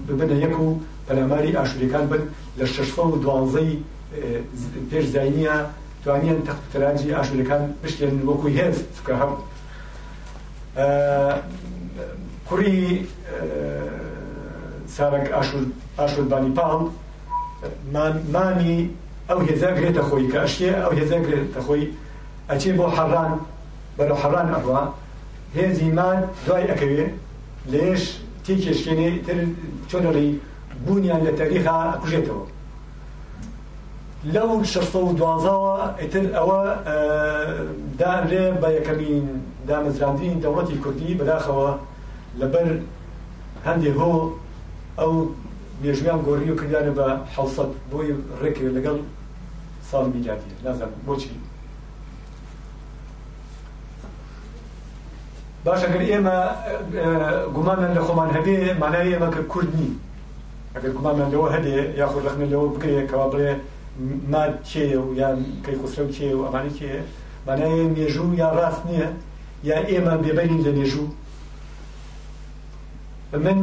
ببنە 0.09 0.37
یەک 0.45 0.55
و 0.63 0.67
پەلاماری 1.09 1.55
ئاشوریەکان 1.57 2.05
بن 2.13 2.23
لە 2.59 2.65
شش 2.67 2.99
و 2.99 3.17
دوانزەی 3.25 3.73
پێشزانینە 4.91 5.57
توانیان 6.05 6.39
تەختتەرانجی 6.49 7.09
ئاشوریەکان 7.17 7.63
پشتێن 7.83 8.15
وەکوی 8.29 8.53
هێز 8.61 8.77
کە 9.07 9.15
هەم 9.21 9.33
کوڕی 12.49 12.77
سارک 14.97 15.27
ئاشوربانی 15.99 16.53
پاڵ 16.59 16.81
مامی 18.35 18.79
ئەو 19.29 19.39
هێزاگرێتە 19.49 20.03
خۆی 20.09 20.27
کە 20.33 20.39
ئەشێ 20.45 20.71
ئەو 20.83 20.93
هێزاگرێتە 20.99 21.61
خۆی 21.67 21.85
ئەچێ 22.51 22.71
بۆ 22.79 22.87
حەڕان 22.97 23.33
بەرە 23.97 24.15
حەڕان 24.23 24.49
ئەڕوا 24.55 24.83
هێزیمان 25.57 26.19
دوای 26.47 26.65
ئەەکەوێ 26.71 27.05
لێش 27.73 28.03
تێکێشکێنێ 28.45 29.11
تر 29.27 29.39
چۆنەڕی 29.91 30.31
بوونیان 30.87 31.21
لە 31.27 31.33
تاریخا 31.39 31.95
ئەکوژێتەوە 31.95 32.45
لەو 34.35 34.49
1612ەوە 34.65 35.75
ئیتر 36.01 36.25
ئەوە 36.37 36.61
دارێ 38.01 38.45
بە 38.61 38.69
یەکەمین 38.79 39.27
دامەزراندین 39.69 40.41
دەوڵەتی 40.45 40.77
کوردی 40.83 41.19
بەداخەوە 41.21 41.71
لەبەر 42.41 42.69
هەندێک 43.67 43.95
هۆ 44.05 44.13
ئەو 44.99 45.13
مێژویان 45.83 46.21
گۆڕی 46.27 46.49
و 46.53 46.59
کردیانە 46.61 46.93
بە 46.99 47.07
حوسەت 47.35 47.71
بۆی 47.91 48.11
ڕێکرێ 48.43 48.71
لەگەڵ 48.77 48.99
ساڵ 49.91 50.05
میلادی 50.15 50.51
نازانم 50.65 50.97
بۆچی 51.07 51.33
باشەگەر 55.67 56.03
ئێمە 56.11 56.39
گومانان 57.57 57.91
لە 57.97 58.01
خۆمان 58.07 58.31
هەبێ 58.37 58.57
مانای 58.83 59.11
ئێمە 59.15 59.29
کە 59.35 59.43
کوردنی 59.53 59.91
ئەگەر 60.75 60.91
گومامان 60.97 61.29
لەوە 61.35 61.49
هەدێ 61.57 61.77
یاخود 62.01 62.23
لەخنە 62.27 62.47
لەوە 62.53 62.67
بکرێ 62.75 63.01
کەوا 63.11 63.27
بڵێ 63.33 63.53
ما 64.33 64.43
چێە 64.69 64.99
و 65.07 65.09
یان 65.21 65.39
کەی 65.65 65.77
خوسرە 65.81 66.03
و 66.05 66.15
چێ 66.17 66.29
و 66.37 66.45
ئەمانی 66.47 66.73
کێ 66.79 66.93
مانایە 67.47 67.85
مێژوو 67.97 68.39
یا 68.43 68.49
ڕاست 68.59 68.83
نییە 68.89 69.09
یا 69.69 69.77
ئێمان 69.91 70.19
بێبەرین 70.25 70.61
لە 70.67 70.73
نێژوو 70.79 71.07
من 73.45 73.59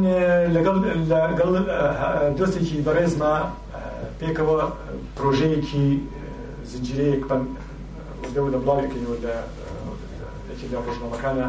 لەگەڵ 0.56 0.76
لەگەڵ 1.10 1.54
دۆستێکی 2.38 2.84
بەڕێزما 2.86 3.34
پێکەوە 4.20 4.56
پرۆژەیەکی 5.16 5.86
زنجیرەیەک 6.70 7.22
بم 7.30 7.42
دەو 8.34 8.46
لە 8.52 8.58
بڵاوێکەوە 8.62 9.16
لە 9.24 9.34
لە 10.70 10.78
ڕۆژنامەکانە 10.86 11.48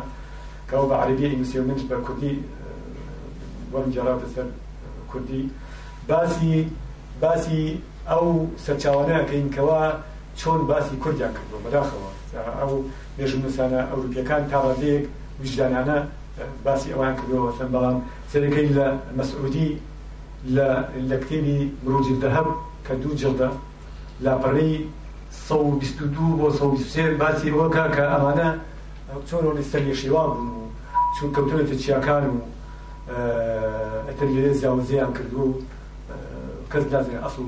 کەەوە 0.70 0.86
بە 0.90 0.96
عربیە 1.02 1.28
ئینگلیسی 1.32 1.60
و 1.60 1.68
منش 1.68 1.84
بە 1.90 1.96
کوردی 2.06 2.34
وەرم 3.72 3.90
جێرا 3.96 4.14
بەسەر 4.22 4.48
کوردی 5.12 5.44
باسی 6.10 6.54
باسی 7.22 7.82
ئەو 8.10 8.26
سەرچاوانەکەین 8.66 9.48
کەوا 9.56 9.82
چۆن 10.40 10.60
باسی 10.72 10.96
کوردیان 11.04 11.32
کردەوە 11.38 11.60
بەداخەوە 11.66 12.10
ئەو 12.62 12.74
مێژمەسانە 13.18 13.82
ئەوروپیەکان 13.90 14.44
تاڕادەیەک 14.52 15.04
ویژدانانە 15.42 16.00
باسی 16.66 16.90
ئەوان 16.94 17.14
کردەوە 17.20 17.50
سم 17.58 17.70
بەڵام 17.76 17.98
سەرەکەی 18.32 18.70
لە 18.78 18.88
مەسعودی 19.18 19.70
لە 20.56 20.68
لە 21.10 21.16
کتێبی 21.24 21.58
مرۆجی 21.84 22.16
دەهەب 22.24 22.48
کە 22.86 22.94
دوو 23.02 23.18
جڵدە 23.22 23.50
لاپەڕی 24.26 24.74
12 25.50 26.06
بۆ 26.40 26.48
23 26.72 27.12
باسی 27.22 27.48
ئەوەکە 27.52 27.86
کە 27.96 28.04
ئەمانە 28.14 28.50
چۆن 29.28 29.42
ڕۆنی 29.46 29.64
سەر 29.72 29.82
لێشێوان 29.88 30.30
بوون 30.36 30.50
و 30.58 30.68
چون 31.18 31.30
کەوتونەتە 31.36 31.76
چیاکان 31.84 32.24
و 32.32 32.36
ئەتەن 33.08 34.30
لێ 34.36 34.48
زیاوزیان 34.60 35.12
کردو 35.18 35.44
و 35.44 35.56
کەس 36.72 36.84
نازانێت 36.92 37.24
ئەسڵ 37.26 37.46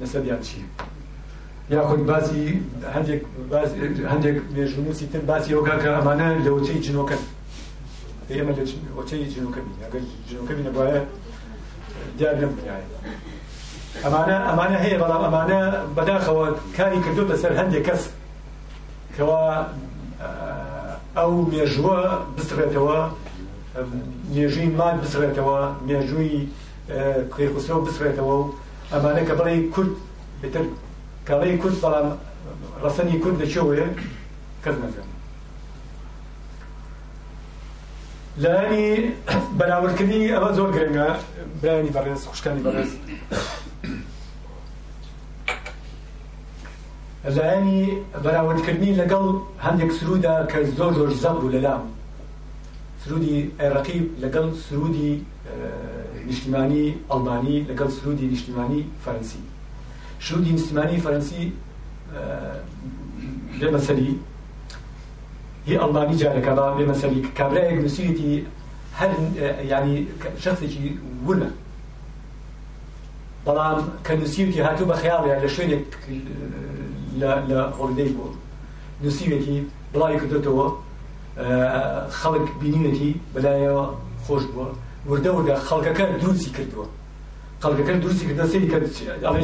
نەسەبیان 0.00 0.40
چی 0.46 0.58
یاخود 1.70 2.02
باسی 2.10 2.44
هەندێک 2.94 3.20
هەندێک 4.12 4.36
مێژنووسی 4.56 5.06
تر 5.12 5.20
باسی 5.30 5.54
ئەوگا 5.54 5.74
کە 5.82 5.88
ئەمانە 5.98 6.26
لە 6.44 6.50
وچەی 6.56 6.78
جنۆکەن 6.86 7.22
ئێمە 8.30 8.52
لە 8.58 8.62
وچەی 8.98 9.28
جنۆکەبین 9.34 9.76
ئەگەر 9.84 10.02
جنۆکەبین 10.28 10.64
نەبواە 10.68 10.98
دیار 12.18 12.34
نەبوونیایە 12.42 12.86
ئەمانە 14.04 14.36
ئەمانە 14.48 14.76
هەیە 14.84 14.96
بەڵام 15.02 15.22
ئەمانە 15.26 15.60
بەداخەوە 15.96 16.46
کاری 16.76 17.00
کردوتە 17.04 17.36
سەر 17.42 17.52
هەندێک 17.60 17.82
کەس 17.88 18.02
کەوا 19.16 19.42
ئەو 21.16 21.32
مێژووە 21.52 21.98
بسرێتەوە 22.36 22.98
نێژووی 24.34 24.70
مای 24.78 24.94
بسرێتەوە 25.02 25.58
نێژووی 25.88 26.34
کوێکوسرە 27.32 27.78
بسرێتەوە 27.86 28.34
و 28.40 28.44
ئەمانە 28.92 29.22
کە 29.28 29.34
بڵێ 29.38 29.54
کورد 29.74 29.92
بتر 30.42 30.64
کاڵی 31.28 31.54
کورد 31.62 31.76
بەڵام 31.84 32.08
ڕسەنی 32.84 33.16
کورد 33.22 33.36
لەچێوەیە 33.42 33.88
کەس 34.64 34.76
نەکەم 34.82 35.08
لەانی 38.42 38.88
بەراوردکردنی 39.58 40.22
ئەمە 40.34 40.50
زۆر 40.58 40.70
گرنگە 40.76 41.08
برانی 41.60 41.92
بەڕێز 41.96 42.22
خوشکانی 42.30 42.62
بەڕێز 42.66 42.90
لەانی 47.36 47.78
بەراوردکردنی 48.24 48.96
لەگەڵ 49.00 49.24
هەندێک 49.66 49.90
سرودا 49.98 50.34
کە 50.50 50.58
زۆر 50.78 50.92
زۆر 50.98 51.10
زەب 51.22 51.38
و 51.44 51.48
لەلام 51.54 51.82
سرودی 53.04 53.40
عێرەقی 53.60 53.98
اه، 54.02 54.20
لەگەڵ 54.22 54.46
سرودی 54.68 55.10
اه، 55.20 56.24
نیشتیمانی 56.26 56.84
ئەڵمانی 57.10 57.56
لەگەڵ 57.70 57.90
سرودی 57.98 58.26
نیشتیمانی 58.34 58.80
فەرەنسی 59.04 59.42
سرودی 60.26 60.50
نیشتیمانی 60.56 60.96
فەرەنسی 61.04 61.42
اه، 61.52 62.58
بێمەسەری 63.60 64.10
هی 65.68 65.76
ئەڵمانی 65.82 66.14
جارەکە 66.22 66.52
بە 66.58 66.64
بێمەسەری 66.78 67.18
کابراەیەک 67.38 67.76
نووسیتی 67.84 68.32
هەر 68.98 69.10
ینی 69.72 69.94
شخصێکی 70.44 70.86
ونە 71.26 71.50
بەڵام 73.46 73.78
کە 74.06 74.12
نووسیوتی 74.20 74.60
هاتو 74.66 74.84
بە 74.90 74.94
خیاڵیان 75.02 75.38
لە 75.44 75.48
شوێنێک 75.54 75.84
لە 77.50 77.60
هۆڵدەی 77.78 78.08
بوو 78.16 78.32
نووسیوێتی 79.02 79.56
بڵاوی 79.92 80.16
کردێتەوە 80.22 80.66
خەڵک 81.38 82.46
بینینەتی 82.60 83.10
بەلایەوە 83.34 83.84
خۆش 84.24 84.44
بووە 84.52 84.66
وردە 85.10 85.30
وردە 85.36 85.54
خەڵکەکە 85.68 86.04
دروستی 86.22 86.50
کردووە 86.56 86.86
خەڵکەکە 87.62 87.92
دروستی 88.04 88.24
کردە 88.28 88.44
سری 88.52 88.68
کردڵێ 88.72 88.90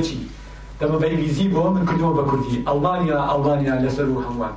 چی 0.06 0.16
دەمە 0.80 0.96
بەنگلیزی 1.02 1.46
بۆ 1.54 1.62
من 1.76 1.84
کردەوە 1.88 2.12
بە 2.18 2.22
کوردی 2.30 2.56
ئەڵبانیا 2.68 3.18
ئەڵبانیا 3.30 3.74
لەسەر 3.84 4.06
و 4.14 4.18
هەمووان 4.26 4.54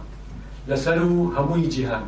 لەسەر 0.70 0.98
و 1.12 1.16
هەمووی 1.36 1.68
جیهان 1.74 2.06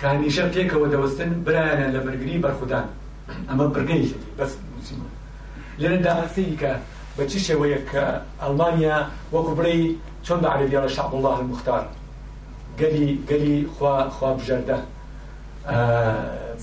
کە 0.00 0.06
هەمیشە 0.12 0.44
پێکەوە 0.54 0.86
دەوەستن 0.94 1.30
برایانە 1.44 1.86
لە 1.94 2.00
بەرگری 2.04 2.42
بەرخودان 2.44 2.86
ئەمە 3.48 3.66
برگەی 3.74 4.04
بەس 4.38 4.52
موسیمە 4.72 5.08
لێرە 5.80 5.98
داهەسەی 6.06 6.50
کە 6.60 6.72
بەچی 7.16 7.40
شێوەیە 7.46 7.78
کە 7.90 8.04
ئەڵمانیا 8.42 8.98
وەکو 9.34 9.52
بڕی 9.58 9.80
چۆن 10.26 10.38
بە 10.42 10.48
عربیا 10.54 10.80
لە 10.86 10.90
شعب 10.96 11.12
الله 11.16 11.34
المختار 11.42 11.84
گەلی 12.80 13.08
گەلی 13.30 13.56
خوابژەردە 14.18 14.78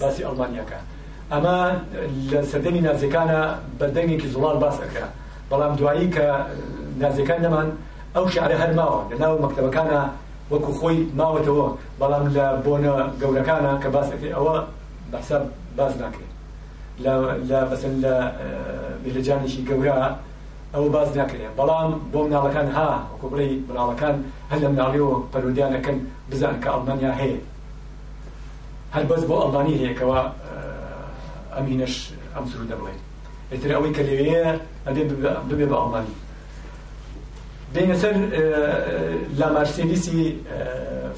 باسی 0.02 0.22
ئەڵمانیەکە 0.28 0.80
ئەمە 1.34 1.56
لە 2.32 2.40
سەردەمی 2.52 2.82
نازەکانە 2.88 3.42
بەدەنگێکی 3.80 4.28
زوڵال 4.34 4.58
باس 4.64 4.78
ئەکرا 4.84 5.08
بەڵام 5.52 5.74
دوایی 5.80 6.08
کە 6.16 6.28
نازەکان 7.02 7.40
نەمان 7.46 7.68
ئەو 8.16 8.26
شعرە 8.34 8.58
هەرماوە 8.64 9.00
لە 9.10 9.16
ناو 9.24 9.34
مەکتتەبەکانە 9.44 10.00
وەکو 10.52 10.72
خۆی 10.80 11.00
ماوەتەوە 11.20 11.68
بەڵام 12.02 12.26
لە 12.36 12.46
بۆنە 12.66 12.94
گەورەکانە 13.22 13.72
کە 13.82 13.90
باسەکەی 13.96 14.34
ئەوە 14.38 14.56
بەحساب 15.12 15.44
باز 15.78 15.94
ناکرێت 16.02 16.32
لە 17.50 17.58
بەسن 17.70 17.94
لە 18.06 18.16
میلەجانێکی 19.04 19.62
گەورە 19.70 20.00
ئەو 20.74 20.86
باز 20.94 21.10
ناکرێ 21.18 21.48
بەڵام 21.58 21.92
بۆ 22.12 22.20
مناڵەکان 22.26 22.68
ها 22.78 22.90
وەکوبرەی 23.12 23.54
مناڵەکان 23.70 24.16
هەر 24.52 24.60
لە 24.64 24.68
مناڵیەوە 24.74 25.16
پەرودیانەکەن 25.34 25.98
بزان 26.30 26.56
کە 26.62 26.68
ئەڵمانیا 26.74 27.12
هەیە 27.22 27.38
هەر 28.96 29.04
بەس 29.10 29.24
بۆ 29.30 29.36
ئەڵمانی 29.44 29.76
هەیەکەوە 29.82 30.20
ئەمینش 31.56 31.96
ئەم 32.36 32.46
سرو 32.52 32.64
دەبڵێت 32.72 33.02
ئتر 33.54 33.70
ئەوەی 33.76 33.92
کە 33.96 34.02
لەوەیە 34.08 34.46
ئەبێ 34.88 35.04
ببێ 35.52 35.66
بە 35.72 35.76
ئەڵمانی 35.82 36.16
بینە 37.74 37.96
سەر 38.02 38.14
لامارسێلیسی 39.40 40.22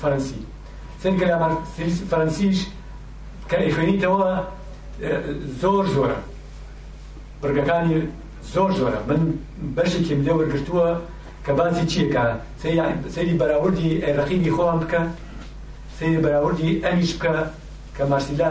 فەرەنسی 0.01 0.41
سنگە 1.03 1.25
لامارسێلیسی 1.31 2.03
فەرەنسیش 2.11 2.57
کە 3.49 3.57
ئەیخوێنیتەوە 3.63 4.31
زۆر 5.61 5.85
زۆرە 5.95 6.19
بەرگەکانی 7.41 7.95
زۆر 8.53 8.69
زۆرە 8.79 8.97
من 9.09 9.21
بەشێکی 9.75 10.15
لێ 10.25 10.33
وەرگتووە 10.37 10.87
کە 11.45 11.51
باسی 11.59 11.85
چیەکە 11.91 12.23
سەیری 13.15 13.35
بەراوردی 13.41 13.89
عێرەقیبی 14.05 14.51
خۆم 14.55 14.77
بکە 14.83 15.01
سەیری 15.97 16.19
بەراوردی 16.25 16.69
ئەمیش 16.85 17.11
بکە 17.17 17.33
کە 17.95 18.03
ماشیلا 18.11 18.47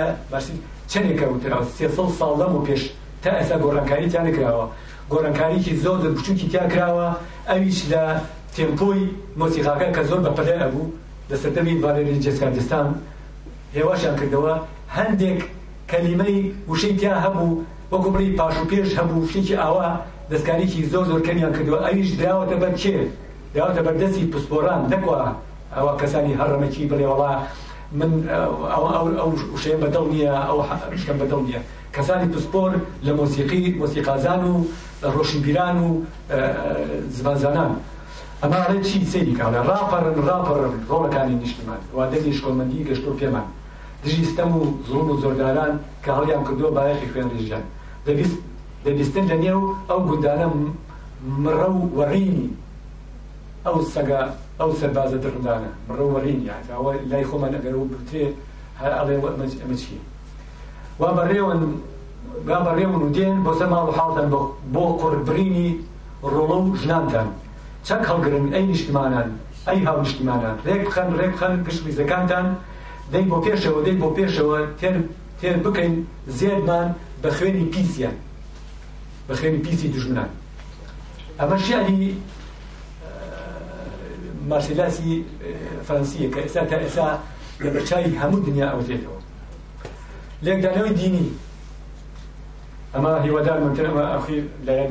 چندێکە 0.90 1.26
وترا 1.32 1.58
سێ 1.76 1.86
ساڵدەم 2.20 2.52
و 2.56 2.64
پێش 2.66 2.82
تا 3.22 3.30
ئەسا 3.40 3.56
گۆڕانکاری 3.64 4.06
تیا 4.12 4.22
نکراوە 4.28 4.66
گۆڕانکاریی 5.12 5.74
زۆر 5.84 5.96
بچووکی 6.16 6.46
تیا 6.52 6.64
کراوە 6.74 7.06
ئەویش 7.50 7.80
لە 7.92 8.04
تێمپۆی 8.54 9.00
مۆسیقاکە 9.40 9.88
کە 9.96 10.02
زۆر 10.10 10.20
بەپەلێ 10.26 10.54
ئەبوو 10.62 10.92
لە 11.30 11.36
سەردەمی 11.42 11.76
بارێنی 11.84 12.22
جێسکاردستان 12.24 12.86
هێواشیان 13.76 14.14
کردەوە 14.20 14.54
هەندێک 14.96 15.40
کەلیمەی 15.90 16.36
وشەی 16.70 16.94
تیا 17.00 17.14
هەبوو 17.24 17.50
وەکو 17.94 18.10
بڵی 18.14 18.34
پاش 18.38 18.54
و 18.58 18.64
پێش 18.70 18.98
هەبوو 18.98 19.28
شتێکی 19.30 19.54
ئاوا 19.54 19.90
دەستکاریی 20.30 20.82
زۆر 20.92 21.04
زۆر 21.10 21.20
کەمیان 21.26 21.52
کردووە 21.56 21.78
ئەویش 21.86 22.10
دراوەتە 22.20 22.56
بەر 22.62 22.74
چێ 22.82 22.96
دراوەتە 23.54 23.82
بەردەستی 23.86 24.30
پسپۆران 24.32 24.80
نەکوە 24.92 25.18
ئەوە 25.76 25.92
کەسانی 26.00 26.34
هەڕەمەکی 26.40 26.84
بڵێ 26.90 27.06
وڵا 27.12 27.32
من 27.98 28.10
ئەو 29.20 29.32
شێ 29.62 29.74
بەدڵ 29.82 30.04
نییە 30.12 30.32
ئەو 30.48 30.58
شکەم 31.02 31.18
بەدڵ 31.22 31.40
نییە 31.46 31.60
کەسانی 31.96 32.28
پسپۆر 32.34 32.70
لە 33.06 33.12
مۆسیقی 33.20 33.62
مۆسیقازان 33.80 34.42
و 34.50 34.52
ڕۆشنبیران 35.14 35.76
و 35.84 35.88
زبازانان 37.18 37.70
ئەمانە 38.42 38.76
چی 38.88 38.98
سری 39.12 39.32
کاڵە 39.40 39.60
راپەرن 39.70 40.16
راپەرن 40.28 40.72
ڕۆڵەکانی 40.90 41.36
نیشتمان 41.42 41.80
وا 41.96 42.04
دەلی 42.12 42.32
شکۆمەندی 42.38 42.86
گەشتۆ 42.88 43.10
پێمان 43.22 43.46
دژی 44.04 44.24
ستەم 44.32 44.50
و 44.58 44.62
زۆر 44.90 45.04
و 45.12 45.20
زۆرداران 45.22 45.72
کە 46.04 46.10
هەڵیان 46.18 46.42
کردووە 46.46 46.70
باەخی 46.76 47.08
خوێن 47.12 47.28
ڕێژیان 47.34 47.64
دەبیستن 48.84 49.24
لە 49.30 49.36
نێو 49.44 49.60
ئەو 49.88 50.00
گوندانە 50.08 50.46
مرە 51.44 51.68
و 51.76 51.80
وەڕینی 51.98 52.50
ئەو 53.66 53.76
سەگا 53.94 54.22
ئەو 54.60 54.70
سەربازە 54.78 55.18
درندانە 55.24 55.70
مرە 55.88 56.04
وەڕینی 56.14 56.46
ئەوە 56.74 56.92
لای 57.10 57.24
خۆمان 57.30 57.52
ئەگەر 57.56 57.74
و 57.78 57.84
بترێ 57.92 58.24
هەر 58.80 58.92
ئەڵێ 58.98 59.16
ئەمە 59.60 59.76
چیە 59.82 60.00
وا 61.00 61.08
بەڕێوەن 61.18 61.62
با 62.48 62.58
بەڕێون 62.66 63.02
و 63.06 63.10
دێن 63.16 63.36
بۆ 63.44 63.52
سەمان 63.60 63.84
و 63.88 63.92
حاڵتان 63.96 64.26
بۆ 64.74 64.80
قربرینی 65.00 65.68
ڕۆڵە 66.34 66.56
و 66.64 66.76
ژنانتان 66.82 67.28
چەند 67.86 68.04
هەڵگرن 68.10 68.46
ئەی 68.54 68.64
نیشتمانان 68.70 69.28
ئەی 69.68 69.78
هاونیشتمانان 69.88 70.54
ڕێک 70.66 70.80
بخەن 70.88 71.08
ڕێک 71.20 71.32
بخەن 71.36 71.54
پشتیزەکانتان 71.66 72.46
دەی 73.12 73.24
بۆ 73.30 73.36
پێشەوە 73.44 73.80
دەی 73.86 73.96
بۆ 74.02 74.08
پێشەوە 74.16 74.58
تێر 75.42 75.54
بکەین 75.64 75.94
زێرمان 76.38 76.88
بە 77.24 77.30
خوێنی 77.38 77.64
پیسیان 77.74 78.16
بە 79.28 79.34
خوێنی 79.40 79.60
پیسی 79.66 79.86
دژمنان 79.94 80.30
ئەمەش 81.40 81.64
یعنی 81.74 82.10
مارسلاسی 84.50 85.12
فەرەنسیە 85.86 86.26
کە 86.34 86.38
ئێستا 86.44 86.62
تا 86.70 86.76
ئێستا 86.84 87.06
لە 87.64 87.68
بەرچاوی 87.74 88.16
هەموو 88.20 88.40
دنیا 88.48 88.68
ئەوتێتەوە 88.72 89.20
لێکدانەوەی 90.44 90.94
دینی 91.00 91.26
ئەمە 92.94 93.12
هیوادار 93.24 93.58
منترەوە 93.64 94.04
ئەخی 94.14 94.38
لەلایەن 94.66 94.90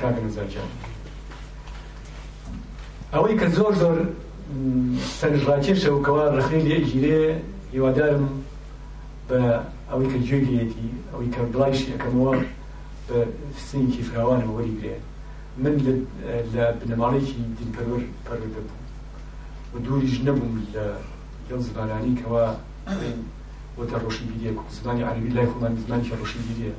کاگە 0.00 0.20
نزارجان 0.26 0.68
ئەوەی 3.14 3.34
کە 3.40 3.46
زۆر 3.56 3.72
زۆر 3.82 3.98
سەرژڕاکێشە 5.18 5.88
و 5.94 6.02
کەوا 6.06 6.24
ڕخی 6.38 6.60
لێ 6.68 6.78
گیرێ 6.90 7.20
هیوادارم 7.74 8.22
بە 9.28 9.38
ئەوەی 9.90 10.08
کە 10.12 10.18
جێگرێتی 10.28 10.88
ئەوەی 11.12 11.30
کە 11.34 11.40
بڵایشی 11.52 11.86
ئەەکەمەوە 11.92 12.34
بە 13.08 13.18
سینکی 13.66 14.02
فراوانە 14.08 14.46
وەریگرێت 14.56 15.02
من 15.62 15.74
لە 16.54 16.64
بنەماڵێکی 16.80 17.40
دیپەرەر 17.58 18.02
پەرە 18.26 18.46
دەبوو 18.54 18.76
و 19.72 19.74
دووریش 19.84 20.16
نەبووم 20.26 20.54
لە 20.74 20.84
لەو 21.48 21.60
زبانانی 21.66 22.14
کەەوە 22.20 22.44
وەتە 23.78 23.96
ڕۆشن 24.02 24.26
بیریە 24.30 24.50
و 24.56 24.60
زمانی 24.78 25.02
عربی 25.10 25.30
لای 25.36 25.48
خۆمان 25.52 25.72
زمانی 25.86 26.06
ڕۆشن 26.22 26.42
بیریە 26.48 26.72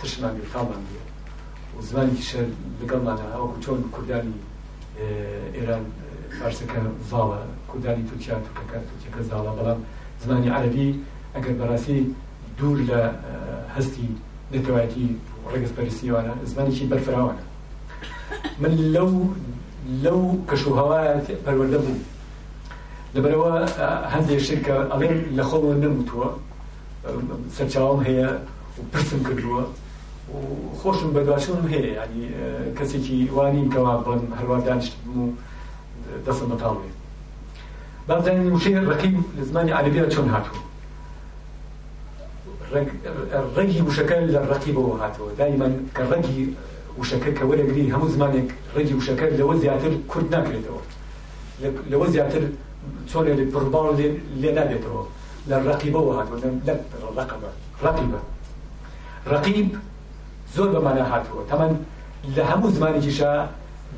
تشمان 0.00 0.34
تاڵمان 0.52 0.82
بێ 0.90 1.00
و 1.76 1.80
زمانی 1.88 2.14
شەر 2.28 2.46
لەگەڵمانە 2.80 3.24
ئەوکو 3.34 3.56
چۆن 3.64 3.78
کوردانی 3.94 4.36
ئێران 5.56 5.84
فارسەکە 6.36 6.78
زاڵە 7.10 7.40
کوردانی 7.70 8.04
تورکیا 8.08 8.36
تورکەکە 8.46 8.78
تورکەکە 8.88 9.22
زاڵە 9.30 9.52
بەڵام 9.58 9.80
زمانی 10.22 10.48
عربی 10.58 10.88
ئەگەر 11.34 11.54
بەڕاستی 11.60 11.98
دوور 12.58 12.78
لە 12.90 13.00
هەستی 13.76 14.06
دەتەواتی 14.52 15.06
ڕێگەسپەرسیوانە 15.52 16.32
زمانێکی 16.50 16.90
بەرفراوانە 16.92 17.44
من 18.62 18.72
لەو 18.94 19.10
لەو 20.04 20.20
کەشوهوات 20.50 21.26
پەروەەردە 21.44 21.80
بوو 21.84 21.98
لەبەرەوە 23.14 23.52
هەندێک 24.14 24.40
شکە 24.48 24.76
ئەڵێ 24.92 25.10
لە 25.36 25.42
خۆڵەوە 25.48 25.74
نەموتووە 25.84 26.28
سەرچاوم 27.56 28.00
هەیە 28.06 28.28
و 28.78 28.82
پرسم 28.92 29.20
کردووە 29.28 29.62
و 30.32 30.38
خۆشم 30.80 31.10
بەداشم 31.16 31.60
هەیە 31.72 31.90
ینی 31.98 32.26
کەسێکی 32.78 33.18
وانیم 33.36 33.68
کەوا 33.74 33.94
بن 34.06 34.20
هەروە 34.38 34.56
دانیشتم 34.66 35.04
و 35.20 35.24
دەسم 36.26 36.46
بەتاڵێت 36.52 36.94
بازانانی 38.08 38.50
وشەیە 38.56 38.80
ڕقیم 38.90 39.16
لە 39.38 39.42
زمانی 39.50 39.72
عربیە 39.78 40.04
چۆن 40.14 40.28
هاتووە 40.34 40.60
رجي 43.56 43.82
وشكل 43.82 44.14
للرقيب 44.14 44.76
وهاتو 44.78 45.28
دائما 45.38 45.76
كرجي 45.96 46.46
وشكل 46.98 47.34
كولا 47.38 47.62
قليل 47.62 47.94
هم 47.94 48.08
زمانك 48.08 48.48
رجي 48.76 48.94
وشكل 48.94 49.38
لو 49.38 49.54
زياتر 49.58 49.90
كنت 50.08 50.30
ناكلته 50.32 50.76
لو 51.90 52.06
زياتر 52.06 52.42
تونا 53.12 53.28
للبربار 53.30 54.12
لنادته 54.36 55.06
للرقيب 55.48 55.94
وهاتو 55.94 56.34
لا 56.66 56.76
رقبة 57.18 57.50
رقيبة 57.82 58.18
رقيب 59.28 59.68
زور 60.54 60.68
بمعنى 60.78 61.00
هاتو 61.00 61.42
طبعا 61.50 61.76
لهم 62.36 62.70
زمان 62.70 63.00
جيشا 63.00 63.48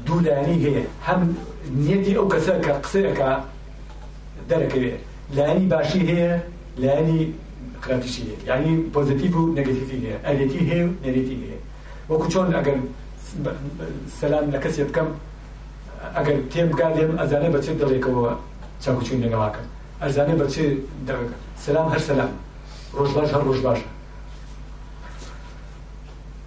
دولاني 0.07 0.55
هي 0.65 0.85
هم 1.09 1.35
نيتي 1.77 2.17
او 2.19 2.29
كسر 2.29 2.59
كقصيرك 2.61 3.41
درك 4.51 4.99
لاني 5.37 5.67
باشي 5.67 6.01
هي 6.11 6.41
لاني 6.79 7.31
کراندیشی 7.87 8.23
هەیە 8.23 8.49
یعنی 8.49 8.73
پۆزیتیڤ 8.95 9.35
و 9.37 9.43
نگتیڤی 9.59 9.91
هەیە 9.93 10.17
ئەلێتی 10.27 10.61
هەیە 10.71 10.85
و 10.87 10.91
نێریتی 11.05 11.37
هەیە 11.43 11.59
وەکو 12.11 12.27
چۆن 12.33 12.49
ئەگەر 12.57 12.79
سەلام 14.21 14.45
لە 14.55 14.59
کەسێ 14.65 14.83
بکەم 14.89 15.09
ئەگەر 16.17 16.37
تێم 16.53 16.69
بگا 16.73 16.89
لێم 16.97 17.13
ئەزانێ 17.21 17.49
بەچێ 17.55 17.73
دەڵێکەوە 17.81 18.25
چاکوچوین 18.83 19.21
لەگەڵاکەم 19.25 19.67
ئەزانێ 20.03 20.35
بەچێ 20.43 20.65
دەڕێکە 21.07 21.37
سەلام 21.65 21.89
هەر 21.93 22.03
سەلام 22.09 22.33
ڕۆژ 22.97 23.11
باش 23.17 23.31
هەر 23.35 23.43
ڕۆژ 23.49 23.59
باشە 23.67 23.87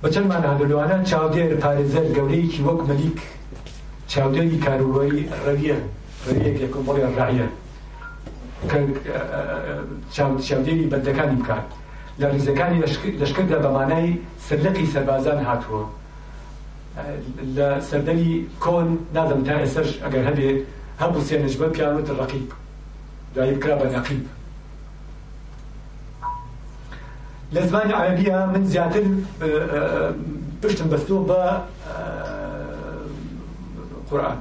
بەچەندمان 0.02 0.42
هەدەلووانە 0.52 0.98
چاودێر 1.10 1.48
پارێزەر 1.64 2.06
گەورەیەکی 2.18 2.60
وەک 2.68 2.80
مەلیک 2.90 3.18
چاودێری 4.12 4.58
کاروباری 4.66 5.22
ڕەویە 5.46 5.78
ڕەویەک 6.28 6.56
لە 6.64 6.68
کۆمەڵی 6.74 7.02
ڕعە 7.20 7.48
اه، 8.70 8.82
اه، 8.82 9.80
اه، 10.12 10.40
چاودێری 10.42 10.90
بەندەکانی 10.92 11.36
بکات 11.44 11.64
لە 12.20 12.26
ڕێزەکانی 12.34 12.80
لەشکردا 13.22 13.60
بەمانای 13.66 14.10
سەرلقی 14.48 14.88
سەربازان 14.94 15.40
هاتووە 15.48 15.84
لە 17.58 17.68
سەردەری 17.90 18.34
کۆن 18.64 18.90
نادەم 19.16 19.42
تا 19.48 19.54
ئێسەرش 19.64 19.92
ئەگەر 20.04 20.24
هبه 20.30 20.48
هبو 21.02 21.20
سێنەژبەر 21.30 21.70
پیاوت 21.76 22.08
ڕقیب 22.20 22.48
دوایی 23.36 23.54
بکرا 23.56 23.76
بە 23.82 23.88
نەقیب 23.96 24.26
لە 27.54 27.62
زمانی 27.68 27.94
من 28.54 28.64
زیاتر 28.64 29.04
بشتن 30.62 30.90
بثلو 30.90 31.24
با 31.24 31.62
قرآن 34.12 34.38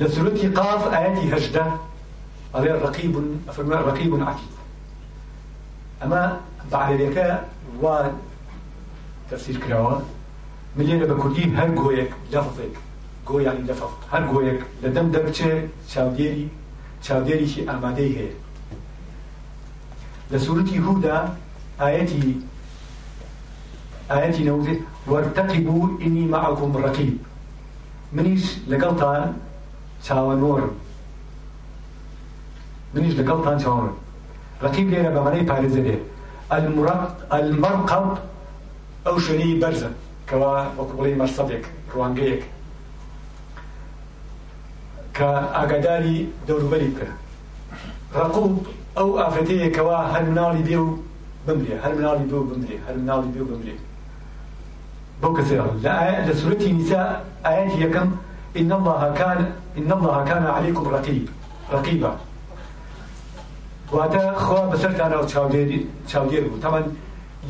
لە 0.00 0.04
قاف 0.58 0.82
آياتي 0.94 1.24
هجده 1.34 1.66
ئەوێ 2.56 2.72
ڕقیبن 2.84 3.26
ئەفرمە 3.46 3.78
ڕقیبن 3.88 4.22
عتید 4.30 4.52
ئەمە 6.00 6.22
بەعەرەبیەکە 6.70 7.28
وا 7.82 7.96
تەفسیر 9.30 9.56
کراوە 9.64 9.94
من 10.76 10.84
لێرە 10.88 11.06
بكردي 11.10 11.44
هر 11.58 11.68
جويك 11.80 12.10
لفظك 12.34 12.74
جو 13.28 13.38
يعني 13.46 13.60
لفظ 13.68 13.90
هر 14.12 14.22
جويك 14.32 14.60
لدم 14.82 14.94
دەم 14.96 15.06
دەبچێ 15.14 15.50
شاوديري 15.92 16.44
چاودێریشی 17.06 17.62
ئامادەی 17.68 18.10
هەیە 18.18 18.34
لە 20.32 20.38
سورەتی 20.44 20.78
هودا 20.86 21.16
آياتي 21.80 22.22
آياتي 24.16 24.42
نوزي 24.48 24.76
وارتقبوا 25.06 25.88
إني 26.06 26.24
معكم 26.26 26.76
رقيب 26.84 27.16
منيش 28.12 28.44
لقلتان 28.68 29.34
چاوەنۆرم 30.06 30.70
منیش 32.96 33.14
لەگەڵ 33.20 33.38
تان 33.46 33.56
چاوەڕێ 33.62 33.92
ڕقیب 34.64 34.88
لێرە 34.92 35.10
بەمەەی 35.16 35.44
پارێزە 35.50 35.80
لێ 35.86 35.96
المەرقەب 37.38 38.08
ئەو 39.06 39.16
شوێنەی 39.24 39.58
بەرزە 39.62 39.90
کەوا 40.28 40.54
وەکو 40.78 40.94
بڵێ 40.98 41.12
مەرسەبێک 41.20 41.64
ڕوانگەیەک 41.92 42.42
کە 45.16 45.30
ئاگاداری 45.56 46.18
دەوروبەری 46.48 46.88
بکە 46.94 47.08
ڕقوب 48.20 48.52
ئەو 48.98 49.08
ئافرەتەیەکەوە 49.20 49.98
هەر 50.12 50.24
مناڵی 50.30 50.62
بێ 50.68 50.76
و 50.84 50.88
بمرێ 51.46 51.74
هەر 51.84 51.92
مناڵی 51.98 52.26
بێ 52.30 52.36
و 52.40 52.48
بمرێ 52.50 52.76
هەر 52.86 52.96
مناڵی 53.02 53.28
بێ 53.34 53.40
و 53.42 53.48
بمرێ 53.50 53.74
بەو 55.20 55.32
کەسێ 55.36 55.56
لە 56.28 56.32
سورەتی 56.40 56.70
نیسا 56.78 57.02
ئاەتی 57.44 57.78
یەکەم 57.86 58.08
إن 58.60 58.70
الله 58.78 59.02
كان 59.20 59.40
إن 59.80 59.90
الله 59.98 60.16
كان 60.30 60.44
عليكم 60.56 60.84
رقيب 60.94 61.24
رقيبا 61.72 62.12
واتە 63.94 64.18
خوا 64.44 64.60
بەسەر 64.72 64.92
دانا 65.00 65.18
و 65.22 65.26
چاودێر 66.12 66.44
بوو 66.50 66.62
تەمەەن 66.64 66.86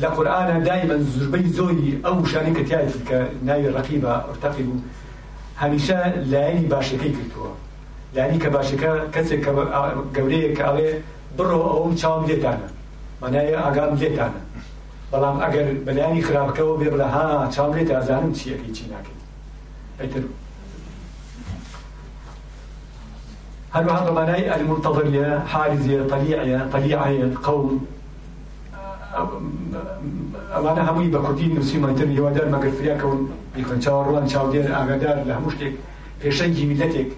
لە 0.01 0.09
قورآانە 0.15 0.55
دایمەن 0.67 1.01
زوربەی 1.15 1.47
زۆری 1.57 1.91
ئەو 2.05 2.15
شانی 2.31 2.53
کە 2.57 2.63
تایت 2.69 2.93
کە 3.09 3.19
ناوی 3.47 3.69
ڕقیبە 3.77 4.11
ئۆرتەقی 4.27 4.63
بوو 4.67 4.83
هەمیشە 5.61 5.97
لایەنی 6.31 6.67
باشەکەی 6.73 7.11
کردووە 7.17 7.51
لانی 8.15 8.39
کە 8.43 8.49
باشەکە 8.55 8.91
کەسێک 9.13 9.41
گەورەیە 10.15 10.51
کە 10.57 10.63
ئەڵێ 10.67 10.89
بڕۆ 11.37 11.57
ئەوم 11.73 11.93
چاوم 12.01 12.23
لێتانە 12.29 12.69
مەنایە 13.21 13.57
ئاگام 13.65 13.93
لێتانە 14.01 14.41
بەڵام 15.11 15.37
ئەگەر 15.43 15.67
بەلایانی 15.85 16.25
خراپەکەەوە 16.27 16.75
بێ 16.79 16.87
بڵە 16.93 17.07
ها 17.15 17.27
چاوم 17.55 17.71
لێت 17.77 17.89
ئازانم 17.95 18.31
چیەکەی 18.39 18.71
چی 18.77 18.83
ناکەیت 18.91 19.21
ئەتر 20.01 20.23
هەروە 23.77 23.93
هەندڵانای 23.97 24.43
ئەلمونتەظریە 24.51 25.29
حارزیە 25.51 26.01
تەلیعە 26.11 26.59
تەلیعەیە 26.73 27.27
قەوم 27.45 27.67
ما 30.63 30.71
هەمووی 30.89 31.11
بە 31.13 31.19
کوردی 31.25 31.47
نووسیمانتر 31.55 32.07
هێوادار 32.15 32.47
مەگەرفریاکەون 32.53 33.19
بیکەن 33.55 33.79
چاوەڕوان 33.85 34.25
چاودێن 34.31 34.67
ئاگادار 34.77 35.17
لە 35.27 35.33
هەموو 35.37 35.51
في 35.59 35.67
پێشەنگی 36.21 36.63
میلەتێک 36.71 37.09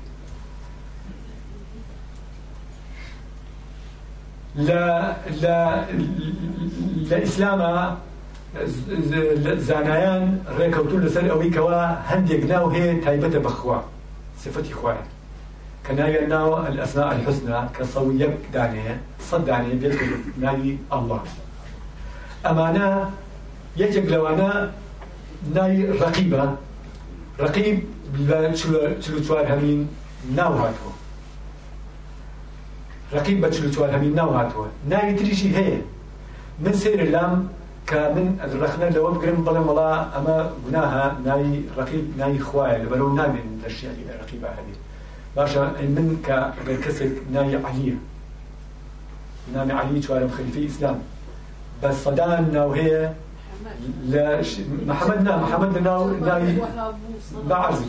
لا 4.67 4.87
لا 5.41 5.61
لا 7.09 7.19
ئیسلامە 7.23 7.73
زانایان 9.69 10.23
ڕێکەوتور 10.57 10.99
لەسەر 11.05 11.23
ئەوەی 11.31 11.51
کەەوە 11.55 11.79
هەندێک 12.09 12.43
ناو 12.51 12.65
هي 12.73 12.83
تایبەتە 13.05 13.39
بخوا 13.45 13.79
سفەتی 14.43 14.73
خوارد 14.79 14.97
يعني. 14.97 15.18
کە 15.85 15.91
ناویان 15.99 16.25
ناوە 16.33 16.57
ئەسنا 16.83 17.03
الحسنا 17.15 17.57
کە 17.75 17.83
سەو 17.93 18.05
یەک 18.23 18.33
دانەیە 18.55 18.95
سەد 19.27 19.41
دانەیە 19.49 19.75
بێت 19.81 19.95
ناوی 20.43 20.73
ئەڵڵا 20.91 21.19
ئەمانە 22.45 22.87
یەکێک 23.81 24.05
لەوانە 24.13 24.51
ناوی 25.55 25.81
ڕقیبە 26.03 26.43
ڕقیب 27.43 27.77
چل 29.01 29.13
و 29.15 29.19
چوار 29.25 29.45
هەمین 29.51 29.79
ناو 30.37 30.53
هاتووە 30.61 30.93
ڕقیب 33.15 33.37
بە 33.43 33.49
چل 33.55 33.65
و 33.67 33.69
چوار 33.75 33.89
هەمین 33.95 34.13
ناو 34.19 34.29
هاتووە 34.37 34.67
ناوی 34.91 35.13
تریشی 35.19 35.51
هەیە 35.57 35.77
من 36.63 36.73
سێر 36.81 36.99
لام 37.13 37.33
کە 37.89 37.99
من 38.15 38.27
ڕخنە 38.63 38.87
لەوە 38.95 39.09
بگرم 39.15 39.39
بڵێ 39.47 39.61
وڵا 39.69 39.91
ئەمە 40.13 40.37
گوناها 40.63 41.05
ناوی 41.27 41.53
ڕقیب 41.77 42.05
ناوی 42.19 42.39
خوایە 42.47 42.77
لەبەرەوە 42.83 43.11
نامێن 43.19 43.49
لە 43.63 43.69
شیعی 43.77 44.05
ڕقیبە 44.21 44.49
هەبێت 44.59 44.79
باشا 45.35 45.59
من 45.81 46.17
كا 46.25 46.53
كسك 46.85 47.11
ناي 47.33 47.55
علي 47.65 47.95
نامي 49.55 49.73
علي 49.73 50.01
شوارم 50.01 50.29
خليفه 50.29 50.65
اسلام 50.65 50.99
بس 51.83 52.07
ناو 52.07 52.71
هي 52.73 53.13
لا 54.07 54.41
محمد 54.87 55.27
محمدنا 55.27 55.37
محمد 55.37 55.77
ناو 55.77 56.09
ناي 56.09 56.57
بعزك 57.49 57.85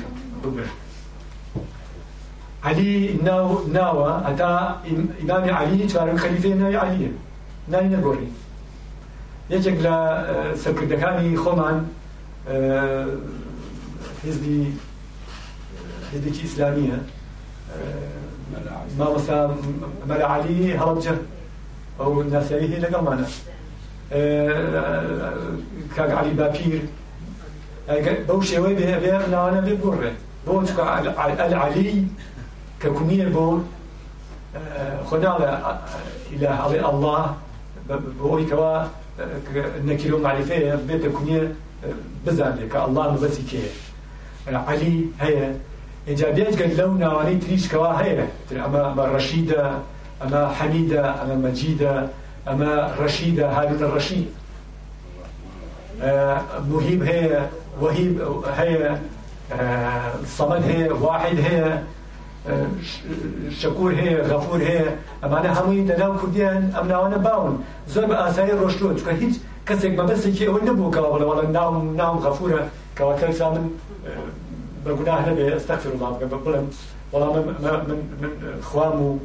علي 2.64 3.12
ناو 3.24 3.66
ناوى 3.68 4.22
اتى 4.26 4.74
امامي 5.22 5.50
علي 5.50 5.88
شوارم 5.88 6.16
خليفه 6.16 6.48
ناي 6.48 6.76
علي 6.76 7.10
ناي 7.68 7.84
نبوري 7.88 8.28
يجيك 9.50 9.78
لا 9.80 10.30
آه، 10.30 10.54
سكرتكاني 10.54 11.36
خمان 11.36 11.86
آه، 12.48 13.06
حزبي 14.24 14.72
حزبي 16.12 16.30
اسلاميه 16.44 16.98
مامۆستا 18.98 19.38
مەلعالی 20.08 20.78
هەڵبجە 20.80 21.14
ئەو 22.00 22.12
ناسیایی 22.32 22.76
لەگەڵمانە 22.84 23.26
کاگعالی 25.96 26.32
باپیر 26.40 26.80
بەو 28.28 28.40
شێوەی 28.50 28.74
بێ 28.78 29.14
ناوانە 29.32 29.60
بێ 29.66 29.74
بڕێ 29.82 30.12
بۆ 30.46 30.52
چکە 30.68 30.82
علی 31.66 32.08
کە 32.80 32.88
کومیە 32.96 33.26
بۆ 33.36 33.46
خۆناڵە 35.08 35.50
إلى 36.34 36.48
هذا 36.62 36.78
الله 36.90 37.22
بۆی 38.18 38.44
کەوا 38.50 38.74
نەکیرۆ 39.88 40.16
معرفەیە 40.24 40.74
بێتە 40.88 41.08
کومیە 41.16 41.42
بزانێ 42.24 42.64
کە 42.72 42.78
ئەلله 42.82 43.12
بەسی 43.22 43.44
کێ 43.50 43.64
علی 44.72 44.94
هەیە 45.22 45.48
اینجا 46.06 46.30
بیاد 46.32 46.56
کرد 46.56 46.72
لەو 46.80 46.90
ناوانەی 47.02 47.38
تریشکەوا 47.44 47.92
هەیە 48.02 48.20
اما 48.66 48.80
اما 48.90 49.04
ڕەشیدە 49.18 49.62
اما 50.22 50.42
حەمیدە 50.58 51.02
اما 51.22 51.36
مەجیدە 51.44 51.94
اما 52.50 52.72
ڕەشیدە 53.00 53.44
هارون 53.56 53.92
ڕەشی 53.98 54.22
آه، 56.04 56.38
مهیب 56.70 57.02
هەیە 57.04 57.40
وهیب 57.82 58.16
هەیە 58.58 58.90
آه، 58.90 60.26
صمد 60.36 60.62
هەیە 60.70 60.92
واحد 61.04 61.38
هەیە 61.46 61.68
آه، 61.68 62.66
شەکور 63.60 63.92
غفور 64.30 64.60
غەفور 64.68 64.86
اما 65.22 65.36
أنا 65.40 65.54
هەمووی 65.54 65.88
لەناو 65.90 66.12
کوردیان 66.20 66.74
اما 66.78 67.06
أنا 67.06 67.16
باون 67.18 67.54
زۆر 67.94 68.04
بە 68.10 68.14
رشدو 68.14 68.56
ڕۆشتووە 68.60 68.94
چکە 69.00 69.12
هیچ 69.22 69.34
کەسێک 69.68 69.92
بەبەستێکی 69.98 70.44
ئەوە 70.48 70.60
نەبوو 70.68 70.92
کەەوە 70.94 71.10
بڵێ 71.12 71.26
وەڵە 71.30 71.44
نام 71.58 71.74
ناو 72.00 72.14
غەفورە 72.24 72.62
کەەوە 72.96 73.14
کەسا 73.20 73.48
من 73.54 73.64
بە 74.84 74.90
گوناه 74.98 75.20
نەبێ 75.28 75.44
ئەستەفر 75.54 75.90
وڵام 75.94 76.14
بکە 76.16 76.26
بڵم 76.44 76.66
بەڵام 77.12 77.34
من 78.22 78.30
خوام 78.68 78.96
و 79.06 79.20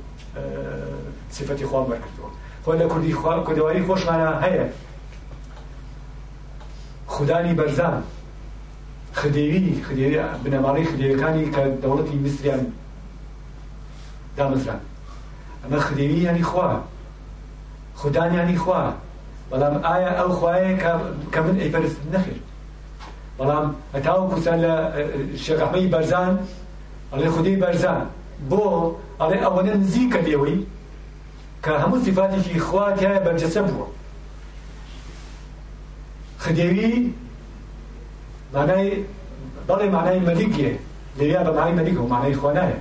سفەتی 1.35 1.65
خوام 1.69 1.85
بەرکردەوە 1.89 2.29
خۆ 2.65 2.71
لە 2.81 2.85
کوردی 2.91 3.15
کودەواری 3.47 3.85
خۆشمانە 3.89 4.29
هەیە 4.43 4.65
خودانی 7.13 7.53
بەرزان 7.59 7.95
خدێوی 9.19 9.67
خدێری 9.87 10.19
بنەماڵی 10.43 10.85
خدێەکانی 10.91 11.45
کە 11.55 11.61
دەوڵەتی 11.83 12.15
میسریان 12.23 12.61
دامزران 14.37 14.81
ئەمە 15.63 15.77
خدێوی 15.87 16.21
ینی 16.29 16.43
خوا 16.49 16.69
خودانیانی 18.01 18.57
خوا 18.63 18.81
بەڵام 19.51 19.75
ئایا 19.87 20.11
ئەو 20.19 20.29
خوایە 20.37 20.71
کە 21.33 21.39
من 21.47 21.55
ئەیپەرست 21.61 21.99
نەخیر 22.13 22.39
بەڵام 23.39 23.65
ئەتاو 23.93 24.27
کوردستان 24.29 24.57
لە 24.65 24.73
شێقەحمەی 25.45 25.91
بەرزان 25.93 26.31
ئەڵێ 27.11 27.29
خودەی 27.35 27.57
بەرزان 27.63 28.01
بۆ 28.51 28.61
ئەڵێ 29.21 29.39
ئەوەنە 29.45 29.73
نزیکە 29.83 30.19
لێەوەی 30.25 30.57
کە 31.63 31.71
هەموو 31.83 32.03
سیفاتێکی 32.05 32.59
خوا 32.65 32.85
تایە 32.97 33.19
بەرجەسە 33.25 33.61
بووە 33.67 33.87
خدێوی 36.43 36.87
مانای 38.55 38.89
بەڵێ 39.69 39.87
مانای 39.95 40.19
مەلیکێ 40.27 40.71
لەویا 41.19 41.41
بە 41.47 41.51
مانای 41.55 41.75
مەلیک 41.79 41.97
و 41.99 42.07
مانای 42.13 42.35
خوانایە 42.39 42.79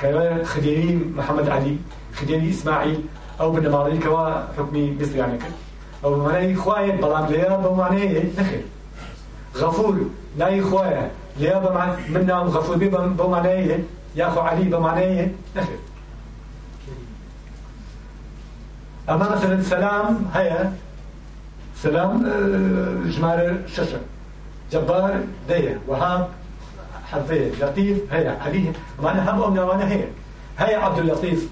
کەوە 0.00 0.24
خدێوی 0.52 0.90
محەممەد 1.18 1.48
علی 1.56 1.74
خدێوی 2.18 2.48
ئیسماعیل 2.52 2.98
ئەو 3.38 3.48
بنەماڵەیەکەوە 3.54 4.24
حکمی 4.58 4.86
بسریانەکرد 4.98 5.56
ئەو 6.02 6.10
مانای 6.24 6.54
خوایە 6.62 6.92
بەڵام 7.02 7.24
لەیە 7.32 7.52
بەو 7.62 7.74
مانەیە 7.80 8.24
نەخێت 8.40 8.66
غفور 9.64 9.98
ناي 10.38 10.62
خويا 10.62 11.10
ليا 11.36 11.58
بمعنى 11.58 11.92
منا 12.08 12.34
غفور 12.34 12.76
بي 12.76 12.88
بمعنى 12.88 13.70
يا 14.16 14.28
أخو 14.28 14.40
علي 14.40 14.62
بمعنى 14.64 15.28
نخير 15.56 15.78
أما 19.10 19.28
مثلا 19.36 19.62
سلام 19.62 20.26
هيا 20.34 20.72
سلام 21.82 22.24
آه، 22.26 23.10
جمار 23.10 23.56
ششة 23.66 24.00
جبار 24.72 25.20
ديا 25.48 25.78
وهاب 25.88 26.28
حذية 27.12 27.52
لطيف 27.60 28.12
هيا 28.12 28.38
علي 28.44 28.72
معنى 29.02 29.20
هم 29.30 29.58
أو 29.58 29.70
هيا 29.72 30.08
هيا 30.58 30.78
عبد 30.78 30.98
اللطيف 30.98 31.48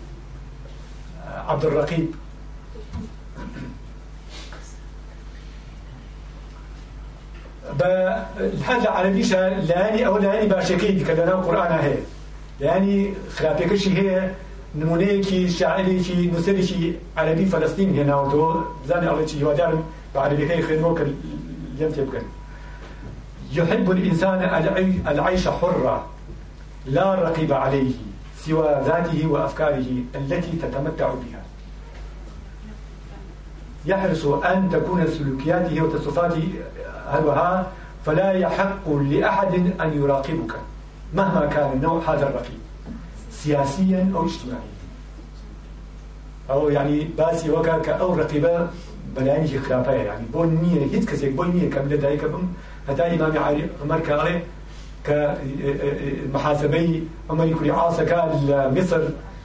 آه، 1.27 1.51
عبد 1.51 1.65
الرقيب 1.65 2.09
بە 7.79 7.93
هەر 8.67 8.79
لە 8.85 8.89
عەرەبیشە 8.97 9.43
لایانی 9.69 10.01
ئەوە 10.07 10.19
لایانی 10.25 10.51
باشەکەی 10.55 10.93
کە 11.09 11.15
لەناو 11.19 11.41
قورآنا 11.47 11.79
هەیە 11.87 12.01
لایانی 12.61 12.97
خراپێکەشی 13.37 13.93
هەیە 14.01 14.21
نمونەیەکی 14.81 15.41
شاعرێکی 15.59 16.19
نووسەرێکی 16.33 16.85
عەرەبی 17.19 17.47
فەلەستین 17.53 17.91
هێناوەتەوە 17.99 18.51
بزانێ 18.83 19.07
ئەڵێ 19.11 19.25
چی 19.31 19.37
هیوادارم 19.41 19.83
بە 20.13 20.19
عەرەبیەکەی 20.25 20.63
خوێنەوە 20.67 20.93
کە 20.99 21.05
لێم 21.79 21.93
تێ 21.97 22.03
بکەن 22.09 22.27
يحب 23.57 23.87
الإنسان 23.91 24.39
العيش 25.11 25.45
حره 25.59 25.99
لا 26.95 27.09
رقيب 27.25 27.53
عليه 27.53 27.93
سوى 28.45 28.69
ذاته 28.89 29.27
وأفكاره 29.27 29.85
التي 30.19 30.53
تتمتع 30.63 31.11
بها 31.21 31.43
يحرص 33.87 34.25
أن 34.27 34.69
تكون 34.73 35.07
سلوكياته 35.07 35.83
وتصفاته 35.83 36.43
أهلها 37.09 37.67
فلا 38.07 38.33
يحق 38.33 38.91
لأحد 38.91 39.55
أن 39.55 39.93
يراقبك 40.03 40.53
مهما 41.15 41.47
كان 41.47 41.73
النوع 41.73 42.01
هذا 42.09 42.29
الرقيب 42.29 42.59
سياسيا 43.31 44.13
أو 44.17 44.25
اجتماعيا 44.27 44.61
أو 46.51 46.69
يعني 46.69 47.05
باسي 47.19 47.51
وكا 47.51 47.93
أو 47.93 48.15
رقيبة 48.15 48.67
بلانيش 49.17 49.57
خلافة 49.57 49.93
يعني 49.93 50.27
بون 50.33 50.49
نية 50.49 50.87
هيت 50.97 51.11
كسيك 51.11 51.33
بون 51.33 51.49
نية 51.51 51.71
كاملة 51.71 51.97
دايك 51.97 52.25
بم 52.25 52.49
هتا 52.89 53.15
إمام 53.15 53.63
عمر 53.83 53.99
كاري 54.01 54.43
كمحاسبي 55.05 57.09
عمر 57.31 57.45
يكري 57.47 57.71
عاصكا 57.71 58.41
لمصر 58.49 59.03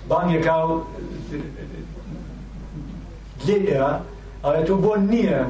بانيكاو 0.10 0.84
ليه 3.48 4.00
ئەوێت 4.46 4.66
تۆ 4.68 4.72
بۆ 4.72 4.98
نية 4.98 5.50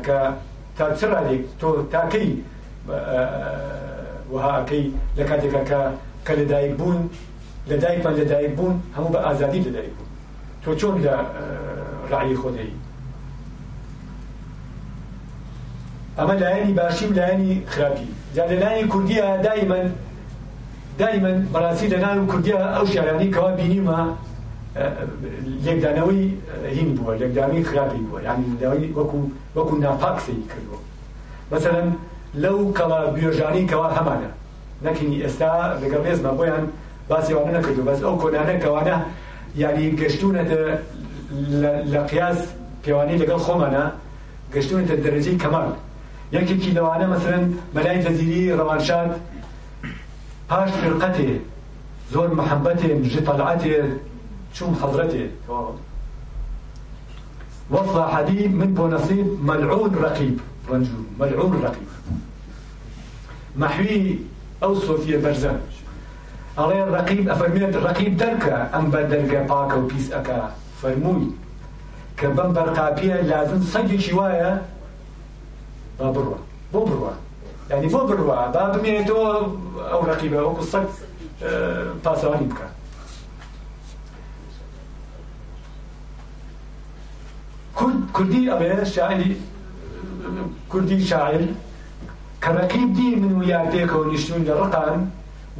تا 0.79 0.85
چڕێک 0.99 1.43
تۆ 1.61 1.69
تاکەی 1.93 2.29
وهاکەی 4.33 4.85
لە 5.17 5.23
کاتێکە 5.29 5.61
کە 5.69 5.79
کە 6.25 6.33
لەدایک 6.39 6.73
بوون 6.79 6.99
لەدایکمان 7.69 8.13
لەدایک 8.21 8.51
بوون 8.57 8.73
هەموو 8.95 9.13
بە 9.13 9.19
ئازادی 9.25 9.59
لەدایک 9.67 9.93
بوون 9.97 10.09
تۆ 10.63 10.69
چۆن 10.79 10.95
لە 11.05 11.13
ڕعی 12.11 12.35
خۆدەی 12.41 12.71
ئەمە 16.17 16.35
لایەنی 16.41 16.73
باشی 16.79 17.05
و 17.07 17.13
لایەنی 17.19 17.51
خراپی 17.71 18.07
جا 18.35 18.43
لە 18.51 18.55
لایەنی 18.61 18.87
کوردیە 18.93 19.25
دایمەن 19.47 19.87
دایمەن 21.01 21.37
بەڕاستی 21.53 21.87
لە 21.93 21.97
ناو 22.03 22.19
کوردیە 22.31 22.57
ئەو 22.75 22.85
شارانی 22.93 23.31
کەوا 23.35 23.51
بینیمە 23.59 23.99
یەکدانەوەی 25.65 26.33
هین 26.71 26.95
بووە 26.97 27.15
یەکدانەی 27.23 27.63
خراپی 27.69 27.97
بووە 28.07 28.21
یانیداوی 28.25 28.93
وەکو 28.97 29.17
وەکو 29.55 29.75
ناپاکسی 29.83 30.31
کردووە 30.49 30.79
مثلەن 31.53 31.87
لەو 32.43 32.57
کەڵا 32.77 32.99
بێژانی 33.15 33.63
کەوا 33.71 33.87
هەمانە 33.97 34.29
نەکردنی 34.85 35.21
ئێستا 35.23 35.51
لەگەڵ 35.81 36.03
ێزمە 36.11 36.31
بۆیان 36.37 36.63
باسیوانە 37.09 37.51
نەکردو 37.57 37.81
بەس 37.89 37.99
ئەو 38.05 38.15
کۆنانە 38.21 38.55
کەوانە 38.63 38.95
یعنی 39.63 39.85
گەشتونەتە 40.01 40.59
لە 41.93 42.01
قیاس 42.11 42.39
پێوانی 42.83 43.15
لەگەڵ 43.21 43.39
خۆمانە 43.45 43.83
گەشتونەتە 44.53 44.95
دەرەجەی 45.03 45.35
کەمال 45.43 45.69
یەکێکی 46.35 46.69
لەوانە 46.77 47.05
مەسرن 47.13 47.43
بەلای 47.75 47.99
تەزیری 48.05 48.41
ڕەوانشاد 48.59 49.09
پاش 50.49 50.69
فرقەتێ 50.81 51.31
زۆر 52.13 52.29
محەبەتێ 52.39 52.89
ژتەلعاتێ 53.13 53.75
شون 54.59 54.75
حضرته 54.83 55.29
وفى 57.71 58.01
حديث 58.15 58.47
من 58.47 58.73
بو 58.73 58.87
نصيب 58.87 59.45
ملعون 59.45 59.95
رقيب 59.95 60.39
رنجو 60.71 61.01
ملعون 61.19 61.61
رقيب 61.63 61.87
محوي 63.57 64.19
أو 64.63 64.75
صوفية 64.75 65.17
برزان 65.17 65.61
عليه 66.57 66.83
الرقيب 66.83 67.29
أفرميت 67.29 67.75
الرقيب 67.75 68.17
دركا 68.17 68.77
أم 68.79 68.89
بدركة 68.91 69.41
باكا 69.41 69.75
وبيس 69.75 70.11
أكا 70.11 70.51
فرموي 70.81 71.23
كبن 72.17 72.53
برقابية 72.53 73.15
لازم 73.21 73.61
صدي 73.63 73.99
شواية 74.01 74.61
بابروا 75.99 76.35
بابروا 76.73 77.09
يعني 77.69 77.87
بابروا 77.87 78.47
باب 78.51 78.81
ميتو 78.81 79.33
أو 79.91 80.03
رقيبة 80.05 80.39
أو 80.39 80.47
قصة 80.49 80.85
باسواني 82.05 82.45
بكا 82.45 82.78
كردي 88.13 88.53
أبي 88.53 88.85
شاعري 88.85 89.37
كردي 90.71 91.03
شاعر 91.05 91.45
كركيب 92.43 92.93
دي 92.93 93.15
من 93.15 93.33
وياك 93.39 93.67
ديك 93.71 93.95
ونشتون 93.95 94.41
الرقم 94.41 95.05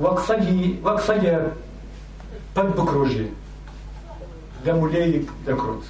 وقصي 0.02 0.76
وقصي 0.84 1.38
بد 2.56 2.66
بكروجي 2.78 3.26
لمولي 4.66 5.24
دكروت 5.48 5.86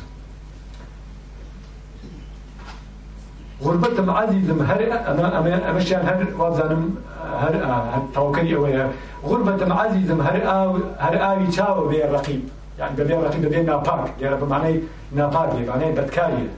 غربتم 3.63 4.03
لم 4.03 4.65
هر 4.69 4.81
أما 5.11 5.37
أما 5.39 5.69
أما 5.71 5.79
شان 5.79 6.07
هر 6.07 6.27
وابزانم 6.37 6.95
هر 7.39 7.55
آه 7.63 8.03
توكلي 8.15 8.55
أويا 8.55 8.91
غربتم 9.25 9.65
لم 9.95 10.21
هر 10.21 10.41
آه 10.47 10.77
هر 10.99 11.15
آوي 11.31 11.47
آه 11.59 11.87
بيا 11.87 12.11
رقيب 12.11 12.49
يعني 12.79 12.95
دبي 12.95 13.13
وقتی 13.13 13.37
دبی 13.37 13.61
ناپاک 13.65 14.17
دیار 14.19 14.35
به 14.35 14.45
معنی 14.45 14.81
ناپاکی 15.17 15.63
معنی 15.69 15.91
بدکاری 15.91 16.49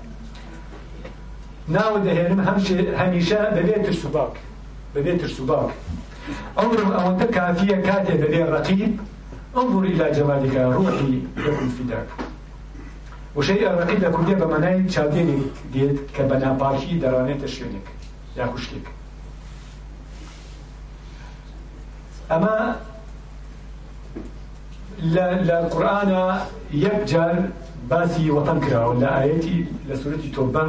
ناود 1.68 2.04
دهیم 2.04 2.40
همش 2.40 2.72
هنيشة 2.72 3.50
بدي 3.50 3.72
ترسوباک 3.84 4.32
بدي 4.96 5.18
ترسوباک 5.18 5.70
أمر 6.60 7.00
أو 7.02 7.12
أنت 7.12 7.24
كافية 7.24 7.76
كاتية 7.76 8.14
لدي 8.14 8.44
الرقيب 8.44 9.00
انظر 9.58 9.80
إلى 9.84 10.12
جمالك 10.12 10.56
روحي 10.56 11.22
لكم 11.38 11.70
فداك 11.70 12.08
وشيء 13.36 13.70
الرقيب 13.70 14.04
لكم 14.04 14.26
دي 14.26 14.36
بمعنى 14.36 14.84
تشابيني 14.84 15.42
ديت 15.74 16.00
كبنا 16.18 16.54
باكي 16.54 16.98
دراني 17.00 17.34
تشينك 17.34 17.82
يا 18.38 18.46
كشتك 18.56 18.86
أما 22.32 22.76
القرآن 25.02 25.70
قورآە 25.70 26.38
باسي 26.74 27.16
باسی 27.90 28.30
ولا 28.30 28.54
کراوە 28.66 29.06
لسورة 29.90 30.20
توبة 30.36 30.64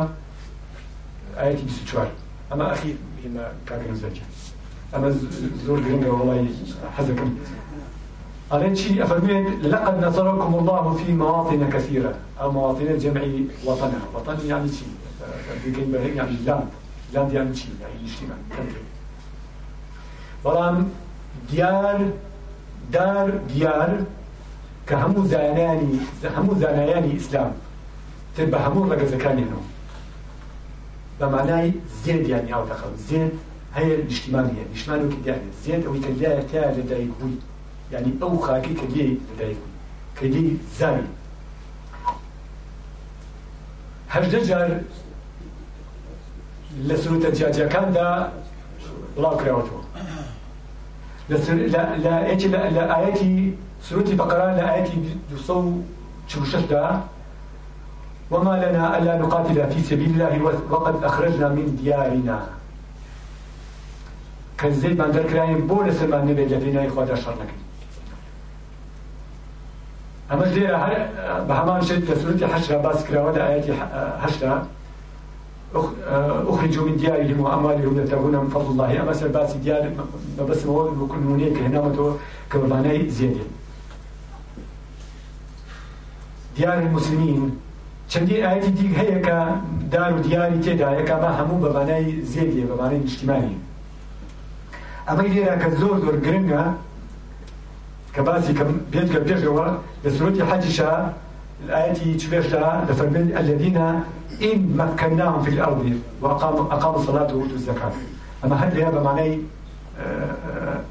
لە 1.36 1.56
سورەتی 1.90 2.14
أما 2.52 2.72
أخي 2.72 2.94
24 3.24 3.24
ئەمە 3.24 3.40
ئەخی 3.62 3.62
کاگەن 3.68 3.94
زەرجە 4.02 4.24
ئەمە 4.92 5.08
زۆر 5.66 5.78
گرنگە 5.86 6.10
وڵی 8.50 8.72
شيء 8.76 8.96
لقد 9.72 9.96
نصركم 10.04 10.52
الله 10.54 10.94
في 10.96 11.12
مواطن 11.12 11.70
كثيرة 11.70 12.14
أو 12.40 12.52
مواطن 12.52 12.98
جمعي 12.98 13.46
وطنها 13.64 14.00
وطن 14.14 14.38
يعني 14.48 14.68
شيء 14.68 14.88
بيجين 15.64 15.92
بهيك 15.92 16.16
يعني 16.16 16.36
لاند 16.46 16.68
لاند 17.14 17.32
يعني 17.32 17.56
شيء 17.56 17.70
يعني 17.82 17.94
اجتماع 18.04 18.36
كنتري 20.44 20.84
ديار 21.50 22.10
دار 22.92 23.30
ديار 23.54 23.90
كهمو 24.92 25.26
زاناني 25.26 25.92
زانانی 26.22 26.36
هەموو 26.36 26.58
زانایانی 26.60 27.12
ئیسلام 27.12 27.52
زكاني 28.36 29.44
بە 29.52 29.58
بمعنى 31.28 31.72
زيد 32.04 32.28
يعني 32.28 32.54
أو 32.54 32.64
زێدیانی 32.66 32.98
زيد 33.08 33.30
هاي 33.74 33.84
هەیە 33.84 33.88
هي 33.88 34.36
هەیە 34.36 34.72
نیشمان 34.72 35.00
و 35.04 35.08
کردیانە 35.12 35.50
زێد 35.64 35.82
ئەوی 35.86 36.00
کەلیایەتیا 36.04 36.64
لەدایک 36.76 37.10
بووی 37.20 37.38
یعنی 37.92 38.10
ئەو 38.20 38.32
خاکی 38.46 38.74
کەلیەی 38.80 39.12
لەدایک 39.28 39.58
بوو 39.62 39.76
کەلی 40.18 40.44
زاني 40.78 41.06
هجد 44.12 44.44
جار 44.48 44.68
لە 46.86 46.94
لا 47.96 48.08
لا 49.22 49.30
بڵاو 49.38 49.62
لا 51.72 51.96
لا 52.04 52.94
ئاەتی 52.98 53.32
سورة 53.82 54.14
بقرة 54.14 54.54
لآية 54.56 54.94
دوسو 55.30 55.72
تشوشش 56.30 56.62
دا 56.70 57.00
وما 58.30 58.54
لنا 58.62 58.98
ألا 58.98 59.18
نقاتل 59.18 59.70
في 59.74 59.80
سبيل 59.82 60.10
الله 60.22 60.60
وقد 60.70 61.04
أخرجنا 61.04 61.48
من 61.48 61.76
ديارنا 61.82 62.46
كزيد 64.58 64.98
من 65.02 65.10
در 65.12 65.22
كراين 65.22 65.66
بولس 65.66 65.98
سمان 66.00 66.26
نبي 66.26 66.44
لدينا 66.44 66.86
إخوة 66.86 67.04
در 67.04 67.14
شر 67.14 67.34
أما 70.32 70.46
جدير 70.46 70.76
بهمان 71.48 71.82
شد 71.82 72.06
سورة 72.22 72.46
حشرة 72.48 72.76
باس 72.78 73.04
كرا 73.04 73.46
آية 73.48 73.72
حشرة 74.22 74.66
آه، 75.74 76.44
أخرجوا 76.50 76.86
من 76.88 76.96
ديارهم 76.96 77.40
وأموالهم 77.40 77.98
يبتغون 78.00 78.36
من 78.36 78.48
فضل 78.48 78.68
الله 78.70 79.00
أما 79.00 79.12
سر 79.12 79.28
باس 79.28 79.52
ديار 79.54 79.90
بس 80.48 80.66
مول 80.66 81.08
كل 81.12 81.18
منيك 81.26 81.56
هنا 81.58 81.92
كرباني 82.52 83.10
زياده 83.10 83.42
دیار 86.56 86.76
المسلمین 86.76 87.50
چندین 88.08 88.44
آیەتی 88.44 88.70
دیگ 88.78 88.92
هەیە 88.96 89.24
کە 89.26 89.38
دار 89.92 90.12
و 90.12 90.18
دیاری 90.20 90.62
تێدا 90.62 90.90
یەکە 91.00 91.16
بە 91.22 91.30
بمعنى 91.32 91.62
بەبانای 91.62 92.06
زێریە 92.32 92.64
بەبانەی 92.70 92.98
نیشتیمانی 93.04 93.56
ئەمەی 95.08 95.28
لێرە 95.34 95.56
کە 95.62 95.68
زۆر 95.80 95.96
زۆر 96.04 96.16
گرنگە 96.26 96.64
کە 98.14 98.20
باسی 98.26 98.52
کە 98.58 98.64
بێت 98.92 99.08
کە 99.14 99.20
پێشەوە 99.28 99.66
لە 100.04 100.10
سوەتی 100.16 100.42
حەجیشە 100.50 100.90
الآية 101.64 102.16
تشبيرتا 102.18 102.64
لفرمين 102.88 103.36
الذين 103.36 103.78
إن 104.42 104.58
مكناهم 104.78 105.42
في 105.42 105.50
الأرض 105.50 105.82
وأقاموا 106.22 106.60
أقام 106.72 106.94
الصلاة 107.00 107.30
وأوتوا 107.34 107.54
الزكاة 107.56 107.92
أما 108.44 108.56
هل 108.56 108.76
هي 108.76 108.84
بمعنى 108.90 109.38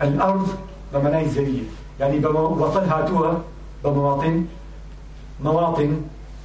الأرض 0.02 0.48
بمعنى 0.94 1.22
الزرية 1.22 1.64
يعني 2.00 2.18
وطنها 2.26 2.98
هاتوها 2.98 3.42
بمواطن 3.84 4.44
مەواڵین 5.46 5.94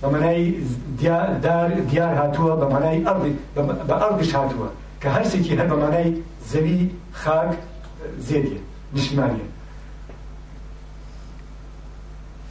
بە 0.03 0.07
مەنای 0.14 0.53
دیار 1.90 2.14
هاتووە 2.20 2.55
بە 2.62 2.66
مەنای 2.74 2.99
بە 3.88 3.94
ئەردش 4.03 4.32
هاتووە 4.38 4.68
کە 5.03 5.09
هەرسێکی 5.16 5.53
هەر 5.61 5.66
بە 5.72 5.76
مەنای 5.82 6.09
زەوی 6.51 6.80
خاک 7.22 7.53
زێدیە 8.28 8.61
نیشمانیە 8.97 9.47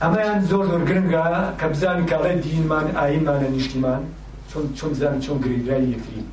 ئەمەیان 0.01 0.39
زۆر 0.49 0.65
زۆر 0.71 0.81
گرنگە 0.89 1.25
کە 1.59 1.65
بزان 1.71 1.99
کەڵێ 2.09 2.33
دینمان 2.45 2.87
ئایمانە 2.99 3.49
نیشتیمان 3.55 4.01
چۆن 4.49 4.63
چۆن 4.77 4.91
زان 4.99 5.15
چۆن 5.25 5.37
گریدرای 5.43 5.83
یەکترین 5.93 6.27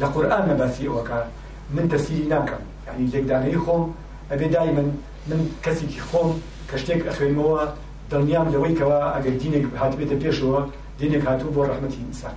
لە 0.00 0.06
قورآانە 0.14 0.54
باسی 0.60 0.88
ئەوەکە 0.88 1.20
من 1.74 1.84
دەسیری 1.92 2.26
ناکەم 2.34 2.62
ینی 2.86 3.06
لێکدانەی 3.12 3.58
خۆم 3.64 3.84
ئەبێ 4.30 4.46
دای 4.54 4.70
من 4.76 4.88
من 5.30 5.40
کەسێکی 5.64 6.00
خۆم 6.08 6.30
کە 6.70 6.76
شتێک 6.82 7.00
ئەخوێنمەوە 7.08 7.64
دڵنیام 8.12 8.46
لەوەیکەوە 8.52 8.98
ئەگەر 9.16 9.34
دینێک 9.42 9.64
هاتبێتە 9.80 10.16
پێشەوە 10.22 10.60
دینێک 11.00 11.22
هاتوو 11.28 11.54
بۆ 11.54 11.62
ڕحمەتی 11.70 12.00
ئینسان 12.06 12.34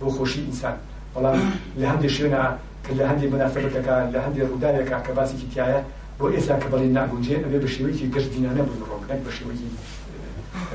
بۆ 0.00 0.06
خۆشی 0.16 0.40
ئینسان 0.46 0.76
بەڵام 1.14 1.36
لە 1.80 1.84
هەندێک 1.90 2.12
شوێنە 2.16 2.42
کە 2.84 2.90
لە 2.98 3.04
هەندێک 3.10 3.28
منافرەتەکە 3.34 3.94
لە 4.12 4.18
هەندێک 4.24 4.44
ڕووداوێکە 4.50 4.96
کە 5.04 5.12
باسێکی 5.18 5.48
تایە 5.54 5.80
بۆ 6.18 6.24
ئێستا 6.34 6.54
کە 6.62 6.68
بەڵێن 6.72 6.92
ناگونجێ 6.98 7.36
ئەوێ 7.44 7.58
بە 7.62 7.68
شێوەیەکی 7.74 8.06
گەشت 8.14 8.30
دینانە 8.34 8.62
بوون 8.66 8.80
ڕۆک 8.90 9.04
نەک 9.10 9.20
بە 9.26 9.30
شێوەیەکی 9.36 9.68
اه، 9.74 10.74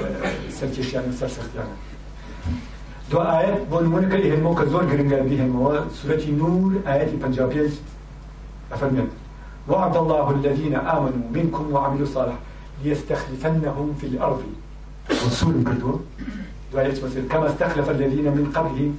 سەرکێشیان 0.58 1.06
سەر 1.20 1.30
سەختیانە 1.36 1.76
دو 3.12 3.18
آيات 3.38 3.60
بون 3.72 3.86
منك 3.94 4.14
إهم 4.28 4.46
وقت 4.46 4.68
زور 4.74 4.84
جرنجر 4.92 5.22
بهم 5.30 5.52
سورة 6.02 6.24
نور 6.42 6.72
آيات 6.94 7.12
بنجابيز 7.22 7.74
أفرمت 8.74 9.10
وعد 9.70 9.96
الله 10.02 10.28
الذين 10.38 10.76
آمنوا 10.96 11.28
منكم 11.38 11.66
وعملوا 11.74 12.08
الصالحات 12.10 12.40
ليستخلفنهم 12.84 13.94
في 14.02 14.08
الأرض 14.08 14.42
رسول 15.12 15.54
كدو 15.64 16.00
دعيت 16.74 17.04
مثل 17.04 17.28
كما 17.28 17.48
استخلف 17.50 17.90
الذين 17.90 18.24
من 18.26 18.52
قبلهم 18.56 18.98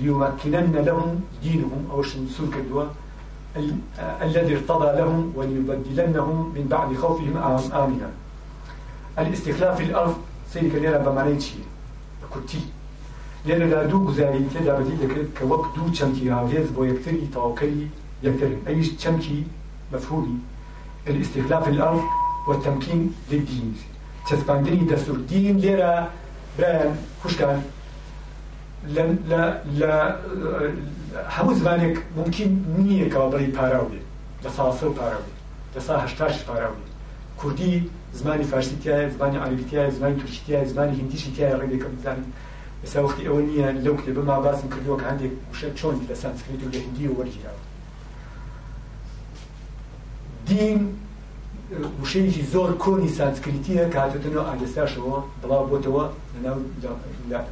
ليمكنن 0.00 0.76
لهم 0.86 1.20
دينهم 1.42 1.88
أو 1.90 2.02
شنسول 2.02 2.48
كدو 2.54 2.84
الذي 4.22 4.54
ارتضى 4.56 4.84
لهم 4.98 5.32
وليبدلنهم 5.36 6.52
من 6.54 6.66
بعد 6.70 6.96
خوفهم 6.96 7.36
آمنا 7.72 8.10
الاستخلاف 9.18 9.76
في 9.76 9.82
الأرض 9.84 10.14
سيدي 10.52 10.70
كليرا 10.70 10.98
بمانيتشي 10.98 11.54
كتي 12.34 12.60
لأن 13.46 13.70
لا 13.70 13.86
دو 13.86 14.08
غزاري 14.08 14.46
تدا 14.54 14.80
بديل 14.80 14.96
ذكرت 15.08 15.28
كوك 15.38 15.66
دو 15.76 15.88
تشمكي 15.88 16.30
هاوليز 16.30 16.66
آه، 16.68 16.72
بو 16.74 16.84
يكتري 16.84 17.28
تاوكري 17.32 17.88
يكتري 18.22 18.56
أيش 18.68 18.88
تشمكي 18.88 19.44
مفهومي 19.92 20.38
الاستخلاف 21.08 21.64
في 21.64 21.70
الأرض 21.70 22.02
وتەمکین 22.50 23.00
لدین 23.30 23.68
چەسپاندنی 24.28 24.86
دەسوردین 24.90 25.56
لێرە 25.64 25.92
برایان 26.58 26.92
خوشکان 27.22 27.60
لە 29.80 29.92
هەموو 31.36 31.54
زمانێک 31.60 31.96
ممکن 32.18 32.50
نییەکەەوە 32.78 33.28
بڵی 33.34 33.50
پاراو 33.58 33.86
بێ 33.92 34.02
لە 34.44 34.50
ساسە 34.58 34.84
و 34.90 34.92
پاراو 34.98 35.22
بێ 35.26 35.32
لەساهشتاش 35.74 36.34
پاراو 36.48 36.74
بێ 36.78 36.86
کوردی 37.40 37.72
زمانی 38.20 38.44
فارسیتیایە 38.52 39.08
زمانی 39.14 39.36
عربیتیایە 39.46 39.90
زمانی 39.96 40.16
توشتیایە 40.22 40.68
زمانی 40.72 40.92
هندیشی 41.00 41.30
تایە 41.36 41.56
ڕێگەکە 41.62 41.88
بزانین 41.96 42.26
لەسا 42.82 42.98
وقتی 43.06 43.22
ئەوە 43.28 43.42
نییە 43.48 43.68
لەو 43.84 43.96
کتێ 43.98 44.12
بەما 44.16 44.36
باسم 44.46 44.66
کردووە 44.74 44.96
کە 45.00 45.06
هەندێک 45.10 45.32
وشە 45.52 45.68
چۆن 45.78 45.96
لە 46.08 46.14
سانسکریت 46.22 46.62
و 46.64 46.70
لە 46.74 46.78
هندی 46.86 47.06
و 47.08 47.16
وەرجراوە 47.18 47.62
دین 50.48 50.80
وشەیەکی 52.02 52.42
زۆر 52.52 52.70
کۆنی 52.84 53.10
سانسکریتیە 53.18 53.84
کاتتنەوە 53.94 54.42
ئاگستاشەوە 54.50 55.16
بڵاو 55.42 55.64
بۆتەوە 55.70 56.04
لەناو 56.34 56.58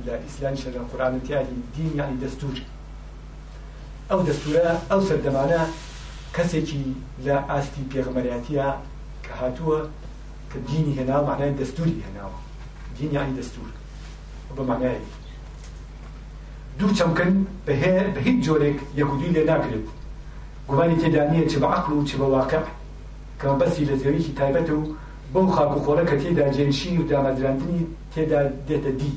لە 0.09 0.15
ئیسلام 0.25 0.55
شەرە 0.63 0.81
قورانەتیاری 0.91 1.57
دین 1.77 1.91
یانی 1.99 2.19
دەستور 2.25 2.57
ئەو 4.11 4.21
دەستورە 4.29 4.67
ئەو 4.91 5.01
سەردەمانە 5.09 5.63
کەسێکی 6.37 6.85
لە 7.27 7.37
ئاستی 7.51 7.89
پێغمەریاتیە 7.93 8.69
کە 9.25 9.33
هاتووە 9.41 9.81
کە 10.51 10.59
دینی 10.71 10.95
هێناو 10.99 11.23
معنای 11.31 11.55
دەستوری 11.61 11.95
هێناوە 12.05 12.39
دین 12.99 13.11
یانی 13.17 13.35
دەستور 13.41 13.69
بە 14.57 14.63
معنای 14.71 14.99
دوو 16.79 16.91
چەمکن 16.99 17.31
بە 17.67 17.73
هیچ 18.27 18.39
جۆرێک 18.47 18.79
یەکودی 19.01 19.33
لێ 19.35 19.43
ناکرێت 19.51 19.87
گومانی 20.69 20.97
تێدا 21.03 21.23
نییە 21.33 21.45
چ 21.51 21.55
بە 21.63 21.69
عقل 21.77 21.93
و 21.93 22.05
چ 22.09 22.13
بە 22.21 22.27
واقع 22.37 22.63
کە 23.41 23.49
بەسی 23.61 23.85
لە 23.89 23.95
زێویکی 24.03 24.33
تایبەت 24.39 24.69
و 24.79 24.83
بەو 25.35 25.47
خاکوخۆرە 25.55 26.05
کە 26.11 26.17
تێدا 26.23 26.47
جێنشین 26.57 26.95
و 27.01 27.03
دامەزراندنی 27.11 27.81
تێدا 28.15 28.41
دێتە 28.69 28.93
دی 29.01 29.15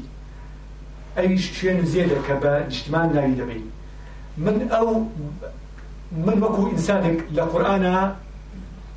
ئەویش 1.17 1.45
شوێن 1.59 1.79
زێدە 1.93 2.17
کە 2.27 2.35
بە 2.43 2.53
نیشتمان 2.69 3.09
ناوی 3.15 3.35
دەبین 3.39 3.63
من 4.45 4.57
ئەو 4.75 4.87
من 6.25 6.35
وەکو 6.43 6.61
ئینسانێک 6.73 7.19
لە 7.37 7.43
قورآە 7.51 8.01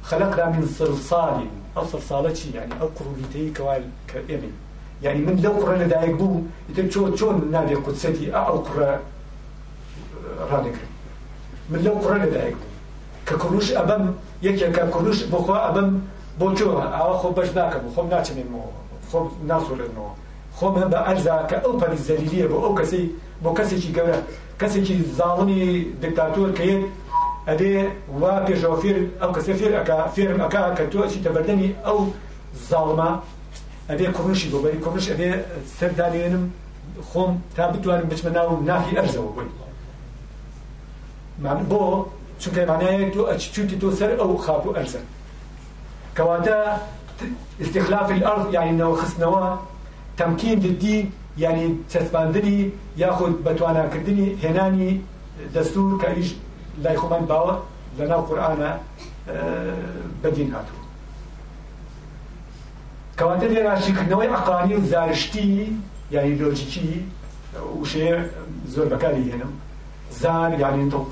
خەلقرا 0.08 0.46
من 0.56 0.66
سرساڵی 0.78 1.48
ئەو 1.76 1.84
سرساڵە 1.92 2.30
چی 2.38 2.46
یعنی 2.56 2.74
ئەو 2.80 2.88
قڕولیتەی 2.96 3.52
کەوال 3.56 3.82
کە 4.10 4.18
ئێمە 4.28 4.50
یعنی 5.04 5.20
من 5.26 5.36
لەو 5.44 5.54
قڕە 5.62 5.76
لەدایک 5.82 6.14
بوو 6.20 6.38
ئیتر 6.68 6.86
چۆ 6.92 7.00
چۆن 7.18 7.36
نابێ 7.54 7.76
قودسەتی 7.84 8.26
ئەو 8.36 8.56
قڕە 8.66 8.90
ڕادەکرێت 10.50 10.92
من 11.70 11.80
لەو 11.86 11.96
قڕە 12.04 12.16
لەدایک 12.24 12.56
بوو 12.60 12.74
کە 13.26 13.34
کوڕوش 13.42 13.68
ئەبەم 13.78 14.04
یەکێکە 14.48 14.84
کوروش 14.94 15.18
بخوا 15.32 15.56
ئەبم 15.66 15.88
بۆ 16.40 16.46
جۆوە 16.58 16.84
ئاوا 16.96 17.14
خۆ 17.20 17.28
بەش 17.36 17.50
ناکەم 17.58 17.84
خۆم 17.94 18.06
ناچمێنمەوە 18.12 18.68
خۆم 19.10 19.26
ناسوورێنەوە 19.48 20.10
خۆم 20.58 20.74
هەم 20.80 20.88
بە 20.92 20.98
ئەرزا 21.06 21.36
کە 21.50 21.56
ئەو 21.64 21.72
پەری 21.80 21.98
زەلیلیە 22.06 22.46
بۆ 22.50 22.56
ئەو 22.64 22.72
کەسی 22.78 23.02
بۆ 23.42 23.50
کەسێکی 23.58 23.90
گەورە 23.96 24.18
کەسێکی 24.60 24.96
زاڵمی 25.18 25.62
دکتاتۆر 26.02 26.50
کە 26.58 26.64
یەک 26.70 26.82
ئەدێ 27.48 27.74
وا 28.20 28.32
پێشەوە 28.46 28.76
فێر 28.82 28.96
ئەو 29.20 29.30
کەسە 29.36 29.52
فێر 29.60 29.72
ئەکا 29.78 29.98
فێرم 30.14 30.40
ئەکا 30.44 30.62
کە 30.78 30.84
تۆ 30.92 30.94
چیتە 31.12 31.30
بەردەمی 31.34 31.70
ئەو 31.86 31.98
زاڵمە 32.68 33.10
ئەبێ 33.90 34.06
کوڕشی 34.16 34.48
بۆ 34.52 34.58
بەری 34.64 34.78
کوڕش 34.84 35.06
ئەبێ 35.12 35.30
سەردانێنم 35.78 36.44
خۆم 37.10 37.30
تا 37.56 37.62
بتوانم 37.74 38.06
بچمە 38.10 38.30
ناو 38.36 38.48
ناخی 38.68 38.92
ئەرزەوە 38.98 39.30
بووی 39.34 39.50
بۆ 41.70 41.82
چونکە 42.40 42.60
معنایەک 42.70 43.08
تۆ 43.14 43.22
ئەچچوتی 43.30 43.76
تۆ 43.82 43.88
سەر 43.98 44.10
ئەو 44.20 44.36
خاپ 44.44 44.62
و 44.66 44.70
ئەرزە 44.76 45.00
کەواتە 46.16 46.56
استخلاف 47.62 48.08
الأرض 48.16 48.44
يعني 48.56 48.72
نەوەخستنەوە 48.80 49.44
تەمکین 50.18 50.56
ددی 50.66 50.98
يعني 51.44 51.64
چەسباندنی 51.92 52.70
یاخود 53.02 53.34
بەتواناکردنی 53.46 54.26
هێنانی 54.44 54.92
دەستور 55.54 55.90
کە 56.02 56.08
ئیش 56.16 56.28
لای 56.82 56.96
خۆمان 57.02 57.22
باوە 57.30 57.54
لەناو 57.98 58.22
قورآانە 58.28 58.70
بەدین 60.22 60.50
هاتوو 60.54 60.82
کەواتە 63.18 63.46
لێراشیکردنەوەی 63.54 64.28
عقانی 64.38 64.74
و 64.76 64.84
زارشتی 64.92 65.48
یعنی 66.14 66.32
لۆجیکی 66.40 66.90
وشەیە 67.82 68.16
زۆر 68.74 68.86
بەکاری 68.92 69.22
هێنم 69.30 69.52
زار 70.20 70.50
یعنی 70.62 70.82
منطق 70.82 71.08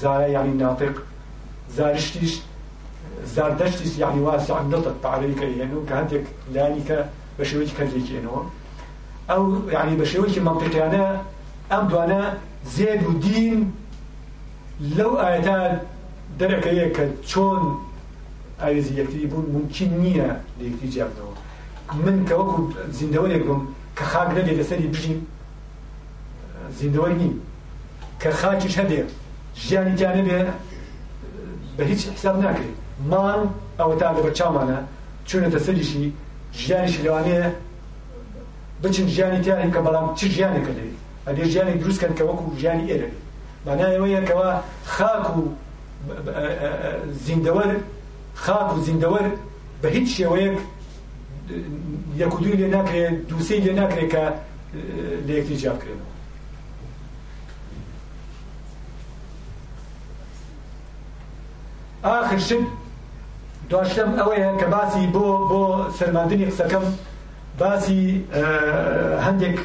زايا 0.00 0.28
يعني 0.28 0.50
ناطق 0.52 0.94
زارشتيش 1.76 2.40
زاردشتيش 3.26 3.98
يعني 3.98 4.20
واسع 4.20 4.60
النطق 4.60 4.94
تعريك 5.02 5.40
يعني 5.42 5.70
كهندك 5.88 6.24
لانك 6.52 7.10
بشويك 7.38 7.68
كذلك 7.78 8.08
إنه 8.10 8.50
أو 9.30 9.68
يعني 9.68 9.96
بشويك 9.96 10.38
منطقي 10.38 10.86
أنا 10.86 11.20
أم 11.72 11.88
دوانا 11.88 12.36
زيد 12.76 13.06
ودين 13.06 13.72
لو 14.80 15.16
آيتان 15.20 15.80
درك 16.38 16.66
هيك 16.68 16.96
شون 17.26 17.82
ئاوێزی 18.60 18.92
یەکتی 18.98 19.26
بوون 19.30 19.46
ممکن 19.52 19.90
نییە 20.02 20.30
لە 20.60 20.64
یەکتی 20.66 20.88
جیابنەوە 20.92 21.92
من 21.94 22.24
کە 22.28 22.32
وەکو 22.40 22.72
زیندەوەرێک 22.98 23.44
بم 23.48 23.62
کە 23.96 24.02
خاک 24.04 24.28
نەبێ 24.32 24.54
لەسەری 24.58 24.88
بژیم 24.94 25.20
زیندەوەری 26.80 27.16
نیم 27.22 27.34
کە 28.22 28.28
خاکیش 28.32 28.78
هەبێت 28.80 29.10
ژیانی 29.64 29.94
جانێ 30.00 30.22
بێ 30.28 30.40
بە 31.76 31.82
هیچ 31.90 32.02
حساب 32.16 32.36
ناکرێت 32.44 32.76
مان 33.10 33.40
ئەوەتان 33.80 34.12
لە 34.16 34.22
بە 34.26 34.30
چامانە 34.38 34.78
چونەتە 35.28 35.58
سەریشی 35.66 36.04
ژیانیش 36.62 36.94
لەوانەیە 37.04 37.44
بچین 38.82 39.06
ژیانی 39.14 39.40
تیانین 39.44 39.70
کە 39.74 39.80
بەڵام 39.86 40.06
چ 40.18 40.20
ژیانێکە 40.36 40.72
دەوێت 40.76 40.96
ئەدێ 41.28 41.44
ژیانی 41.52 41.74
دروستکەن 41.82 42.12
کە 42.18 42.22
وەکو 42.28 42.46
ژیانی 42.60 42.84
ئێرە 42.90 43.08
مانایەوەیەکەوە 43.66 44.48
خاک 44.94 45.26
و 45.36 45.40
زیندەوەر 47.26 47.70
خاک 48.44 48.68
و 48.76 48.84
زیندەوەر 48.86 49.26
بە 49.82 49.88
هیچ 49.96 50.08
شێوەیەک 50.18 50.58
یەک 52.22 52.32
و 52.36 52.38
دوی 52.44 52.56
لێ 52.60 52.66
ناکرێت 52.76 53.16
دووسەی 53.28 53.60
لێ 53.64 53.72
ناکرێت 53.80 54.08
کە 54.14 54.24
لە 55.26 55.32
یەکتی 55.38 55.56
جیابکرێنەوە 55.62 56.14
ئاخر 62.06 62.38
شت 62.48 62.64
دواشتم 63.70 64.10
ئەوەیە 64.20 64.50
کە 64.60 64.66
باسی 64.76 65.04
بۆ 65.14 65.26
بۆ 65.50 65.62
سەرماندنی 65.98 66.46
قسەکەم 66.50 66.86
باسی 67.60 68.02
هەندێک 69.26 69.56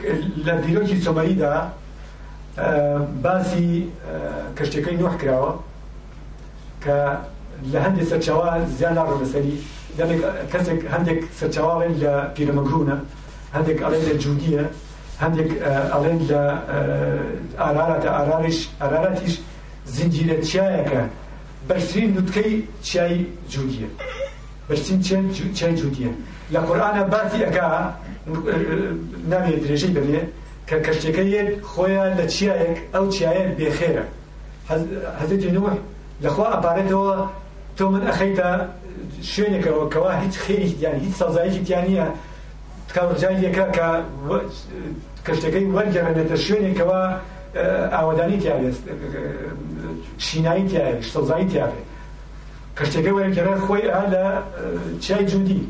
لە 0.45 0.53
دیرۆکی 0.63 0.97
سۆمەریدا 1.05 1.53
باسی 3.25 3.69
کەشتەکەی 4.57 4.95
نوح 5.01 5.13
کراوە 5.21 5.51
کە 6.83 6.97
لە 7.71 7.77
هەندێک 7.85 8.05
سەرچاوا 8.11 8.49
زیان 8.77 8.93
ناڕۆ 8.97 9.13
بەسەری 9.21 9.55
دەمێک 9.97 10.21
کەسێک 10.51 10.79
هەندێک 10.93 11.19
سەرچاواڵێن 11.39 11.93
لە 12.03 12.13
پیرەمەگرونە 12.35 12.97
هەندێک 13.55 13.77
ئەڵێن 13.85 14.03
لە 14.09 14.13
جوودیە 14.23 14.65
هەندێک 15.23 15.49
ئەڵێن 15.93 16.19
لە 16.29 16.41
ئارارەتە 17.61 18.09
ئارارش 18.17 18.57
ئارارەتیش 18.81 19.33
زنجیرە 19.95 20.37
چایەکە 20.51 21.03
برسين 21.71 22.17
نتكي 22.17 22.65
تشاي 22.83 23.25
جودية 23.49 23.87
برسين 24.69 25.01
تشاي 25.53 25.75
جودية 25.75 26.11
لقرآن 26.51 27.03
باتي 27.03 27.47
أكا 27.47 27.95
نامي 29.29 29.55
دريجي 29.55 29.87
بني 29.87 30.21
كشتكي 30.67 31.61
خويا 31.61 32.15
لتشايك 32.19 32.77
أو 32.95 33.09
تشايك 33.09 33.47
بخيرة 33.59 34.05
حضرت 35.19 35.43
نوح 35.45 35.73
لخوا 36.21 36.57
أبارته 36.57 37.27
تو 37.77 37.89
من 37.91 38.07
أخيت 38.07 38.39
شوێنێکەوە 39.31 39.85
کەوا 39.93 40.11
هیچ 40.23 40.35
خێریان 40.45 40.95
هیچ 41.05 41.13
سازایکی 41.21 41.61
تیانە 41.67 42.05
کاڕجانیەکە 42.95 43.65
کە 43.77 43.87
کەشتەکەی 45.25 45.65
وەرگەڕێنێتە 45.75 46.35
شوێنێکەوە 46.45 47.01
ئاوادانی 47.55 48.37
تیاێت 48.43 48.77
شینایی 50.27 50.63
تیاێت 50.71 50.99
شتەزایی 51.07 51.47
تیاێت 51.51 51.75
کەشتەکە 52.77 53.11
وەیە 53.17 53.29
گەرە 53.37 53.53
خۆی 53.65 53.83
ئا 53.95 54.03
لە 54.13 54.25
چای 55.05 55.23
جودی 55.31 55.61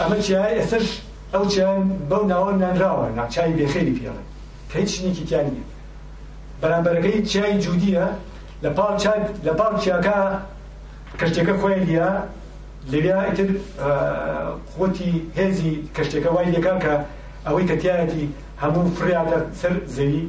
ئەمە 0.00 0.16
چای 0.26 0.50
ئێسش 0.58 0.86
ئەو 1.34 1.44
چیان 1.52 1.78
بەو 2.10 2.22
ناوە 2.32 2.52
نانراوە 2.62 3.06
ناچای 3.18 3.52
بێخێری 3.58 3.94
پێڵێ 3.98 4.22
کە 4.70 4.76
هیچ 4.82 4.90
شتێکی 4.94 5.24
تیان 5.30 5.46
نییە 5.52 5.66
بەرامبەرەکەی 6.60 7.18
چای 7.32 7.54
جودیە 7.64 8.06
لە 8.64 8.70
پاڵ 8.76 8.94
چای 9.02 9.20
لە 9.46 9.52
پاڵ 9.58 9.72
چیاکە 9.82 10.18
کەشتەکە 11.20 11.54
خۆی 11.60 11.78
دیە 11.88 12.08
لەویاتر 12.92 13.48
خۆتی 14.74 15.12
هێزی 15.38 15.72
کەشتەکە 15.96 16.30
وای 16.34 16.48
لەکان 16.56 16.78
کە 16.84 16.92
ئەوەی 17.46 17.66
کە 17.70 17.76
تیایەتی 17.82 18.24
هەموو 18.62 18.92
فریادە 18.96 19.38
سەر 19.60 19.74
زەوی 19.96 20.24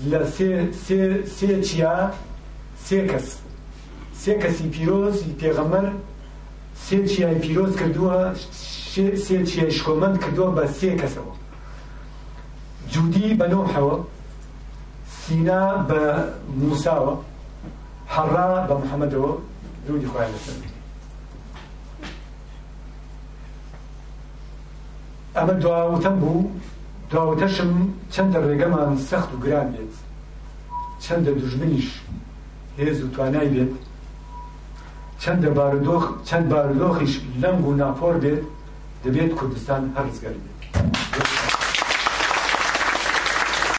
لا 0.05 0.26
سي 0.30 0.73
سي 0.73 1.26
سي 1.26 1.61
تشيا 1.61 2.11
سيكس 2.84 3.23
سيكس 3.23 3.38
سي 4.13 4.34
كسي 4.34 4.68
بيروز 4.68 5.22
بيغمر 5.23 5.93
سي 6.85 6.97
تشيا 7.05 7.34
بيروز 7.34 7.76
كردوها 7.77 8.34
سي 9.15 9.43
تشيا 9.43 9.69
شكومن 9.69 10.15
كردوها 10.18 10.49
بس 10.51 10.69
سي 10.81 10.95
كسوا 10.95 11.34
جودی 12.93 13.26
بە 13.39 13.45
نوحەوە 13.53 13.95
سینا 15.19 15.61
بە 15.89 16.01
موساوە 16.59 17.13
حەڕا 18.15 18.47
بە 18.68 18.76
محەممەدەوە 18.81 19.31
درودی 19.85 20.07
خۆیان 20.11 20.31
لەسەر 20.35 20.55
ئەمە 25.38 25.55
دواوتەم 25.63 26.15
بوو 26.22 26.41
دواوتەشم 27.11 27.72
چەندە 28.13 28.39
ڕێگەمان 28.47 28.89
سەخت 29.09 29.30
و 29.34 29.38
گران 29.43 29.68
بێت 29.76 29.93
چەندە 31.03 31.31
دژمنیش 31.41 31.89
هێز 32.80 32.97
و 33.03 33.07
توانای 33.13 33.49
بێت 33.53 33.73
چەندە 35.23 35.49
بارودۆخ 35.57 36.03
چەند 36.30 36.45
بارودۆخیش 36.51 37.13
لەنگ 37.41 37.61
و 37.69 37.72
ناپۆر 37.81 38.15
بێت 38.23 38.43
دەبێت 39.03 39.31
کوردستان 39.38 39.81
هەرزگەر 39.97 40.35
بێت. 40.43 41.40